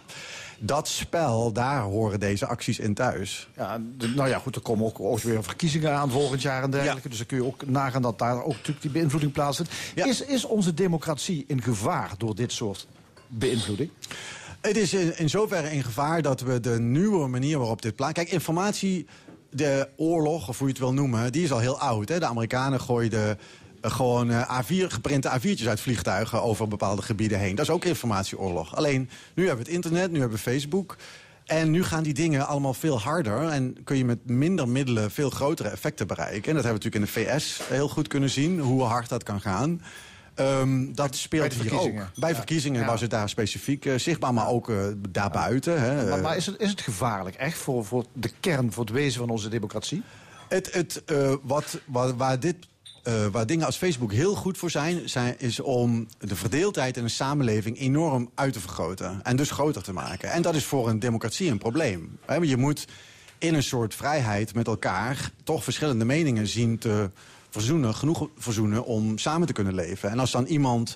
dat 0.60 0.88
spel, 0.88 1.52
daar 1.52 1.82
horen 1.82 2.20
deze 2.20 2.46
acties 2.46 2.80
in 2.80 2.94
thuis. 2.94 3.50
Ja, 3.56 3.82
de- 3.98 4.08
nou 4.08 4.30
ja, 4.30 4.40
goed, 4.40 4.56
er 4.56 4.62
komen 4.62 4.86
ook, 4.86 5.00
ook 5.00 5.20
weer 5.20 5.44
verkiezingen 5.44 5.94
aan 5.94 6.12
volgend 6.12 6.42
jaar 6.42 6.64
en 6.64 6.72
dergelijke. 6.72 7.10
Dus 7.10 7.18
dan 7.18 7.28
kun 7.28 7.38
je 7.38 7.46
ook 7.46 7.66
nagaan 7.66 8.02
dat 8.02 8.20
daar 8.20 8.44
ook 8.44 8.54
natuurlijk 8.54 8.82
die 8.82 8.92
beïnvloeding 8.92 9.32
plaatsvindt. 9.32 9.72
Ja. 9.96 10.06
Is, 10.06 10.22
is 10.22 10.46
onze 10.46 10.74
democratie 10.74 11.44
in 11.48 11.62
gevaar 11.62 12.12
door 12.18 12.36
dit 12.36 12.52
soort 12.52 12.88
beïnvloeding? 13.28 13.90
Het 14.62 14.78
is 14.78 14.94
in, 14.94 15.18
in 15.18 15.30
zoverre 15.30 15.72
in 15.72 15.84
gevaar 15.84 16.22
dat 16.22 16.42
we 16.42 16.60
de 16.60 16.80
nieuwe 16.80 17.28
manier 17.28 17.58
waarop 17.58 17.82
dit 17.82 17.96
plaat. 17.96 18.14
Kijk, 18.14 18.32
informatie, 18.32 19.08
de 19.52 19.88
oorlog, 19.96 20.48
of 20.50 20.58
hoe 20.58 20.68
je 20.68 20.74
het 20.74 20.82
wil 20.82 20.94
noemen, 20.94 21.32
die 21.32 21.44
is 21.44 21.52
al 21.52 21.60
heel 21.60 21.80
oud. 21.80 22.10
Hè? 22.10 22.20
De 22.20 22.26
Amerikanen 22.26 22.82
gooiden 22.82 23.40
gewoon 23.82 24.32
eh, 24.32 24.62
A4, 24.62 24.88
geprinte 24.88 25.40
A4'tjes 25.40 25.68
uit 25.68 25.80
vliegtuigen 25.80 26.42
over 26.44 26.68
bepaalde 26.68 27.02
gebieden 27.02 27.40
heen. 27.40 27.56
Dat 27.56 27.66
is 27.66 27.72
ook 27.72 27.86
informatieoorlog. 27.86 28.76
Alleen, 28.76 29.10
nu 29.34 29.48
hebben 29.48 29.66
we 29.66 29.72
het 29.72 29.84
internet, 29.84 30.12
nu 30.12 30.20
hebben 30.20 30.38
we 30.38 30.44
Facebook. 30.44 30.98
En 31.46 31.72
nu 31.72 31.84
gaan 31.84 32.04
die 32.04 32.14
dingen 32.14 32.48
allemaal 32.48 32.74
veel 32.74 33.00
harder. 33.00 33.48
En 33.50 33.84
kun 33.84 33.98
je 33.98 34.06
met 34.06 34.26
minder 34.30 34.68
middelen 34.68 35.12
veel 35.12 35.30
grotere 35.30 35.70
effecten 35.70 36.08
bereiken. 36.08 36.50
En 36.50 36.56
dat 36.56 36.64
hebben 36.64 36.82
we 36.82 36.90
natuurlijk 36.90 37.26
in 37.26 37.32
de 37.32 37.40
VS 37.40 37.60
heel 37.68 37.90
goed 37.90 38.08
kunnen 38.08 38.30
zien, 38.30 38.60
hoe 38.60 38.84
hard 38.84 39.10
dat 39.10 39.24
kan 39.24 39.42
gaan. 39.42 39.82
Ehm, 40.36 40.94
dat 40.94 41.16
speelt 41.16 41.54
hier 41.54 41.80
ook. 41.80 41.94
Bij 42.16 42.30
Ja. 42.30 42.36
verkiezingen 42.36 42.86
was 42.86 43.02
het 43.02 43.10
daar 43.10 43.30
specifiek 43.30 43.86
eh, 43.86 43.96
zichtbaar, 43.98 44.34
maar 44.34 44.48
ook 44.48 44.70
eh, 44.70 44.76
daarbuiten. 45.10 45.82
Hè. 45.82 46.10
Maar, 46.10 46.20
maar 46.22 46.36
is, 46.38 46.46
het, 46.46 46.60
is 46.60 46.70
het 46.70 46.82
gevaarlijk 46.82 47.36
echt 47.36 47.58
voor, 47.58 47.86
voor 47.86 48.06
de 48.14 48.32
kern, 48.40 48.72
voor 48.72 48.84
het 48.84 48.94
wezen 48.94 49.20
van 49.20 49.30
onze 49.30 49.50
democratie? 49.50 50.04
Het, 50.50 50.74
het, 50.74 51.04
wat, 51.44 51.80
waar, 51.86 52.16
waar, 52.16 52.40
dit, 52.40 52.56
eh, 53.04 53.26
waar 53.26 53.46
dingen 53.46 53.66
als 53.66 53.78
Facebook 53.78 54.12
heel 54.12 54.36
goed 54.36 54.58
voor 54.58 54.70
zijn, 54.70 55.10
zijn, 55.10 55.36
is 55.40 55.60
om 55.60 56.08
de 56.18 56.36
verdeeldheid 56.36 56.98
in 56.98 57.04
een 57.04 57.10
samenleving 57.10 57.80
enorm 57.80 58.30
uit 58.36 58.54
te 58.54 58.60
vergroten. 58.60 59.20
En 59.24 59.36
dus 59.36 59.52
groter 59.52 59.84
te 59.84 59.94
maken. 59.94 60.32
En 60.32 60.42
dat 60.42 60.56
is 60.56 60.66
voor 60.66 60.90
een 60.90 61.00
democratie 61.00 61.52
een 61.52 61.58
probleem. 61.58 62.20
Je 62.42 62.58
moet 62.58 62.88
in 63.38 63.54
een 63.54 63.64
soort 63.64 63.96
vrijheid 63.96 64.54
met 64.54 64.68
elkaar 64.68 65.32
toch 65.44 65.64
verschillende 65.64 66.06
meningen 66.06 66.48
zien 66.48 66.78
te 66.78 67.12
verzoenen, 67.50 67.96
genoeg 67.96 68.30
verzoenen 68.38 68.86
om 68.86 69.18
samen 69.18 69.48
te 69.48 69.54
kunnen 69.54 69.76
leven. 69.76 70.10
En 70.10 70.20
als 70.20 70.32
dan 70.32 70.46
iemand 70.46 70.96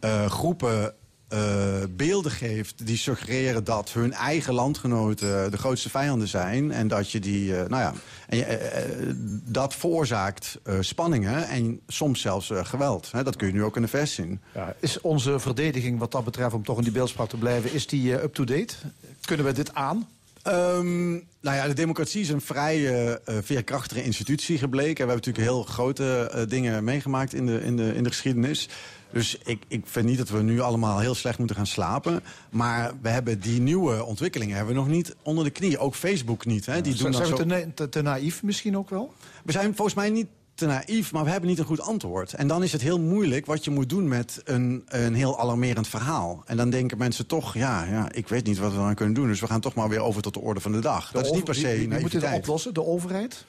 eh, 0.00 0.26
groepen 0.26 0.94
eh, 1.34 1.82
beelden 1.90 2.32
geeft 2.32 2.86
die 2.86 2.96
suggereren 2.96 3.64
dat 3.64 3.92
hun 3.92 4.12
eigen 4.12 4.54
landgenoten 4.54 5.50
de 5.50 5.56
grootste 5.56 5.90
vijanden 5.90 6.28
zijn. 6.28 6.72
En 6.72 6.88
dat 6.88 7.10
je 7.10 7.20
die, 7.20 7.56
eh, 7.56 7.68
nou 7.68 7.82
ja, 7.82 7.94
en 8.28 8.36
je, 8.36 8.44
eh, 8.44 9.12
dat 9.44 9.74
veroorzaakt 9.74 10.58
spanningen 10.80 11.48
en 11.48 11.80
soms 11.86 12.20
zelfs 12.20 12.50
geweld. 12.52 13.12
Hè, 13.12 13.22
dat 13.22 13.36
kun 13.36 13.46
je 13.46 13.52
nu 13.52 13.64
ook 13.64 13.76
in 13.76 13.82
de 13.82 13.88
VS 13.88 14.14
zien. 14.14 14.40
Ja, 14.54 14.74
is 14.80 15.00
onze 15.00 15.38
verdediging 15.38 15.98
wat 15.98 16.12
dat 16.12 16.24
betreft, 16.24 16.54
om 16.54 16.64
toch 16.64 16.78
in 16.78 16.84
die 16.84 16.92
beeldspraak 16.92 17.28
te 17.28 17.36
blijven, 17.36 17.72
is 17.72 17.86
die 17.86 18.22
up-to-date? 18.22 18.74
Kunnen 19.20 19.46
we 19.46 19.52
dit 19.52 19.74
aan? 19.74 20.08
Ehm, 20.42 21.10
nou 21.12 21.56
ja, 21.56 21.66
de 21.66 21.74
democratie 21.74 22.20
is 22.20 22.28
een 22.28 22.40
vrij 22.40 23.18
veerkrachtige 23.24 24.02
institutie 24.02 24.58
gebleken. 24.58 25.06
We 25.06 25.12
hebben 25.12 25.16
natuurlijk 25.16 25.44
heel 25.44 25.62
grote 25.62 26.44
dingen 26.48 26.84
meegemaakt 26.84 27.34
in 27.34 27.46
de, 27.46 27.60
in 27.62 27.76
de, 27.76 27.94
in 27.94 28.02
de 28.02 28.10
geschiedenis. 28.10 28.68
Dus 29.14 29.38
ik, 29.44 29.62
ik 29.68 29.82
vind 29.86 30.06
niet 30.06 30.18
dat 30.18 30.28
we 30.28 30.42
nu 30.42 30.60
allemaal 30.60 30.98
heel 30.98 31.14
slecht 31.14 31.38
moeten 31.38 31.56
gaan 31.56 31.66
slapen. 31.66 32.22
Maar 32.50 32.92
we 33.02 33.08
hebben 33.08 33.40
die 33.40 33.60
nieuwe 33.60 34.04
ontwikkelingen 34.04 34.56
hebben 34.56 34.74
we 34.74 34.80
nog 34.80 34.90
niet 34.90 35.14
onder 35.22 35.44
de 35.44 35.50
knie. 35.50 35.78
Ook 35.78 35.94
Facebook 35.94 36.46
niet. 36.46 36.66
Hè? 36.66 36.80
Die 36.80 36.94
doen 36.94 36.96
Zijn 36.96 37.12
dan 37.12 37.22
we 37.22 37.28
zo... 37.28 37.36
te, 37.36 37.44
na- 37.44 37.72
te, 37.74 37.88
te 37.88 38.02
naïef 38.02 38.42
misschien 38.42 38.76
ook 38.76 38.90
wel? 38.90 39.12
We 39.44 39.52
zijn 39.52 39.74
volgens 39.74 39.96
mij 39.96 40.10
niet 40.10 40.26
te 40.54 40.66
naïef, 40.66 41.12
maar 41.12 41.24
we 41.24 41.30
hebben 41.30 41.48
niet 41.48 41.58
een 41.58 41.64
goed 41.64 41.80
antwoord. 41.80 42.32
En 42.34 42.46
dan 42.46 42.62
is 42.62 42.72
het 42.72 42.80
heel 42.82 43.00
moeilijk 43.00 43.46
wat 43.46 43.64
je 43.64 43.70
moet 43.70 43.88
doen 43.88 44.08
met 44.08 44.40
een, 44.44 44.82
een 44.86 45.14
heel 45.14 45.40
alarmerend 45.40 45.88
verhaal. 45.88 46.42
En 46.46 46.56
dan 46.56 46.70
denken 46.70 46.98
mensen 46.98 47.26
toch, 47.26 47.54
ja, 47.54 47.84
ja, 47.84 48.12
ik 48.12 48.28
weet 48.28 48.46
niet 48.46 48.58
wat 48.58 48.70
we 48.70 48.76
dan 48.76 48.94
kunnen 48.94 49.14
doen. 49.14 49.26
Dus 49.26 49.40
we 49.40 49.46
gaan 49.46 49.60
toch 49.60 49.74
maar 49.74 49.88
weer 49.88 50.00
over 50.00 50.22
tot 50.22 50.34
de 50.34 50.40
orde 50.40 50.60
van 50.60 50.72
de 50.72 50.80
dag. 50.80 51.10
dat 51.12 51.24
is 51.24 51.30
niet 51.30 51.44
per 51.44 51.54
se 51.54 51.76
Wie, 51.76 51.88
wie 51.88 52.00
moet 52.00 52.10
dit 52.10 52.32
oplossen? 52.32 52.74
De 52.74 52.84
overheid? 52.84 53.44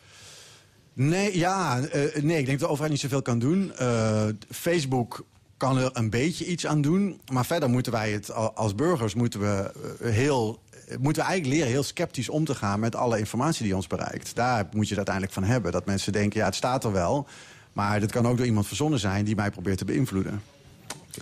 Nee, 0.94 1.38
ja, 1.38 1.80
eh, 1.80 2.24
nee, 2.24 2.38
ik 2.38 2.46
denk 2.46 2.48
dat 2.48 2.60
de 2.60 2.68
overheid 2.68 2.92
niet 2.92 3.02
zoveel 3.02 3.22
kan 3.22 3.39
doen. 3.39 3.72
Eh, 3.76 4.26
Facebook 4.50 5.26
kan 5.66 5.78
er 5.78 5.89
een 5.93 6.09
beetje 6.09 6.45
iets 6.45 6.68
aan 6.68 6.82
doen. 6.82 7.22
Maar 7.32 7.45
verder 7.45 7.70
moeten 7.70 7.91
wij 7.91 8.11
het 8.11 8.34
als 8.55 8.76
burgers 8.76 9.13
moeten 9.13 9.39
we 9.39 9.72
eh, 10.01 10.11
heel. 10.11 10.59
Moeten 10.99 11.24
we 11.24 11.30
eigenlijk 11.30 11.57
leren 11.57 11.72
heel 11.72 11.84
sceptisch 11.84 12.30
om 12.30 12.45
te 12.45 12.55
gaan 12.55 12.80
met 12.80 12.95
alle 12.95 13.20
informatie 13.20 13.63
die 13.63 13.76
ons 13.76 13.88
bereikt. 13.88 14.36
Daar 14.36 14.68
moet 14.72 14.84
je 14.84 14.95
het 14.95 14.97
uiteindelijk 14.97 15.34
van 15.34 15.43
hebben. 15.43 15.72
Dat 15.72 15.86
mensen 15.86 16.13
denken, 16.13 16.39
ja, 16.39 16.45
het 16.45 16.55
staat 16.55 16.84
er 16.84 16.91
wel. 16.91 17.28
Maar 17.74 17.99
dit 17.99 18.11
kan 18.11 18.28
ook 18.28 18.38
door 18.38 18.45
iemand 18.45 18.68
verzonnen 18.68 18.99
zijn 18.99 19.26
die 19.26 19.36
mij 19.36 19.51
probeert 19.51 19.78
te 19.78 19.86
beïnvloeden. 19.86 20.41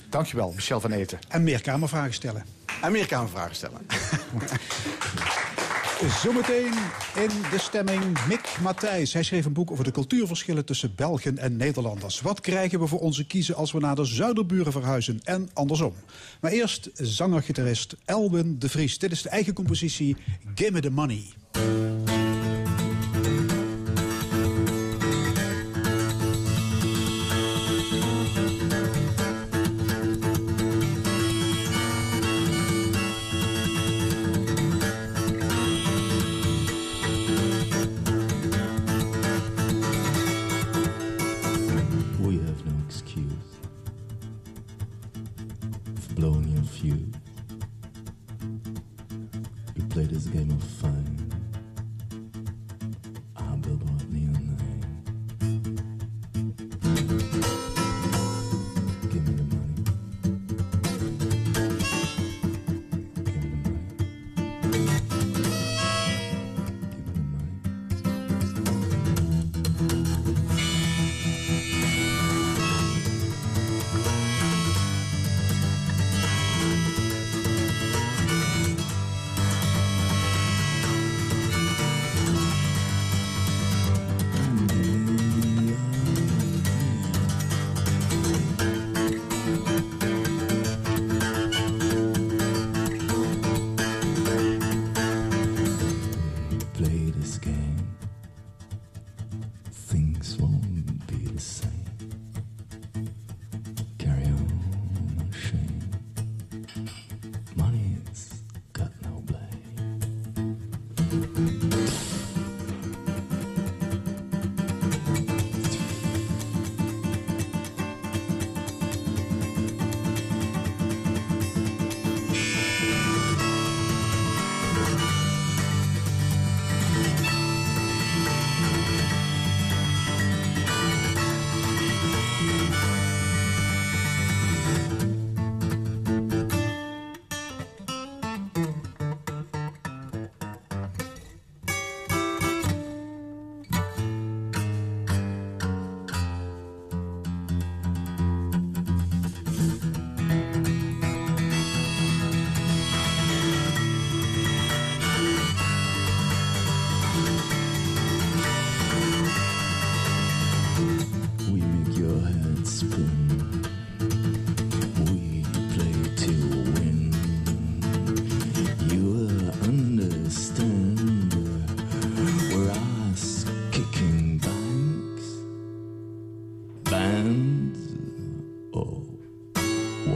Dankjewel, 0.09 0.51
Michel 0.55 0.79
van 0.79 0.91
Eten. 0.91 1.19
En 1.27 1.43
meer 1.43 1.61
kamervragen 1.61 2.13
stellen. 2.13 2.45
En 2.81 2.91
meer 2.91 3.05
kamervragen 3.05 3.55
stellen. 3.55 3.81
Zometeen 6.01 6.73
in 7.15 7.29
de 7.51 7.57
stemming 7.57 8.25
Mick 8.27 8.57
Matthijs. 8.61 9.13
Hij 9.13 9.23
schreef 9.23 9.45
een 9.45 9.53
boek 9.53 9.71
over 9.71 9.83
de 9.83 9.91
cultuurverschillen 9.91 10.65
tussen 10.65 10.95
Belgen 10.95 11.37
en 11.37 11.57
Nederlanders. 11.57 12.21
Wat 12.21 12.39
krijgen 12.39 12.79
we 12.79 12.87
voor 12.87 12.99
onze 12.99 13.25
kiezen 13.25 13.55
als 13.55 13.71
we 13.71 13.79
naar 13.79 13.95
de 13.95 14.05
zuiderburen 14.05 14.71
verhuizen 14.71 15.19
en 15.23 15.49
andersom? 15.53 15.93
Maar 16.41 16.51
eerst 16.51 16.89
zanger-gitarist 16.93 17.95
Elwin 18.05 18.59
de 18.59 18.69
Vries. 18.69 18.97
Dit 18.97 19.11
is 19.11 19.21
de 19.21 19.29
eigen 19.29 19.53
compositie 19.53 20.15
Gimme 20.55 20.79
the 20.79 20.89
Money. 20.89 21.23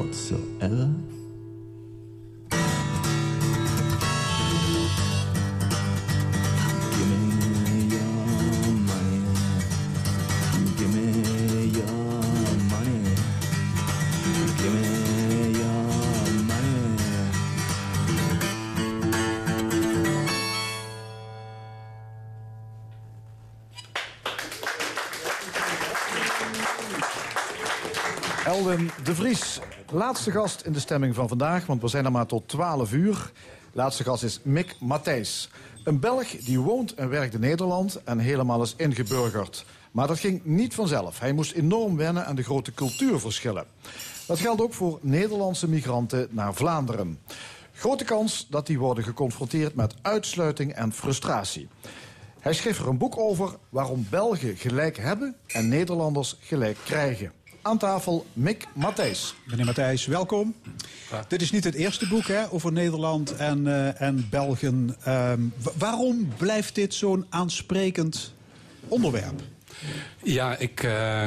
Whatsoever. 0.07 1.16
Laatste 30.17 30.39
gast 30.39 30.61
in 30.61 30.73
de 30.73 30.79
stemming 30.79 31.15
van 31.15 31.27
vandaag, 31.27 31.65
want 31.65 31.81
we 31.81 31.87
zijn 31.87 32.05
er 32.05 32.11
maar 32.11 32.25
tot 32.25 32.47
12 32.47 32.93
uur. 32.93 33.31
Laatste 33.71 34.03
gast 34.03 34.23
is 34.23 34.39
Mick 34.43 34.75
Matthijs. 34.79 35.49
Een 35.83 35.99
Belg 35.99 36.27
die 36.27 36.59
woont 36.59 36.93
en 36.93 37.09
werkt 37.09 37.33
in 37.33 37.39
Nederland 37.39 38.03
en 38.03 38.19
helemaal 38.19 38.61
is 38.61 38.73
ingeburgerd. 38.77 39.65
Maar 39.91 40.07
dat 40.07 40.19
ging 40.19 40.41
niet 40.43 40.73
vanzelf. 40.73 41.19
Hij 41.19 41.33
moest 41.33 41.51
enorm 41.51 41.97
wennen 41.97 42.25
aan 42.25 42.35
de 42.35 42.43
grote 42.43 42.73
cultuurverschillen. 42.73 43.65
Dat 44.27 44.39
geldt 44.39 44.61
ook 44.61 44.73
voor 44.73 44.99
Nederlandse 45.01 45.69
migranten 45.69 46.27
naar 46.29 46.53
Vlaanderen. 46.53 47.19
Grote 47.73 48.03
kans 48.03 48.47
dat 48.49 48.67
die 48.67 48.79
worden 48.79 49.03
geconfronteerd 49.03 49.75
met 49.75 49.95
uitsluiting 50.01 50.73
en 50.73 50.93
frustratie. 50.93 51.67
Hij 52.39 52.53
schreef 52.53 52.79
er 52.79 52.87
een 52.87 52.97
boek 52.97 53.17
over 53.17 53.55
waarom 53.69 54.07
Belgen 54.09 54.55
gelijk 54.55 54.97
hebben 54.97 55.35
en 55.47 55.67
Nederlanders 55.67 56.37
gelijk 56.39 56.77
krijgen. 56.83 57.31
Aan 57.67 57.77
tafel 57.77 58.25
Mick 58.33 58.67
Matthijs. 58.73 59.35
Meneer 59.45 59.65
Matthijs, 59.65 60.05
welkom. 60.05 60.55
Dit 61.27 61.41
is 61.41 61.51
niet 61.51 61.63
het 61.63 61.73
eerste 61.75 62.07
boek 62.07 62.27
hè, 62.27 62.51
over 62.51 62.71
Nederland 62.71 63.35
en, 63.35 63.67
eh, 63.67 64.01
en 64.01 64.27
Belgen. 64.29 64.95
Ehm, 65.03 65.39
wa- 65.63 65.71
waarom 65.77 66.27
blijft 66.37 66.75
dit 66.75 66.93
zo'n 66.93 67.25
aansprekend 67.29 68.33
onderwerp? 68.87 69.41
Ja, 70.23 70.57
ik, 70.57 70.83
eh, 70.83 71.25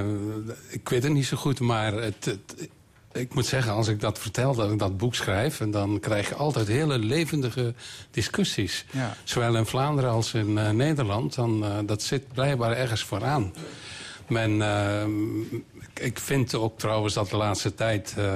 ik 0.69 0.89
weet 0.89 1.03
het 1.03 1.13
niet 1.13 1.27
zo 1.27 1.37
goed, 1.37 1.61
maar 1.61 1.93
het, 1.93 2.25
het- 2.25 2.69
ik 3.13 3.35
moet 3.35 3.47
zeggen, 3.47 3.73
als 3.73 3.89
ik 3.89 4.01
dat 4.01 4.19
vertel, 4.19 4.55
dat 4.55 4.71
ik 4.73 4.79
dat 4.79 4.97
boek 4.97 5.15
schrijf... 5.15 5.61
en 5.61 5.71
dan 5.71 6.01
krijg 6.01 6.29
je 6.29 6.35
altijd 6.35 6.67
hele 6.69 6.99
levendige 6.99 7.75
discussies. 8.11 8.85
Ja. 8.91 9.17
Zowel 9.25 9.57
in 9.57 9.67
Vlaanderen 9.67 10.11
als 10.11 10.35
in 10.35 10.59
eh, 10.59 10.71
Nederland. 10.71 11.35
Dan, 11.35 11.65
eh, 11.65 11.79
dat 11.87 12.03
zit 12.03 12.33
blijkbaar 12.33 12.73
ergens 12.77 13.03
vooraan. 13.05 13.53
Men, 14.31 14.63
eh, 14.63 16.07
ik 16.07 16.19
vind 16.19 16.55
ook 16.55 16.79
trouwens 16.79 17.15
dat 17.15 17.31
de 17.31 17.37
laatste 17.37 17.75
tijd 17.75 18.15
eh, 18.17 18.35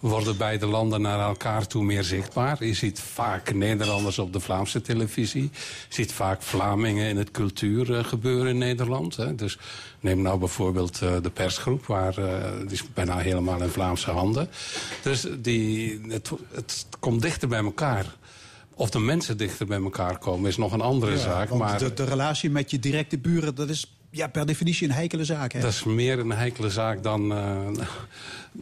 worden 0.00 0.36
beide 0.36 0.66
landen 0.66 1.00
naar 1.00 1.20
elkaar 1.20 1.66
toe 1.66 1.84
meer 1.84 2.04
zichtbaar. 2.04 2.64
Je 2.64 2.74
ziet 2.74 3.00
vaak 3.00 3.54
Nederlanders 3.54 4.18
op 4.18 4.32
de 4.32 4.40
Vlaamse 4.40 4.80
televisie. 4.80 5.42
Je 5.88 5.94
ziet 5.94 6.12
vaak 6.12 6.42
Vlamingen 6.42 7.08
in 7.08 7.16
het 7.16 7.30
cultuur 7.30 7.96
eh, 7.96 8.04
gebeuren 8.04 8.48
in 8.48 8.58
Nederland. 8.58 9.16
Hè. 9.16 9.34
Dus 9.34 9.58
neem 10.00 10.22
nou 10.22 10.38
bijvoorbeeld 10.38 10.98
de 10.98 11.30
persgroep, 11.34 11.86
waar, 11.86 12.14
die 12.58 12.70
is 12.70 12.92
bijna 12.94 13.18
helemaal 13.18 13.62
in 13.62 13.68
Vlaamse 13.68 14.10
handen. 14.10 14.48
Dus 15.02 15.26
die, 15.38 16.00
het, 16.08 16.30
het 16.52 16.86
komt 16.98 17.22
dichter 17.22 17.48
bij 17.48 17.64
elkaar. 17.64 18.14
Of 18.74 18.90
de 18.90 18.98
mensen 18.98 19.36
dichter 19.36 19.66
bij 19.66 19.82
elkaar 19.82 20.18
komen 20.18 20.48
is 20.48 20.56
nog 20.56 20.72
een 20.72 20.80
andere 20.80 21.18
zaak. 21.18 21.54
Maar 21.54 21.78
de, 21.78 21.94
de 21.94 22.04
relatie 22.04 22.50
met 22.50 22.70
je 22.70 22.78
directe 22.78 23.18
buren, 23.18 23.54
dat 23.54 23.68
is 23.68 23.94
ja, 24.14 24.28
per 24.28 24.46
definitie 24.46 24.88
een 24.88 24.94
heikele 24.94 25.24
zaak. 25.24 25.52
Hè? 25.52 25.60
dat 25.60 25.70
is 25.70 25.84
meer 25.84 26.18
een 26.18 26.32
heikele 26.32 26.70
zaak 26.70 27.02
dan, 27.02 27.32
eh, 27.32 27.66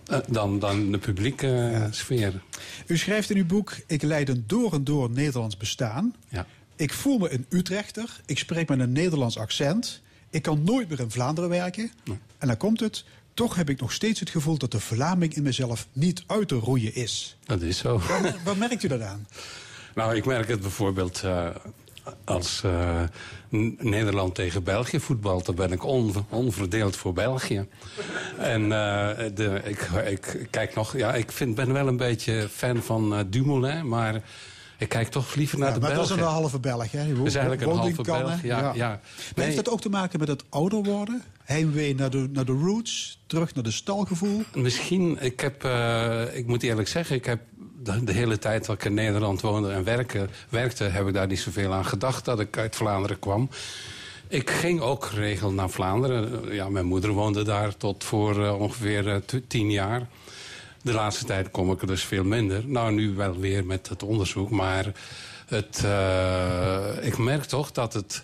eh, 0.06 0.18
dan, 0.28 0.58
dan 0.58 0.92
de 0.92 0.98
publieke 0.98 1.70
eh, 1.74 1.84
sfeer. 1.90 2.42
U 2.86 2.96
schrijft 2.96 3.30
in 3.30 3.36
uw 3.36 3.46
boek, 3.46 3.76
ik 3.86 4.02
leid 4.02 4.28
een 4.28 4.44
door 4.46 4.72
en 4.72 4.84
door 4.84 5.10
Nederlands 5.10 5.56
bestaan. 5.56 6.14
Ja. 6.28 6.46
Ik 6.76 6.92
voel 6.92 7.18
me 7.18 7.32
een 7.32 7.46
Utrechter. 7.48 8.20
Ik 8.26 8.38
spreek 8.38 8.68
met 8.68 8.80
een 8.80 8.92
Nederlands 8.92 9.38
accent. 9.38 10.00
Ik 10.30 10.42
kan 10.42 10.62
nooit 10.64 10.88
meer 10.88 11.00
in 11.00 11.10
Vlaanderen 11.10 11.50
werken. 11.50 11.90
En 12.38 12.46
dan 12.46 12.56
komt 12.56 12.80
het. 12.80 13.04
Toch 13.34 13.54
heb 13.54 13.70
ik 13.70 13.80
nog 13.80 13.92
steeds 13.92 14.20
het 14.20 14.30
gevoel 14.30 14.58
dat 14.58 14.70
de 14.70 14.80
Vlaming 14.80 15.34
in 15.34 15.42
mezelf 15.42 15.86
niet 15.92 16.24
uit 16.26 16.48
te 16.48 16.54
roeien 16.54 16.94
is. 16.94 17.36
Dat 17.44 17.62
is 17.62 17.78
zo. 17.78 18.00
Waar 18.44 18.56
merkt 18.56 18.82
u 18.82 18.88
dat 18.88 19.00
aan? 19.00 19.26
Nou, 19.94 20.16
ik 20.16 20.24
merk 20.24 20.48
het 20.48 20.60
bijvoorbeeld 20.60 21.22
als 22.24 22.62
eh, 22.64 23.00
Nederland 23.78 24.34
tegen 24.34 24.62
België 24.62 25.00
voetbalt. 25.00 25.46
Dan 25.46 25.54
ben 25.54 25.72
ik 25.72 25.84
on- 25.84 26.14
onverdeeld 26.28 26.96
voor 26.96 27.12
België. 27.12 27.66
En 28.38 28.62
eh, 28.62 29.16
de, 29.34 29.60
ik, 29.64 29.80
ik 30.10 30.46
kijk 30.50 30.74
nog... 30.74 30.96
Ja, 30.96 31.14
ik 31.14 31.32
vind, 31.32 31.54
ben 31.54 31.72
wel 31.72 31.86
een 31.86 31.96
beetje 31.96 32.48
fan 32.52 32.82
van 32.82 33.14
eh, 33.14 33.20
Dumoulin, 33.28 33.88
maar... 33.88 34.22
Ik 34.78 34.88
kijk 34.88 35.08
toch 35.08 35.34
liever 35.34 35.58
naar 35.58 35.68
Ja, 35.68 35.74
de 35.74 35.80
maar 35.80 35.94
dat 35.94 36.02
is 36.02 36.08
Belgen. 36.08 36.26
een 36.26 36.32
halve 36.32 36.58
Belg, 36.60 36.90
hè? 36.90 37.14
Dat 37.14 37.26
is 37.26 37.34
eigenlijk 37.34 37.66
een 37.70 37.76
halve. 37.76 38.02
Belg. 38.02 38.42
Ja, 38.42 38.72
ja. 38.74 38.88
Maar 38.88 39.00
Nee. 39.34 39.44
heeft 39.44 39.56
dat 39.56 39.68
ook 39.70 39.80
te 39.80 39.88
maken 39.88 40.18
met 40.18 40.28
het 40.28 40.44
ouder 40.48 40.82
worden? 40.82 41.22
Heimwee 41.44 41.94
naar 41.94 42.10
de, 42.10 42.28
naar 42.32 42.44
de 42.44 42.52
roots, 42.52 43.18
terug 43.26 43.54
naar 43.54 43.64
de 43.64 43.70
stalgevoel? 43.70 44.42
Misschien, 44.54 45.16
ik 45.20 45.40
heb, 45.40 45.64
ik 46.34 46.46
moet 46.46 46.62
eerlijk 46.62 46.88
zeggen, 46.88 47.16
ik 47.16 47.24
heb 47.24 47.40
de, 47.82 48.12
hele 48.12 48.38
tijd 48.38 48.66
dat 48.66 48.74
ik 48.74 48.84
in 48.84 48.94
Nederland 48.94 49.40
woonde 49.40 49.72
en 49.72 49.84
werkte, 50.48 50.84
heb 50.84 51.06
ik 51.06 51.14
daar 51.14 51.26
niet 51.26 51.40
zoveel 51.40 51.72
aan 51.72 51.84
gedacht 51.84 52.24
dat 52.24 52.40
ik 52.40 52.58
uit 52.58 52.76
Vlaanderen 52.76 53.18
kwam. 53.18 53.48
Ik 54.28 54.50
ging 54.50 54.80
ook 54.80 55.04
geregeld 55.04 55.54
naar 55.54 55.70
Vlaanderen. 55.70 56.54
Ja, 56.54 56.68
mijn 56.68 56.86
moeder 56.86 57.10
woonde 57.10 57.42
daar 57.42 57.76
tot 57.76 58.04
voor 58.04 58.44
eh, 58.44 58.60
ongeveer 58.60 59.08
eh, 59.08 59.16
tien 59.46 59.70
jaar. 59.70 60.08
De 60.82 60.92
laatste 60.92 61.24
tijd 61.24 61.50
kom 61.50 61.70
ik 61.70 61.80
er 61.80 61.86
dus 61.86 62.04
veel 62.04 62.24
minder. 62.24 62.62
Nou, 62.66 62.92
nu 62.92 63.14
wel 63.14 63.38
weer 63.38 63.64
met 63.64 63.88
het 63.88 64.02
onderzoek. 64.02 64.50
Maar 64.50 64.92
het, 65.46 65.82
eh, 65.84 67.06
ik 67.06 67.18
merk 67.18 67.44
toch 67.44 67.72
dat 67.72 67.92
het, 67.92 68.22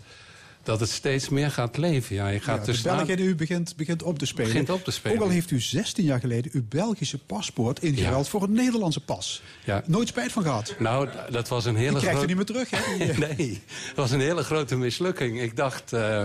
dat 0.68 0.80
het 0.80 0.90
steeds 0.90 1.28
meer 1.28 1.50
gaat 1.50 1.76
leven. 1.76 2.14
Ja, 2.16 2.28
je 2.28 2.40
gaat 2.40 2.58
Ja, 2.58 2.64
dus 2.64 2.82
de 2.82 2.88
na- 2.88 2.96
Belg 2.96 3.08
in 3.08 3.18
u 3.18 3.34
begint, 3.34 3.76
begint 3.76 4.02
op 4.02 4.18
te 4.18 4.26
spelen. 4.26 4.50
Begint 4.50 4.70
op 4.70 4.84
te 4.84 4.90
spelen. 4.90 5.16
Ook 5.16 5.22
al 5.22 5.28
heeft 5.28 5.50
u 5.50 5.60
16 5.60 6.04
jaar 6.04 6.20
geleden 6.20 6.50
uw 6.54 6.62
Belgische 6.68 7.18
paspoort 7.18 7.82
ingeruild 7.82 8.24
Ja. 8.24 8.30
voor 8.30 8.42
een 8.42 8.52
Nederlandse 8.52 9.00
pas. 9.00 9.42
Ja. 9.64 9.82
Nooit 9.86 10.08
spijt 10.08 10.32
van 10.32 10.42
gehad. 10.42 10.74
Nou, 10.78 11.08
dat 11.30 11.48
was 11.48 11.64
een 11.64 11.76
hele 11.76 11.90
Je 11.92 11.98
krijgt 11.98 12.06
grote... 12.18 12.20
er 12.32 12.36
niet 12.36 12.36
meer 12.36 12.66
terug, 12.66 12.70
hè? 12.70 13.04
Nee, 13.36 13.62
het 13.88 13.96
was 13.96 14.10
een 14.10 14.20
hele 14.20 14.42
grote 14.42 14.76
mislukking. 14.76 15.40
Ik 15.40 15.56
dacht, 15.56 15.92
eh, 15.92 16.24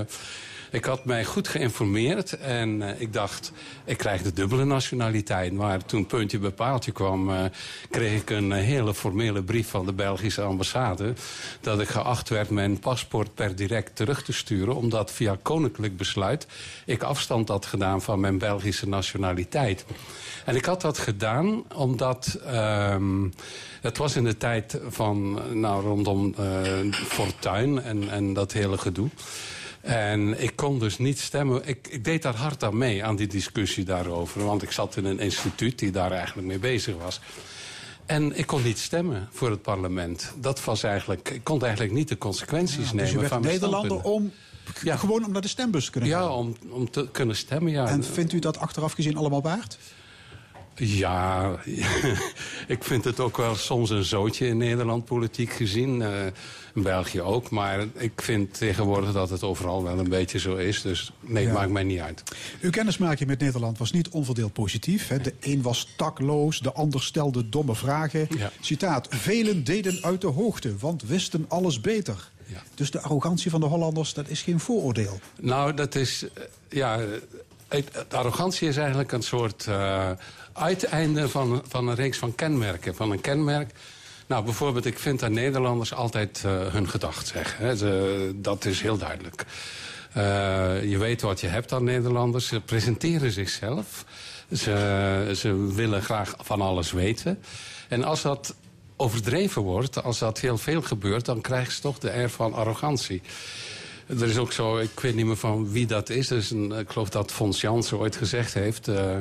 ik 0.73 0.85
had 0.85 1.05
mij 1.05 1.25
goed 1.25 1.47
geïnformeerd 1.47 2.37
en 2.37 2.81
eh, 2.81 3.01
ik 3.01 3.13
dacht, 3.13 3.51
ik 3.85 3.97
krijg 3.97 4.21
de 4.21 4.33
dubbele 4.33 4.65
nationaliteit. 4.65 5.53
Maar 5.53 5.85
toen 5.85 6.05
puntje 6.05 6.39
bij 6.39 6.51
paaltje 6.51 6.91
kwam, 6.91 7.29
eh, 7.29 7.43
kreeg 7.89 8.21
ik 8.21 8.29
een 8.29 8.51
eh, 8.51 8.63
hele 8.63 8.93
formele 8.93 9.43
brief 9.43 9.69
van 9.69 9.85
de 9.85 9.93
Belgische 9.93 10.41
ambassade 10.41 11.13
dat 11.61 11.79
ik 11.79 11.87
geacht 11.87 12.29
werd 12.29 12.49
mijn 12.49 12.79
paspoort 12.79 13.33
per 13.35 13.55
direct 13.55 13.95
terug 13.95 14.23
te 14.23 14.33
sturen, 14.33 14.75
omdat 14.75 15.11
via 15.11 15.37
koninklijk 15.41 15.97
besluit 15.97 16.47
ik 16.85 17.03
afstand 17.03 17.47
had 17.47 17.65
gedaan 17.65 18.01
van 18.01 18.19
mijn 18.19 18.37
Belgische 18.37 18.87
nationaliteit. 18.87 19.85
En 20.45 20.55
ik 20.55 20.65
had 20.65 20.81
dat 20.81 20.97
gedaan 20.97 21.63
omdat 21.75 22.39
ehm, 22.45 23.29
het 23.81 23.97
was 23.97 24.15
in 24.15 24.23
de 24.23 24.37
tijd 24.37 24.79
van, 24.87 25.41
nou, 25.59 25.83
rondom 25.83 26.35
Fortuin 26.91 27.81
en, 27.81 28.09
en 28.09 28.33
dat 28.33 28.51
hele 28.51 28.77
gedoe. 28.77 29.09
En 29.83 30.41
ik 30.41 30.55
kon 30.55 30.79
dus 30.79 30.97
niet 30.97 31.19
stemmen. 31.19 31.67
Ik, 31.67 31.87
ik 31.89 32.03
deed 32.03 32.21
daar 32.21 32.35
hard 32.35 32.63
aan 32.63 32.77
mee, 32.77 33.03
aan 33.03 33.15
die 33.15 33.27
discussie 33.27 33.83
daarover. 33.85 34.45
Want 34.45 34.61
ik 34.63 34.71
zat 34.71 34.97
in 34.97 35.05
een 35.05 35.19
instituut 35.19 35.79
die 35.79 35.91
daar 35.91 36.11
eigenlijk 36.11 36.47
mee 36.47 36.59
bezig 36.59 36.95
was. 36.97 37.19
En 38.05 38.37
ik 38.37 38.45
kon 38.47 38.63
niet 38.63 38.77
stemmen 38.79 39.27
voor 39.31 39.49
het 39.49 39.61
parlement. 39.61 40.33
Dat 40.39 40.63
was 40.63 40.83
eigenlijk, 40.83 41.29
ik 41.29 41.43
kon 41.43 41.61
eigenlijk 41.61 41.93
niet 41.93 42.07
de 42.07 42.17
consequenties 42.17 42.91
nemen 42.91 42.97
dus 43.05 43.13
u 43.13 43.17
werd 43.17 43.29
van 43.29 43.41
mijn 43.41 43.53
Nederlander 43.53 44.01
om, 44.01 44.31
Ja. 44.83 44.95
gewoon 44.95 45.25
om 45.25 45.31
naar 45.31 45.41
de 45.41 45.47
stembus 45.47 45.85
te 45.85 45.91
kunnen 45.91 46.09
gaan. 46.09 46.21
Ja, 46.21 46.27
om, 46.29 46.55
om 46.69 46.89
te 46.91 47.07
kunnen 47.11 47.35
stemmen, 47.35 47.71
ja. 47.71 47.87
En 47.87 48.03
vindt 48.03 48.33
u 48.33 48.39
dat 48.39 48.57
achteraf 48.57 48.93
gezien 48.93 49.17
allemaal 49.17 49.41
waard? 49.41 49.77
Ja, 50.75 51.51
ik 52.67 52.83
vind 52.83 53.03
het 53.03 53.19
ook 53.19 53.37
wel 53.37 53.55
soms 53.55 53.89
een 53.89 54.03
zootje 54.03 54.47
in 54.47 54.57
Nederland 54.57 55.05
politiek 55.05 55.51
gezien. 55.51 56.01
eh, 56.01 56.25
in 56.75 56.81
België 56.83 57.21
ook. 57.21 57.49
Maar 57.49 57.85
ik 57.97 58.21
vind 58.21 58.53
tegenwoordig 58.57 59.11
dat 59.13 59.29
het 59.29 59.43
overal 59.43 59.83
wel 59.83 59.99
een 59.99 60.09
beetje 60.09 60.39
zo 60.39 60.55
is. 60.55 60.81
Dus 60.81 61.11
nee, 61.19 61.45
Ja. 61.45 61.53
maakt 61.53 61.69
mij 61.71 61.83
niet 61.83 61.99
uit. 61.99 62.23
Uw 62.61 62.69
kennismaking 62.69 63.29
met 63.29 63.39
Nederland 63.39 63.77
was 63.77 63.91
niet 63.91 64.09
onverdeeld 64.09 64.53
positief. 64.53 65.07
Hè. 65.07 65.19
De 65.19 65.33
een 65.39 65.61
was 65.61 65.87
takloos, 65.97 66.59
de 66.59 66.71
ander 66.73 67.03
stelde 67.03 67.49
domme 67.49 67.75
vragen. 67.75 68.27
Ja. 68.37 68.51
Citaat, 68.61 69.07
velen 69.09 69.63
deden 69.63 70.03
uit 70.03 70.21
de 70.21 70.27
hoogte, 70.27 70.77
want 70.77 71.03
wisten 71.03 71.45
alles 71.47 71.81
beter. 71.81 72.29
Ja. 72.45 72.61
Dus 72.75 72.91
de 72.91 73.01
arrogantie 73.01 73.51
van 73.51 73.59
de 73.59 73.65
Hollanders, 73.67 74.13
dat 74.13 74.29
is 74.29 74.41
geen 74.41 74.59
vooroordeel. 74.59 75.19
Nou, 75.39 75.73
dat 75.73 75.95
is... 75.95 76.25
eh, 76.33 76.43
Ja, 76.69 76.99
arrogantie 78.09 78.67
is 78.67 78.77
eigenlijk 78.77 79.11
een 79.11 79.21
soort 79.23 79.67
eh, 79.67 80.09
uiteinde 80.53 81.29
van, 81.29 81.63
van 81.67 81.87
een 81.87 81.95
reeks 81.95 82.17
van 82.17 82.35
kenmerken. 82.35 82.95
Van 82.95 83.11
een 83.11 83.21
kenmerk... 83.21 83.71
Nou, 84.27 84.43
bijvoorbeeld, 84.45 84.85
ik 84.85 84.99
vind 84.99 85.19
dat 85.19 85.29
Nederlanders 85.29 85.93
altijd 85.93 86.41
eh, 86.45 86.51
hun 86.67 86.89
gedacht 86.89 87.27
zeggen. 87.27 87.65
Hè. 87.65 88.41
Dat 88.41 88.65
is 88.65 88.81
heel 88.81 88.97
duidelijk. 88.97 89.45
Eh, 90.13 90.89
je 90.89 90.97
weet 90.97 91.21
wat 91.21 91.41
je 91.41 91.47
hebt 91.47 91.71
aan 91.71 91.83
Nederlanders. 91.83 92.47
Ze 92.47 92.59
presenteren 92.61 93.31
zichzelf. 93.31 94.05
Ze, 94.51 95.31
ze 95.35 95.73
willen 95.73 96.01
graag 96.01 96.35
van 96.37 96.61
alles 96.61 96.91
weten. 96.91 97.39
En 97.89 98.03
als 98.03 98.21
dat 98.21 98.55
overdreven 98.95 99.61
wordt, 99.61 100.03
als 100.03 100.19
dat 100.19 100.39
heel 100.39 100.57
veel 100.57 100.81
gebeurt... 100.81 101.25
dan 101.25 101.41
krijgen 101.41 101.73
ze 101.73 101.81
toch 101.81 101.99
de 101.99 102.11
air 102.11 102.29
van 102.29 102.53
arrogantie. 102.53 103.21
Er 104.07 104.27
is 104.27 104.37
ook 104.37 104.51
zo, 104.51 104.77
ik 104.77 104.99
weet 104.99 105.15
niet 105.15 105.25
meer 105.25 105.37
van 105.37 105.71
wie 105.71 105.85
dat 105.85 106.09
is. 106.09 106.27
Dus 106.27 106.51
een, 106.51 106.71
ik 106.71 106.89
geloof 106.89 107.09
dat 107.09 107.31
Fons 107.31 107.61
Jansen 107.61 107.97
ooit 107.97 108.15
gezegd 108.15 108.53
heeft... 108.53 108.87
eh, 108.87 109.17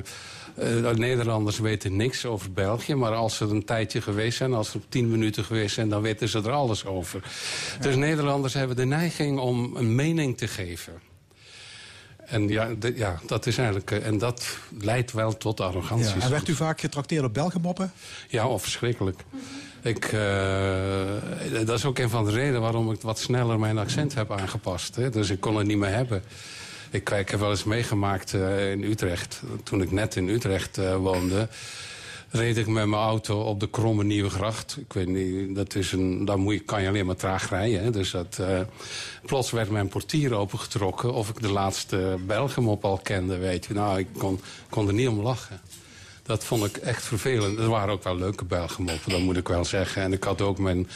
eh, 0.54 0.90
Nederlanders 0.90 1.58
weten 1.58 1.96
niks 1.96 2.26
over 2.26 2.52
België... 2.52 2.94
maar 2.94 3.12
als 3.14 3.36
ze 3.36 3.44
er 3.44 3.50
een 3.50 3.64
tijdje 3.64 4.00
geweest 4.00 4.36
zijn, 4.36 4.52
als 4.52 4.70
ze 4.70 4.76
op 4.76 4.84
tien 4.88 5.10
minuten 5.10 5.44
geweest 5.44 5.74
zijn... 5.74 5.88
dan 5.88 6.02
weten 6.02 6.28
ze 6.28 6.38
er 6.38 6.50
alles 6.50 6.84
over. 6.84 7.22
Dus 7.80 7.96
Nederlanders 7.96 8.54
hebben 8.54 8.76
de 8.76 8.84
neiging 8.84 9.38
om 9.38 9.76
een 9.76 9.94
mening 9.94 10.38
te 10.38 10.48
geven. 10.48 10.92
En 12.24 12.48
ja, 12.48 12.68
de- 12.78 12.92
ja 12.96 13.20
dat 13.26 13.46
is 13.46 13.56
eigenlijk... 13.58 13.90
eh, 13.90 14.06
en 14.06 14.18
dat 14.18 14.58
leidt 14.80 15.12
wel 15.12 15.36
tot 15.36 15.60
arrogantie. 15.60 16.16
Ja. 16.16 16.22
En 16.22 16.30
werd 16.30 16.48
u 16.48 16.54
vaak 16.54 16.80
getrakteerd 16.80 17.24
op 17.24 17.34
Belgenmoppen? 17.34 17.92
Ja, 18.28 18.46
of 18.48 18.62
verschrikkelijk. 18.62 19.20
Ik, 19.82 20.04
eh, 20.04 21.64
dat 21.66 21.78
is 21.78 21.84
ook 21.84 21.98
een 21.98 22.10
van 22.10 22.24
de 22.24 22.30
redenen 22.30 22.60
waarom 22.60 22.90
ik 22.92 23.00
wat 23.00 23.18
sneller 23.18 23.58
mijn 23.58 23.78
accent 23.78 24.14
heb 24.14 24.32
aangepast. 24.32 24.96
Hè. 24.96 25.10
Dus 25.10 25.30
ik 25.30 25.40
kon 25.40 25.56
het 25.56 25.66
niet 25.66 25.76
meer 25.76 25.94
hebben. 25.94 26.22
Ik, 26.92 27.08
heb 27.08 27.40
wel 27.40 27.50
eens 27.50 27.64
meegemaakt 27.64 28.34
eh, 28.34 28.70
in 28.70 28.82
Utrecht. 28.82 29.42
Toen 29.62 29.82
ik 29.82 29.90
net 29.90 30.16
in 30.16 30.28
Utrecht 30.28 30.78
eh, 30.78 30.96
woonde... 30.96 31.48
reed 32.30 32.56
ik 32.56 32.66
met 32.66 32.86
mijn 32.86 33.02
auto 33.02 33.40
op 33.40 33.60
de 33.60 33.68
Kromme 33.68 34.04
Nieuwe 34.04 34.30
Gracht. 34.30 34.76
Ik 34.80 34.92
weet 34.92 35.08
niet, 35.08 35.54
dat 35.54 35.74
is 35.74 35.92
een, 35.92 36.24
daar 36.24 36.38
moet 36.38 36.54
je, 36.54 36.60
kan 36.60 36.82
je 36.82 36.88
alleen 36.88 37.06
maar 37.06 37.16
traag 37.16 37.48
rijden. 37.48 37.82
Hè. 37.82 37.90
Dus 37.90 38.10
dat, 38.10 38.38
eh, 38.38 38.60
plots 39.26 39.50
werd 39.50 39.70
mijn 39.70 39.88
portier 39.88 40.34
opengetrokken... 40.34 41.12
of 41.12 41.28
ik 41.28 41.40
de 41.40 41.52
laatste 41.52 42.16
Belgemop 42.26 42.84
al 42.84 43.00
kende, 43.02 43.38
weet 43.38 43.64
je. 43.64 43.74
Nou, 43.74 43.98
ik 43.98 44.08
kon, 44.18 44.40
kon 44.68 44.88
er 44.88 44.94
niet 44.94 45.08
om 45.08 45.20
lachen. 45.20 45.60
Dat 46.22 46.44
vond 46.44 46.64
ik 46.64 46.76
echt 46.76 47.04
vervelend. 47.04 47.58
Er 47.58 47.68
waren 47.68 47.92
ook 47.92 48.04
wel 48.04 48.16
leuke 48.16 48.44
Belgenmoppen, 48.44 49.10
dat 49.10 49.20
moet 49.20 49.36
ik 49.36 49.48
wel 49.48 49.64
zeggen. 49.64 50.02
En 50.02 50.12
ik 50.12 50.24
had 50.24 50.40
ook 50.40 50.58
mijn 50.58 50.88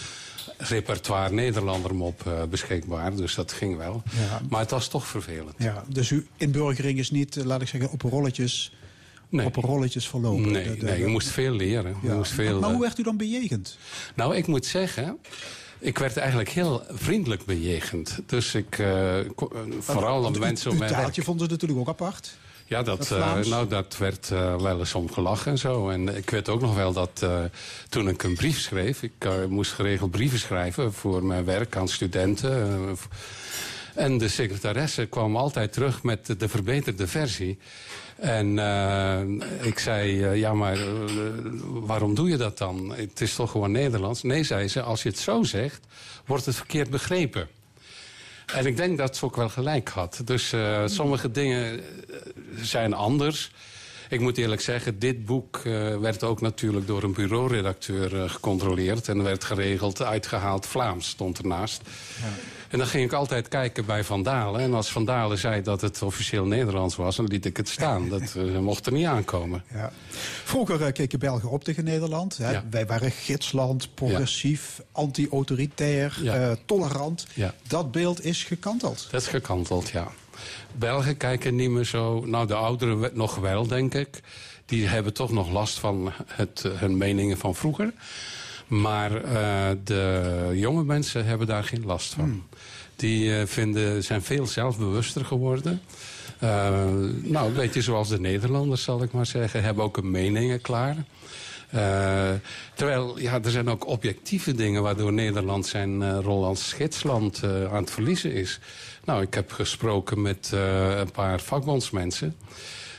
repertoire 0.56 1.32
Nederlandermop 1.34 2.26
eh, 2.26 2.42
beschikbaar. 2.50 3.16
Dus 3.16 3.34
dat 3.34 3.52
ging 3.52 3.76
wel. 3.76 4.02
Ja. 4.28 4.40
Maar 4.48 4.60
het 4.60 4.70
was 4.70 4.88
toch 4.88 5.06
vervelend. 5.06 5.54
Ja, 5.58 5.84
dus 5.88 6.10
uw 6.10 6.22
inburgering 6.36 6.98
is 6.98 7.10
niet, 7.10 7.36
eh, 7.36 7.44
laat 7.44 7.62
ik 7.62 7.68
zeggen, 7.68 7.90
op 7.90 8.02
rolletjes, 8.02 8.72
Nee. 9.28 9.46
op 9.46 9.56
rolletjes 9.56 10.08
verlopen. 10.08 10.50
Nee, 10.52 10.64
De- 10.64 10.76
de- 10.76 10.84
nee, 10.84 10.98
je 10.98 11.06
moest 11.06 11.28
veel 11.28 11.52
leren. 11.52 11.96
Ja. 12.02 12.14
moest 12.14 12.32
veel, 12.32 12.58
maar 12.60 12.68
eh, 12.68 12.74
hoe 12.74 12.84
werd 12.84 12.98
u 12.98 13.02
dan 13.02 13.16
bejegend? 13.16 13.78
Nou, 14.14 14.36
ik 14.36 14.46
moet 14.46 14.66
zeggen... 14.66 15.18
Ik 15.78 15.98
werd 15.98 16.16
eigenlijk 16.16 16.48
heel 16.48 16.82
vriendelijk 16.90 17.44
bejegend. 17.44 18.18
Dus 18.26 18.54
ik... 18.54 18.78
eh, 18.78 19.18
eh, 19.20 19.26
vooral 19.78 20.26
uw- 20.32 20.38
mensen 20.38 20.72
Uw 20.72 20.78
heen. 20.80 20.88
taaltje 20.88 21.22
vonden 21.22 21.46
ze 21.46 21.52
natuurlijk 21.52 21.80
ook 21.80 21.88
apart. 21.88 22.36
Ja, 22.68 22.82
Dat 22.82 23.10
eh, 23.10 23.36
nou, 23.36 23.68
dat 23.68 23.96
werd 23.98 24.30
eh, 24.30 24.56
wel 24.56 24.78
eens 24.78 24.94
om 24.94 25.12
gelachen 25.12 25.50
en 25.50 25.58
zo. 25.58 25.88
En 25.88 26.16
ik 26.16 26.30
weet 26.30 26.48
ook 26.48 26.60
nog 26.60 26.74
wel 26.74 26.92
dat 26.92 27.22
eh, 27.22 27.44
toen 27.88 28.08
ik 28.08 28.22
een 28.22 28.34
brief 28.34 28.58
schreef... 28.58 29.02
ik 29.02 29.28
moest 29.48 29.72
geregeld 29.72 30.10
brieven 30.10 30.38
schrijven 30.38 30.92
voor 30.92 31.24
mijn 31.24 31.44
werk 31.44 31.76
aan 31.76 31.88
studenten... 31.88 32.96
en 33.94 34.18
de 34.18 34.28
secretaresse 34.28 35.06
kwam 35.06 35.36
altijd 35.36 35.72
terug 35.72 36.02
met 36.02 36.26
de, 36.26 36.36
de 36.36 36.48
verbeterde 36.48 37.06
versie. 37.06 37.58
En 38.16 38.58
ik 39.62 39.78
zei, 39.78 40.26
ja, 40.38 40.54
maar 40.54 40.78
waarom 41.68 42.14
doe 42.14 42.28
je 42.28 42.36
dat 42.36 42.58
dan? 42.58 42.94
Het 42.94 43.20
is 43.20 43.34
toch 43.34 43.50
gewoon 43.50 43.70
Nederlands? 43.70 44.22
Nee, 44.22 44.44
zei 44.44 44.68
ze, 44.68 44.82
als 44.82 45.02
je 45.02 45.08
het 45.08 45.18
zo 45.18 45.42
zegt, 45.42 45.86
wordt 46.24 46.46
het 46.46 46.56
verkeerd 46.56 46.90
begrepen. 46.90 47.48
En 48.46 48.66
ik 48.66 48.76
denk 48.76 48.98
dat 48.98 49.16
ze 49.16 49.24
ook 49.24 49.36
wel 49.36 49.48
gelijk 49.48 49.88
had. 49.88 50.20
Dus 50.24 50.52
eh, 50.52 50.82
sommige 50.86 51.30
dingen 51.30 51.78
eh, 51.78 51.82
zijn 52.56 52.94
anders. 52.94 53.50
ik 54.08 54.20
moet 54.20 54.38
eerlijk 54.38 54.60
zeggen, 54.60 54.98
dit 54.98 55.24
boek 55.24 55.56
eh, 55.56 55.96
werd 55.98 56.22
ook 56.22 56.40
natuurlijk 56.40 56.86
door 56.86 57.02
een 57.02 57.12
bureauredacteur 57.12 58.30
gecontroleerd. 58.30 59.08
En 59.08 59.22
werd 59.22 59.44
geregeld, 59.44 60.02
uitgehaald 60.02 60.66
Vlaams 60.66 61.08
stond 61.08 61.38
ernaast. 61.38 61.82
En 62.70 62.78
dan 62.78 62.86
ging 62.86 63.04
ik 63.04 63.12
altijd 63.12 63.48
kijken 63.48 63.84
bij 63.84 64.04
Van 64.04 64.22
Dalen. 64.22 64.60
En 64.60 64.74
als 64.74 64.92
Van 64.92 65.04
Dalen 65.04 65.38
zei 65.38 65.62
dat 65.62 65.80
het 65.80 66.02
officieel 66.02 66.44
Nederlands 66.44 66.96
was, 66.96 67.16
dan 67.16 67.26
liet 67.26 67.44
ik 67.44 67.56
het 67.56 67.68
staan. 67.68 68.08
Dat 68.16 68.34
eh, 68.36 68.58
mocht 68.58 68.86
er 68.86 68.92
niet 68.92 69.06
aankomen. 69.06 69.64
Ja. 69.72 69.92
Vroeger 70.44 70.82
eh, 70.82 70.92
keken 70.92 71.18
Belgen 71.18 71.50
op 71.50 71.64
tegen 71.64 71.84
Nederland. 71.84 72.36
Hè. 72.36 72.50
Ja. 72.50 72.64
Wij 72.70 72.86
waren 72.86 73.10
gidsland, 73.10 73.94
progressief, 73.94 74.82
anti-autoritair, 74.92 76.20
eh, 76.24 76.52
tolerant. 76.64 77.26
Dat 77.68 77.92
beeld 77.92 78.24
is 78.24 78.44
gekanteld. 78.44 79.08
Dat 79.10 79.20
is 79.20 79.28
gekanteld, 79.28 79.88
ja. 79.88 80.08
Belgen 80.72 81.16
kijken 81.16 81.54
niet 81.54 81.70
meer 81.70 81.84
zo... 81.84 82.24
Nou, 82.24 82.46
de 82.46 82.54
ouderen 82.54 83.10
nog 83.14 83.34
wel, 83.34 83.66
denk 83.66 83.94
ik. 83.94 84.20
Die 84.66 84.86
hebben 84.86 85.12
toch 85.12 85.30
nog 85.30 85.50
last 85.50 85.78
van 85.78 86.12
het, 86.26 86.64
hun 86.68 86.96
meningen 86.96 87.38
van 87.38 87.54
vroeger. 87.54 87.92
Maar 88.66 89.10
de 89.84 90.50
jonge 90.54 90.84
mensen 90.84 91.26
hebben 91.26 91.46
daar 91.46 91.64
geen 91.64 91.84
last 91.84 92.14
van. 92.14 92.42
Die 92.96 93.38
eh, 93.38 93.46
vinden, 93.46 94.04
zijn 94.04 94.22
veel 94.22 94.46
zelfbewuster 94.46 95.24
geworden. 95.24 95.82
Eh, 96.38 96.84
nou, 97.22 97.46
een 97.46 97.54
beetje 97.54 97.82
zoals 97.82 98.08
de 98.08 98.20
Nederlanders, 98.20 98.82
zal 98.82 99.02
ik 99.02 99.12
maar 99.12 99.26
zeggen. 99.26 99.62
Hebben 99.62 99.84
ook 99.84 99.96
hun 99.96 100.10
meningen 100.10 100.60
klaar. 100.60 100.96
Eh, 101.70 102.30
terwijl, 102.74 103.18
ja, 103.18 103.40
er 103.42 103.50
zijn 103.50 103.68
ook 103.68 103.86
objectieve 103.86 104.54
dingen... 104.54 104.82
waardoor 104.82 105.12
Nederland 105.12 105.66
zijn 105.66 106.20
rol 106.20 106.44
als 106.44 106.72
gidsland 106.72 107.42
aan 107.44 107.80
het 107.80 107.90
verliezen 107.90 108.32
is. 108.32 108.58
Nou, 109.04 109.22
ik 109.22 109.34
heb 109.34 109.52
gesproken 109.52 110.22
met 110.22 110.50
een 110.98 111.10
paar 111.10 111.40
vakbondsmensen. 111.40 112.36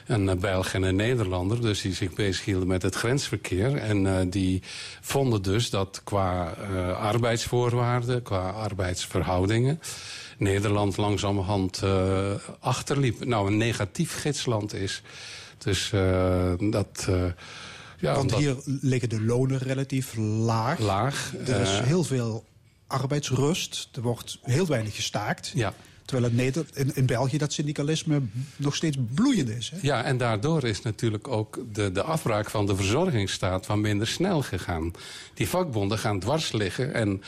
Een 0.07 0.25
uh, 0.27 0.33
Belg 0.35 0.73
en 0.73 0.83
een 0.83 0.95
Nederlander, 0.95 1.61
dus 1.61 1.81
die 1.81 1.93
zich 1.93 2.13
bezighielden 2.13 2.67
met 2.67 2.81
het 2.81 2.95
grensverkeer. 2.95 3.75
En 3.75 4.07
eh, 4.19 4.25
die 4.29 4.61
vonden 5.01 5.41
dus 5.41 5.69
dat 5.69 6.01
qua 6.03 6.53
eh, 6.53 6.97
arbeidsvoorwaarden, 6.97 8.21
qua 8.21 8.49
arbeidsverhoudingen... 8.49 9.79
Nederland 10.37 10.97
langzamerhand 10.97 11.81
eh, 11.83 12.31
achterliep. 12.59 13.25
Nou, 13.25 13.47
een 13.47 13.57
negatief 13.57 14.19
gidsland 14.21 14.73
is. 14.73 15.01
Dus 15.57 15.91
eh, 15.93 16.53
dat... 16.59 17.05
eh, 17.09 17.25
ja, 17.99 18.15
Want 18.15 18.29
dat- 18.29 18.39
hier 18.39 18.55
liggen 18.65 19.09
de 19.09 19.21
lonen 19.21 19.57
relatief 19.59 20.15
laag. 20.17 20.79
Laag, 20.79 21.33
Er 21.45 21.61
is 21.61 21.69
eh, 21.77 21.85
heel 21.85 22.03
veel 22.03 22.45
arbeidsrust. 22.87 23.89
Er 23.95 24.01
wordt 24.01 24.39
heel 24.41 24.67
weinig 24.67 24.95
gestaakt. 24.95 25.51
Ja. 25.55 25.73
Terwijl 26.07 26.33
het 26.35 26.65
in, 26.73 26.95
in 26.95 27.05
België 27.05 27.37
dat 27.37 27.53
syndicalisme 27.53 28.21
nog 28.55 28.75
steeds 28.75 28.97
bloeiend 29.13 29.49
is. 29.49 29.69
Hè? 29.69 29.77
Ja, 29.81 30.03
en 30.03 30.17
daardoor 30.17 30.63
is 30.63 30.81
natuurlijk 30.81 31.27
ook 31.27 31.59
de, 31.73 31.91
de 31.91 32.03
afbraak 32.03 32.49
van 32.49 32.65
de 32.65 32.75
verzorgingsstaat 32.75 33.65
wat 33.65 33.77
minder 33.77 34.07
snel 34.07 34.41
gegaan. 34.41 34.91
Die 35.33 35.47
vakbonden 35.47 35.97
gaan 35.97 36.19
dwars 36.19 36.51
liggen 36.51 36.93
en 36.93 37.21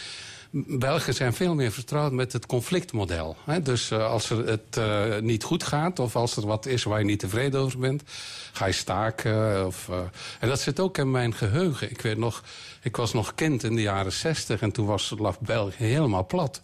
Belgen 0.52 1.14
zijn 1.14 1.34
veel 1.34 1.56
meer 1.56 1.72
vertrouwd 1.72 2.12
met 2.12 2.34
het 2.34 2.46
conflictmodel. 2.46 3.38
Dus 3.64 3.92
eh, 3.92 4.06
als 4.06 4.30
er 4.30 4.48
het 4.48 4.78
eh, 4.78 5.20
niet 5.22 5.44
goed 5.44 5.64
gaat 5.64 6.00
of 6.00 6.16
als 6.16 6.36
er 6.36 6.46
wat 6.46 6.66
is 6.66 6.84
waar 6.84 7.00
je 7.00 7.06
niet 7.06 7.20
tevreden 7.20 7.60
over 7.60 7.80
bent, 7.80 8.04
ga 8.52 8.66
je 8.66 8.72
staken. 8.72 9.66
Of, 9.66 9.90
eh, 9.90 9.98
en 10.40 10.48
dat 10.48 10.60
zit 10.60 10.80
ook 10.80 10.98
in 10.98 11.12
mijn 11.12 11.34
geheugen. 11.34 11.92
Ik 11.92 12.02
weet 12.02 12.18
nog, 12.18 12.44
ik 12.82 12.96
was 12.96 13.14
nog 13.14 13.36
kind 13.36 13.64
in 13.64 13.76
de 13.76 13.82
jaren 13.82 14.12
zestig 14.12 14.62
en 14.62 14.72
toen 14.72 14.86
was, 14.86 15.14
België 15.40 15.84
helemaal 15.84 16.26
plat. 16.26 16.62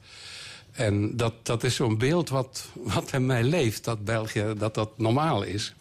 En 0.75 1.17
dat, 1.17 1.33
dat 1.43 1.63
is 1.63 1.75
zo'n 1.75 1.97
beeld 1.97 2.29
wat, 2.29 2.65
wat 2.73 3.13
in 3.13 3.25
mij 3.25 3.43
leeft, 3.43 3.83
dat 3.83 4.05
België 4.05 4.53
dat 4.57 4.73
dat 4.73 4.97
normaal 4.97 5.43
is. 5.43 5.73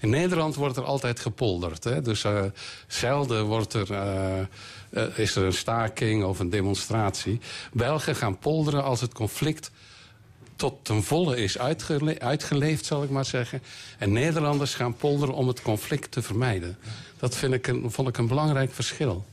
In 0.00 0.10
Nederland 0.10 0.54
wordt 0.54 0.76
er 0.76 0.84
altijd 0.84 1.20
gepolderd. 1.20 1.84
Hè? 1.84 2.02
Dus 2.02 2.24
eh, 2.24 2.44
zelden 2.86 3.44
wordt 3.44 3.72
er, 3.72 3.92
eh, 3.92 4.40
eh, 4.90 5.18
is 5.18 5.36
er 5.36 5.44
een 5.44 5.52
staking 5.52 6.24
of 6.24 6.38
een 6.38 6.50
demonstratie. 6.50 7.40
Belgen 7.72 8.16
gaan 8.16 8.38
polderen 8.38 8.84
als 8.84 9.00
het 9.00 9.12
conflict 9.12 9.70
tot 10.56 10.84
ten 10.84 11.02
volle 11.02 11.36
is 11.36 11.58
uitgele- 11.58 12.18
uitgeleefd, 12.18 12.84
zal 12.84 13.02
ik 13.02 13.10
maar 13.10 13.24
zeggen. 13.24 13.62
En 13.98 14.12
Nederlanders 14.12 14.74
gaan 14.74 14.96
polderen 14.96 15.34
om 15.34 15.48
het 15.48 15.62
conflict 15.62 16.10
te 16.10 16.22
vermijden. 16.22 16.78
Dat 17.18 17.36
vind 17.36 17.54
ik 17.54 17.66
een, 17.66 17.90
vond 17.90 18.08
ik 18.08 18.18
een 18.18 18.28
belangrijk 18.28 18.72
verschil. 18.72 19.24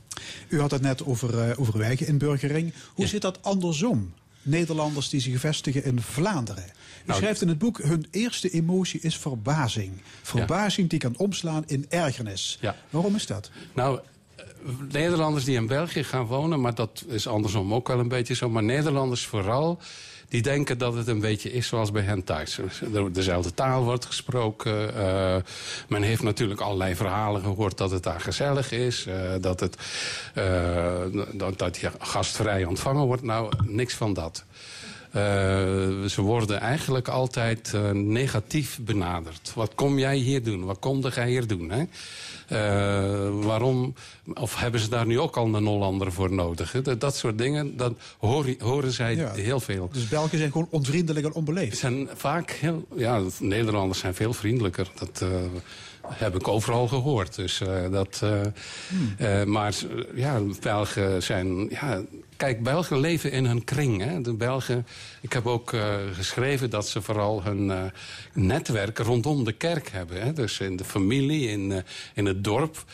U 0.48 0.60
had 0.60 0.70
het 0.70 0.82
net 0.82 1.04
over, 1.04 1.58
over 1.58 1.74
uw 1.74 1.82
eigen 1.82 2.06
inburgering. 2.06 2.72
Hoe 2.94 3.06
zit 3.06 3.22
dat 3.22 3.42
andersom? 3.42 4.12
Nederlanders 4.42 5.08
die 5.08 5.20
zich 5.20 5.40
vestigen 5.40 5.84
in 5.84 6.00
Vlaanderen. 6.00 6.64
U 6.64 6.70
Nou, 7.04 7.18
schrijft 7.20 7.42
in 7.42 7.48
het 7.48 7.58
boek, 7.58 7.78
hun 7.78 8.06
eerste 8.10 8.50
emotie 8.50 9.00
is 9.00 9.16
verbazing. 9.16 9.92
Verbazing 10.22 10.90
die 10.90 10.98
kan 10.98 11.16
omslaan 11.16 11.62
in 11.66 11.86
ergernis. 11.88 12.58
Ja. 12.60 12.76
Waarom 12.90 13.14
is 13.14 13.26
dat? 13.26 13.50
Nou, 13.74 14.00
eh, 14.36 14.44
Nederlanders 14.90 15.44
die 15.44 15.56
in 15.56 15.66
België 15.66 16.04
gaan 16.04 16.26
wonen, 16.26 16.60
maar 16.60 16.74
dat 16.74 17.04
is 17.08 17.26
andersom 17.26 17.74
ook 17.74 17.88
wel 17.88 17.98
een 17.98 18.08
beetje 18.08 18.34
zo. 18.34 18.48
Maar 18.48 18.62
Nederlanders 18.62 19.26
vooral, 19.26 19.78
die 20.28 20.42
denken 20.42 20.78
dat 20.78 20.94
het 20.94 21.06
een 21.08 21.20
beetje 21.20 21.52
is 21.52 21.66
zoals 21.66 21.90
bij 21.90 22.02
hen 22.02 22.24
thuis. 22.24 22.58
Dezelfde 23.12 23.54
taal 23.54 23.84
wordt 23.84 24.04
gesproken. 24.04 24.94
eh, 24.94 25.36
men 25.88 26.02
heeft 26.02 26.22
natuurlijk 26.22 26.60
allerlei 26.60 26.94
verhalen 26.94 27.42
gehoord 27.42 27.78
dat 27.78 27.90
het 27.90 28.02
daar 28.02 28.20
gezellig 28.20 28.72
is. 28.72 29.06
eh, 29.06 29.14
dat, 29.40 29.60
het, 29.60 29.76
eh, 30.34 31.02
dat 31.56 31.76
je 31.76 31.90
gastvrij 31.98 32.64
ontvangen 32.64 33.06
wordt. 33.06 33.22
Nou, 33.22 33.52
niks 33.64 33.94
van 33.94 34.12
dat. 34.12 34.44
Eh, 35.12 35.22
ze 36.04 36.20
worden 36.22 36.60
eigenlijk 36.60 37.08
altijd 37.08 37.74
eh, 37.74 37.90
negatief 37.90 38.78
benaderd. 38.82 39.52
Wat 39.54 39.74
kom 39.74 39.98
jij 39.98 40.16
hier 40.16 40.42
doen? 40.42 40.64
Wat 40.64 40.78
kom 40.78 41.00
jij 41.14 41.28
hier 41.28 41.46
doen? 41.46 41.70
Hè? 41.70 41.84
Eh, 42.48 43.44
waarom? 43.44 43.94
Of 44.34 44.56
hebben 44.60 44.80
ze 44.80 44.88
daar 44.88 45.06
nu 45.06 45.18
ook 45.20 45.36
al 45.36 45.54
een 45.54 45.66
Hollander 45.66 46.12
voor 46.12 46.32
nodig? 46.32 46.72
hè? 46.72 46.82
Dat, 46.82 47.00
dat 47.00 47.16
soort 47.16 47.38
dingen, 47.38 47.76
dat 47.76 47.92
horen, 48.18 48.56
horen 48.58 48.92
zij 48.92 49.16
Ja. 49.16 49.32
heel 49.32 49.60
veel. 49.60 49.88
Dus 49.92 50.08
Belgen 50.08 50.38
zijn 50.38 50.50
gewoon 50.52 50.68
onvriendelijk 50.70 51.26
en 51.26 51.32
Ze 51.32 51.38
onbeleefd. 51.38 51.78
zijn 51.78 52.08
vaak 52.14 52.50
heel... 52.50 52.86
Ja, 52.96 53.20
Nederlanders 53.40 53.98
zijn 53.98 54.14
veel 54.14 54.32
vriendelijker. 54.32 54.90
Dat 54.98 55.24
heb 56.14 56.34
ik 56.34 56.48
overal 56.48 56.88
gehoord. 56.88 57.34
Dus, 57.34 57.60
eh, 57.60 57.90
dat, 57.90 58.22
eh, 58.22 59.40
eh, 59.40 59.46
maar 59.46 59.74
ja, 60.14 60.40
Belgen 60.60 61.22
zijn... 61.22 61.68
Ja, 61.68 62.02
kijk, 62.36 62.62
Belgen 62.62 63.00
leven 63.00 63.32
in 63.32 63.44
hun 63.44 63.64
kring. 63.64 64.02
Hè. 64.02 64.20
De 64.20 64.32
Belgen... 64.32 64.86
Ik 65.20 65.32
heb 65.32 65.46
ook 65.46 65.76
geschreven 66.12 66.70
dat 66.70 66.88
ze 66.88 67.02
vooral 67.02 67.42
hun 67.42 67.92
netwerk 68.32 68.98
rondom 68.98 69.44
de 69.44 69.52
kerk 69.52 69.90
hebben. 69.90 70.22
Hè. 70.22 70.32
Dus 70.32 70.60
in 70.60 70.76
de 70.76 70.84
familie, 70.84 71.48
in, 71.48 71.84
in 72.14 72.26
het 72.26 72.44
dorp... 72.44 72.84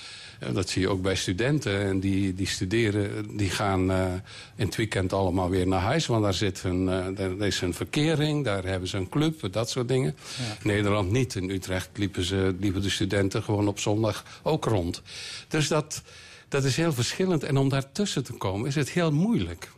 Dat 0.52 0.68
zie 0.68 0.82
je 0.82 0.88
ook 0.88 1.02
bij 1.02 1.14
studenten. 1.14 1.80
En 1.80 2.00
die, 2.00 2.34
die 2.34 2.46
studeren, 2.46 3.36
die 3.36 3.50
gaan 3.50 3.90
eh, 3.90 4.12
in 4.56 4.66
het 4.66 4.76
weekend 4.76 5.12
allemaal 5.12 5.50
weer 5.50 5.66
naar 5.66 5.80
huis. 5.80 6.06
Want 6.06 6.22
daar, 6.22 6.34
zit 6.34 6.62
hun, 6.62 6.88
eh, 6.88 7.16
daar 7.16 7.46
is 7.46 7.60
een 7.60 7.74
verkering, 7.74 8.44
daar 8.44 8.64
hebben 8.64 8.88
ze 8.88 8.96
een 8.96 9.08
club, 9.08 9.52
dat 9.52 9.70
soort 9.70 9.88
dingen. 9.88 10.16
Nederland 10.62 11.10
niet. 11.10 11.34
In 11.34 11.50
Utrecht 11.50 11.88
liepen, 11.94 12.24
ze, 12.24 12.54
liepen 12.60 12.82
de 12.82 12.90
studenten 12.90 13.42
gewoon 13.42 13.68
op 13.68 13.78
zondag 13.78 14.24
ook 14.42 14.64
rond. 14.64 15.02
Dus 15.48 15.68
dat, 15.68 16.02
dat 16.48 16.64
is 16.64 16.76
heel 16.76 16.92
verschillend. 16.92 17.42
En 17.42 17.56
om 17.56 17.68
daartussen 17.68 18.24
te 18.24 18.32
komen 18.32 18.68
is 18.68 18.74
het 18.74 18.90
heel 18.90 19.12
moeilijk. 19.12 19.70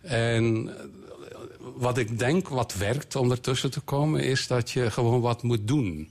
En 0.00 0.68
eh, 0.68 0.84
wat 1.76 1.98
ik 1.98 2.18
denk, 2.18 2.48
wat 2.48 2.74
werkt 2.74 3.16
om 3.16 3.30
ertussen 3.30 3.70
te 3.70 3.80
komen... 3.80 4.20
is 4.20 4.46
dat 4.46 4.70
je 4.70 4.90
gewoon 4.90 5.20
wat 5.20 5.42
moet 5.42 5.68
doen. 5.68 6.10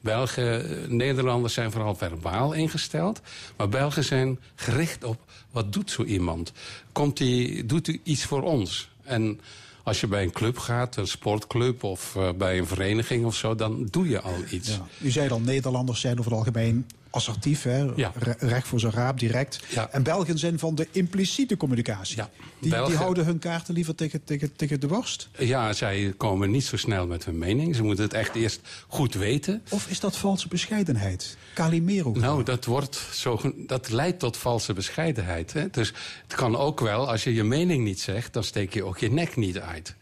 Belgen, 0.00 0.82
eh, 0.82 0.88
Nederlanders 0.88 1.54
zijn 1.54 1.70
vooral 1.70 1.94
verbaal 1.94 2.52
ingesteld. 2.52 3.20
Maar 3.56 3.68
Belgen 3.68 4.04
zijn 4.04 4.38
gericht 4.54 5.04
op, 5.04 5.18
wat 5.50 5.72
doet 5.72 5.90
zo 5.90 6.04
iemand? 6.04 6.52
Komt 6.92 7.16
die, 7.16 7.66
doet 7.66 7.86
hij 7.86 8.00
iets 8.02 8.24
voor 8.24 8.42
ons? 8.42 8.90
En 9.02 9.40
als 9.82 10.00
je 10.00 10.06
bij 10.06 10.22
een 10.22 10.32
club 10.32 10.58
gaat, 10.58 10.96
een 10.96 11.06
sportclub 11.06 11.82
of 11.82 12.16
eh, 12.16 12.28
bij 12.38 12.58
een 12.58 12.66
vereniging 12.66 13.24
of 13.24 13.34
zo... 13.34 13.54
dan 13.54 13.86
doe 13.90 14.08
je 14.08 14.20
al 14.20 14.36
iets. 14.50 14.78
U 15.00 15.10
zei 15.10 15.30
al, 15.30 15.40
Nederlanders 15.40 16.00
zijn 16.00 16.18
over 16.18 16.30
het 16.30 16.40
algemeen 16.40 16.86
assertief, 17.10 17.62
hè? 17.62 17.78
Ja. 17.96 18.12
Re- 18.14 18.34
recht 18.38 18.68
voor 18.68 18.80
zijn 18.80 18.92
raap, 18.92 19.18
direct. 19.18 19.60
Ja. 19.68 19.88
En 19.90 20.02
Belgen 20.02 20.38
zijn 20.38 20.58
van 20.58 20.74
de 20.74 20.88
impliciete 20.90 21.56
communicatie. 21.56 22.16
Ja. 22.16 22.30
Die, 22.58 22.84
die 22.86 22.96
houden 22.96 23.24
hun 23.24 23.38
kaarten 23.38 23.74
liever 23.74 23.94
tegen, 23.94 24.24
tegen, 24.24 24.56
tegen 24.56 24.80
de 24.80 24.86
borst. 24.86 25.28
Ja, 25.38 25.72
zij 25.72 26.14
komen 26.16 26.50
niet 26.50 26.64
zo 26.64 26.76
snel 26.76 27.06
met 27.06 27.24
hun 27.24 27.38
mening. 27.38 27.76
Ze 27.76 27.82
moeten 27.82 28.04
het 28.04 28.14
echt 28.14 28.34
eerst 28.34 28.60
goed 28.88 29.14
weten. 29.14 29.62
Of 29.68 29.88
is 29.88 30.00
dat 30.00 30.16
valse 30.16 30.48
bescheidenheid? 30.48 31.36
Calimero. 31.54 32.12
Nou, 32.12 32.42
dat, 32.42 32.64
wordt 32.64 33.02
zo, 33.12 33.54
dat 33.56 33.90
leidt 33.90 34.18
tot 34.18 34.36
valse 34.36 34.72
bescheidenheid. 34.72 35.52
Hè? 35.52 35.70
Dus 35.70 35.92
het 36.22 36.34
kan 36.34 36.56
ook 36.56 36.80
wel, 36.80 37.08
als 37.08 37.24
je 37.24 37.34
je 37.34 37.44
mening 37.44 37.84
niet 37.84 38.00
zegt... 38.00 38.32
dan 38.32 38.44
steek 38.44 38.74
je 38.74 38.84
ook 38.84 38.98
je 38.98 39.12
nek 39.12 39.36
niet 39.36 39.58
uit. 39.58 39.94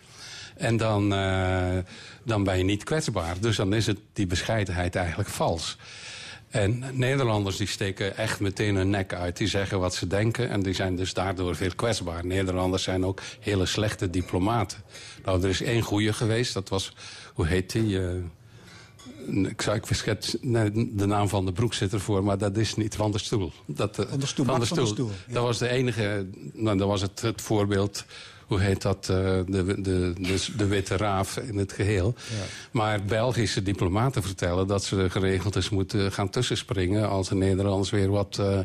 En 0.56 0.76
dan, 0.76 1.14
eh, 1.14 1.78
dan 2.24 2.44
ben 2.44 2.58
je 2.58 2.64
niet 2.64 2.84
kwetsbaar. 2.84 3.40
Dus 3.40 3.56
dan 3.56 3.74
is 3.74 3.86
het, 3.86 3.98
die 4.12 4.26
bescheidenheid 4.26 4.96
eigenlijk 4.96 5.28
vals. 5.28 5.76
En 6.50 6.84
Nederlanders 6.92 7.56
die 7.56 7.66
steken 7.66 8.16
echt 8.16 8.40
meteen 8.40 8.76
hun 8.76 8.90
nek 8.90 9.12
uit. 9.14 9.36
Die 9.36 9.46
zeggen 9.48 9.78
wat 9.80 9.94
ze 9.94 10.06
denken 10.06 10.48
en 10.50 10.62
die 10.62 10.74
zijn 10.74 10.96
dus 10.96 11.14
daardoor 11.14 11.56
veel 11.56 11.74
kwetsbaar. 11.74 12.26
Nederlanders 12.26 12.82
zijn 12.82 13.04
ook 13.04 13.20
hele 13.40 13.66
slechte 13.66 14.10
diplomaten. 14.10 14.78
Nou, 15.24 15.42
er 15.42 15.48
is 15.48 15.62
één 15.62 15.82
goeie 15.82 16.12
geweest. 16.12 16.54
Dat 16.54 16.68
was, 16.68 16.92
hoe 17.34 17.46
heet 17.46 17.72
die? 17.72 17.98
eh, 18.00 19.44
Ik 19.50 19.62
zou 19.62 19.76
ik 19.76 19.86
verschet 19.86 20.38
de 20.42 21.06
naam 21.06 21.28
van 21.28 21.46
de 21.46 21.52
broek 21.52 21.74
zit 21.74 21.92
ervoor, 21.92 22.24
maar 22.24 22.38
dat 22.38 22.56
is 22.56 22.74
niet 22.74 22.94
van 22.96 23.12
de 23.12 23.18
stoel. 23.18 23.52
Dat, 23.66 23.98
eh, 23.98 24.08
Van 24.08 24.20
de 24.20 24.26
stoel, 24.26 24.44
van 24.46 24.58
der 24.58 24.66
Stoel, 24.86 25.10
ja. 25.26 25.32
Dat 25.32 25.42
was 25.42 25.58
de 25.58 25.68
enige, 25.68 26.26
nou, 26.52 26.78
dat 26.78 26.88
was 26.88 27.00
het, 27.00 27.20
het 27.20 27.42
voorbeeld, 27.42 28.04
hoe 28.48 28.60
heet 28.60 28.82
dat, 28.82 29.08
eh, 29.10 29.16
de, 29.46 29.64
de, 29.80 30.12
de, 30.18 30.46
de 30.56 30.66
witte 30.66 30.96
raaf 30.96 31.36
in 31.36 31.56
het 31.56 31.72
geheel. 31.72 32.14
Maar 32.70 33.04
Belgische 33.04 33.62
diplomaten 33.62 34.22
vertellen 34.22 34.66
dat 34.66 34.84
ze 34.84 35.10
geregeld 35.10 35.56
eens 35.56 35.70
moeten 35.70 36.12
gaan 36.12 36.30
tussenspringen 36.30 37.08
als 37.08 37.28
de 37.28 37.34
Nederlanders 37.34 37.90
weer 37.90 38.10
wat 38.10 38.38
eh 38.38 38.58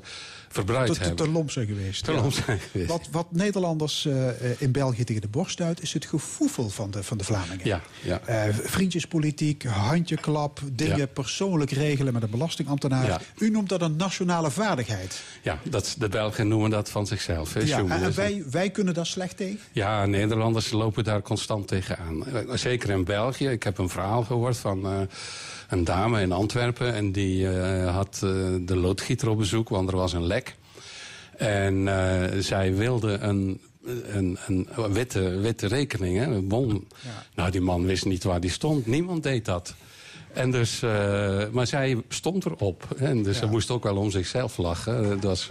verbruikt 0.53 0.93
te, 0.93 0.99
hebben. 0.99 1.25
te 1.25 1.31
lomp 1.31 1.51
zijn 1.51 1.67
geweest. 1.67 2.03
Te 2.03 2.11
ja. 2.11 2.21
lomp 2.21 2.33
zijn 2.33 2.59
geweest. 2.59 2.89
Wat, 2.89 3.07
wat 3.11 3.31
Nederlanders 3.31 4.05
eh, 4.05 4.27
in 4.61 4.71
België 4.71 5.03
tegen 5.03 5.21
de 5.21 5.27
borst 5.27 5.61
uit, 5.61 5.81
is 5.81 5.93
het 5.93 6.05
gevoel 6.05 6.69
van 6.69 6.91
de, 6.91 7.03
van 7.03 7.17
de 7.17 7.23
Vlamingen. 7.23 7.59
Ja, 7.67 7.81
ja. 8.01 8.19
Eh, 8.25 8.53
vriendjespolitiek, 8.63 9.63
handjeklap, 9.63 10.59
dingen 10.71 10.97
Ja. 10.97 11.05
persoonlijk 11.05 11.71
regelen 11.71 12.13
met 12.13 12.23
een 12.23 12.29
belastingambtenaar. 12.29 13.05
Ja. 13.05 13.21
U 13.37 13.49
noemt 13.49 13.69
dat 13.69 13.81
een 13.81 13.95
nationale 13.95 14.51
vaardigheid. 14.51 15.21
Ja, 15.41 15.59
dat, 15.63 15.95
de 15.99 16.09
Belgen 16.09 16.47
noemen 16.47 16.69
dat 16.69 16.89
van 16.89 17.07
zichzelf. 17.07 17.53
Hè, 17.53 17.59
Ja, 17.59 17.85
en 17.87 18.15
wij, 18.15 18.43
wij 18.51 18.69
kunnen 18.69 18.93
daar 18.93 19.05
slecht 19.05 19.37
tegen. 19.37 19.59
Ja, 19.71 20.05
Nederlanders 20.05 20.71
lopen 20.71 21.03
daar 21.03 21.21
constant 21.21 21.67
tegenaan. 21.67 22.25
Eh, 22.27 22.41
Zeker 22.53 22.89
in 22.89 23.03
België. 23.03 23.47
Ik 23.47 23.63
heb 23.63 23.77
een 23.77 23.89
verhaal 23.89 24.23
gehoord 24.23 24.57
van 24.57 25.07
een 25.69 25.83
dame 25.83 26.21
in 26.21 26.31
Antwerpen. 26.31 26.93
En 26.93 27.11
die 27.11 27.49
eh, 27.49 27.95
had 27.95 28.21
eh, 28.23 28.29
de 28.61 28.75
loodgieter 28.75 29.29
op 29.29 29.37
bezoek, 29.37 29.69
want 29.69 29.89
er 29.89 29.95
was 29.95 30.13
een 30.13 30.25
lek. 30.25 30.55
En 31.37 31.87
eh, 31.87 32.39
zij 32.39 32.75
wilde 32.75 33.17
een, 33.17 33.61
een, 34.05 34.37
een 34.45 34.67
witte, 34.93 35.39
witte 35.39 35.67
rekening, 35.67 36.17
hè, 36.17 36.25
een 36.25 36.47
bon. 36.47 36.87
Nou, 37.35 37.51
die 37.51 37.61
man 37.61 37.85
wist 37.85 38.05
niet 38.05 38.23
waar 38.23 38.39
die 38.39 38.49
stond. 38.49 38.85
Niemand 38.85 39.23
deed 39.23 39.45
dat. 39.45 39.75
En 40.33 40.51
dus, 40.51 40.81
eh, 40.81 41.43
maar 41.51 41.67
zij 41.67 42.01
stond 42.09 42.45
erop. 42.45 42.87
En 42.97 43.23
dus 43.23 43.37
ze 43.37 43.45
moest 43.45 43.69
ook 43.69 43.83
wel 43.83 43.97
om 43.97 44.11
zichzelf 44.11 44.57
lachen. 44.57 45.03
Eh, 45.03 45.09
Dat 45.09 45.23
was, 45.23 45.47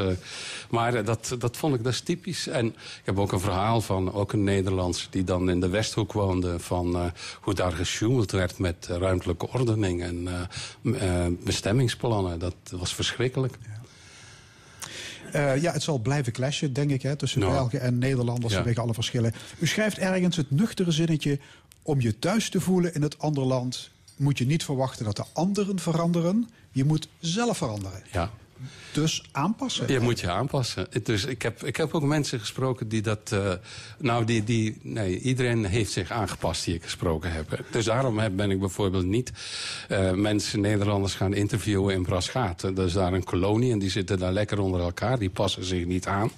maar 0.70 0.94
eh, 0.94 1.04
dat, 1.04 1.36
dat 1.38 1.56
vond 1.56 1.74
ik 1.74 1.84
dat 1.84 1.92
is 1.92 2.00
typisch. 2.00 2.46
En 2.46 2.66
ik 2.66 3.02
heb 3.04 3.18
ook 3.18 3.32
een 3.32 3.40
verhaal 3.40 3.80
van 3.80 4.12
ook 4.12 4.32
een 4.32 4.44
Nederlands... 4.44 5.06
die 5.10 5.24
dan 5.24 5.50
in 5.50 5.60
de 5.60 5.68
Westhoek 5.68 6.12
woonde... 6.12 6.58
van 6.58 7.12
hoe 7.40 7.54
daar 7.54 7.72
gesjoemeld 7.72 8.30
werd 8.30 8.58
met 8.58 8.86
ruimtelijke 8.86 9.48
ordening... 9.48 10.02
en 10.02 10.28
bestemmingsplannen. 11.44 12.38
Dat 12.38 12.54
was 12.70 12.94
verschrikkelijk. 12.94 13.58
Eh, 15.32 15.62
ja, 15.62 15.72
het 15.72 15.82
zal 15.82 15.98
blijven 15.98 16.32
clashen, 16.32 16.72
denk 16.72 16.90
ik, 16.90 17.02
hè, 17.02 17.16
tussen 17.16 17.40
Nou. 17.40 17.52
Belgen 17.52 17.80
en 17.80 17.98
Nederlanders 17.98 18.52
Ja. 18.52 18.58
vanwege 18.58 18.80
alle 18.80 18.94
verschillen. 18.94 19.34
U 19.58 19.66
schrijft 19.66 19.98
ergens 19.98 20.36
het 20.36 20.50
nuchtere 20.50 20.90
zinnetje... 20.90 21.38
om 21.82 22.00
je 22.00 22.18
thuis 22.18 22.50
te 22.50 22.60
voelen 22.60 22.94
in 22.94 23.02
het 23.02 23.18
andere 23.18 23.46
land... 23.46 23.90
moet 24.16 24.38
je 24.38 24.46
niet 24.46 24.64
verwachten 24.64 25.04
dat 25.04 25.16
de 25.16 25.24
anderen 25.32 25.78
veranderen. 25.78 26.48
Je 26.70 26.84
moet 26.84 27.08
zelf 27.20 27.56
veranderen. 27.56 28.02
Ja. 28.12 28.30
Dus 28.92 29.24
aanpassen. 29.32 29.92
Je 29.92 30.00
moet 30.00 30.20
je 30.20 30.30
aanpassen. 30.30 30.86
Dus 31.02 31.24
ik 31.24 31.42
heb, 31.42 31.64
ik 31.64 31.76
heb 31.76 31.94
ook 31.94 32.02
mensen 32.02 32.40
gesproken 32.40 32.88
die 32.88 33.02
dat... 33.02 33.32
eh, 33.32 33.52
nou, 33.98 34.24
die, 34.24 34.44
die, 34.44 34.78
nee, 34.82 35.18
iedereen 35.18 35.64
heeft 35.64 35.92
zich 35.92 36.10
aangepast 36.10 36.64
die 36.64 36.74
ik 36.74 36.82
gesproken 36.82 37.32
heb. 37.32 37.64
Dus 37.70 37.84
daarom 37.84 38.18
heb, 38.18 38.36
ben 38.36 38.50
ik 38.50 38.60
bijvoorbeeld 38.60 39.04
niet 39.04 39.32
eh, 39.88 40.12
mensen, 40.12 40.60
Nederlanders, 40.60 41.14
gaan 41.14 41.34
interviewen 41.34 41.94
in 41.94 42.02
Braschaat. 42.02 42.60
Dat 42.60 42.78
is 42.78 42.92
daar 42.92 43.12
een 43.12 43.24
kolonie 43.24 43.72
en 43.72 43.78
die 43.78 43.90
zitten 43.90 44.18
daar 44.18 44.32
lekker 44.32 44.58
onder 44.60 44.80
elkaar. 44.80 45.18
Die 45.18 45.30
passen 45.30 45.64
zich 45.64 45.86
niet 45.86 46.06
aan. 46.06 46.30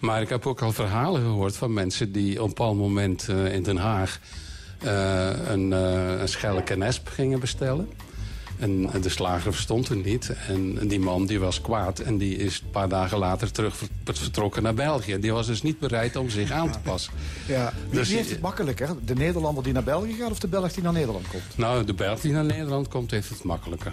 Maar 0.00 0.22
ik 0.22 0.28
heb 0.28 0.46
ook 0.46 0.62
al 0.62 0.72
verhalen 0.72 1.20
gehoord 1.20 1.56
van 1.56 1.72
mensen 1.72 2.12
die 2.12 2.32
op 2.34 2.48
een 2.48 2.54
bepaald 2.54 2.76
moment 2.76 3.28
eh, 3.28 3.54
in 3.54 3.62
Den 3.62 3.76
Haag... 3.76 4.20
eh, 4.86 5.28
een, 5.52 5.72
eh 5.72 6.20
een 6.20 6.28
schelk 6.28 6.70
en 6.70 6.82
esp 6.82 7.08
gingen 7.08 7.40
bestellen. 7.40 7.88
En 8.58 8.90
de 9.02 9.08
slager 9.08 9.52
verstond 9.52 9.88
het 9.88 10.04
niet. 10.04 10.32
En 10.48 10.88
die 10.88 10.98
man 11.00 11.26
die 11.26 11.40
was 11.40 11.60
kwaad. 11.60 11.98
En 11.98 12.18
die 12.18 12.36
is 12.36 12.60
een 12.64 12.70
paar 12.70 12.88
dagen 12.88 13.18
later 13.18 13.50
terug 13.52 13.76
ver- 13.76 13.88
vertrokken 14.04 14.62
naar 14.62 14.74
België. 14.74 15.18
Die 15.20 15.32
was 15.32 15.46
dus 15.46 15.62
niet 15.62 15.78
bereid 15.78 16.16
om 16.16 16.30
zich 16.30 16.50
aan 16.50 16.70
te 16.72 16.78
passen. 16.78 17.12
Ja. 17.46 17.72
Wie, 17.88 17.98
Dus 17.98 18.08
wie 18.08 18.16
heeft 18.16 18.30
het 18.30 18.40
makkelijker? 18.40 18.88
De 19.04 19.14
Nederlander 19.14 19.62
die 19.64 19.72
naar 19.72 19.82
België 19.84 20.12
gaat 20.12 20.30
of 20.30 20.38
de 20.38 20.48
Belg 20.48 20.72
die 20.72 20.82
naar 20.82 20.92
Nederland 20.92 21.28
komt? 21.28 21.42
Nou, 21.56 21.84
de 21.84 21.94
Belg 21.94 22.20
die 22.20 22.32
naar 22.32 22.44
Nederland 22.44 22.88
komt, 22.88 23.10
heeft 23.10 23.28
het 23.28 23.42
makkelijker. 23.42 23.92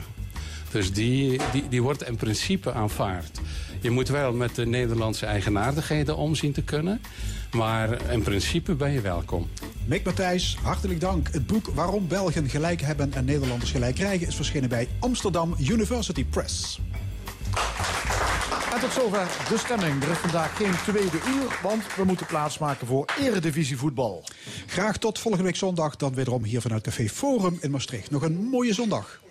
Dus 0.72 0.92
die, 0.94 1.40
die, 1.52 1.64
die 1.70 1.82
wordt 1.82 2.08
in 2.08 2.16
principe 2.16 2.74
aanvaard. 2.74 3.40
Je 3.82 3.90
moet 3.90 4.08
wel 4.08 4.34
met 4.34 4.56
de 4.56 4.66
Nederlandse 4.66 5.26
eigenaardigheden 5.26 6.18
omzien 6.18 6.52
te 6.52 6.62
kunnen. 6.62 7.02
Maar 7.54 8.12
in 8.12 8.22
principe 8.22 8.76
ben 8.76 8.92
je 8.92 9.02
welkom. 9.02 9.50
Mick 9.86 10.06
Matthijs, 10.06 10.58
hartelijk 10.62 11.00
dank. 11.00 11.28
Het 11.32 11.48
boek 11.48 11.68
Waarom 11.68 12.08
Belgen 12.08 12.50
gelijk 12.50 12.82
hebben 12.82 13.14
en 13.14 13.26
Nederlanders 13.26 13.72
gelijk 13.72 13.96
krijgen... 13.96 14.28
is 14.28 14.36
verschenen 14.36 14.70
bij 14.70 14.88
Amsterdam 15.00 15.56
University 15.60 16.26
Press. 16.26 16.80
En 18.74 18.80
tot 18.80 18.92
zover 18.92 19.28
de 19.50 19.58
stemming. 19.58 20.04
Er 20.04 20.10
is 20.10 20.18
vandaag 20.18 20.58
geen 20.58 20.74
tweede 20.86 21.18
uur, 21.28 21.60
want 21.64 21.96
we 21.96 22.04
moeten 22.04 22.26
plaatsmaken 22.26 22.88
voor 22.88 23.10
Eredivisie 23.20 23.78
voetbal. 23.78 24.24
Graag 24.68 24.98
tot 24.98 25.20
volgende 25.20 25.46
week 25.46 25.56
zondag. 25.56 25.96
Dan 25.96 26.14
wederom 26.14 26.44
hier 26.44 26.62
vanuit 26.62 26.84
Café 26.84 27.10
Forum 27.10 27.58
in 27.62 27.72
Maastricht. 27.72 28.12
Nog 28.12 28.22
een 28.22 28.44
mooie 28.44 28.74
zondag. 28.74 29.22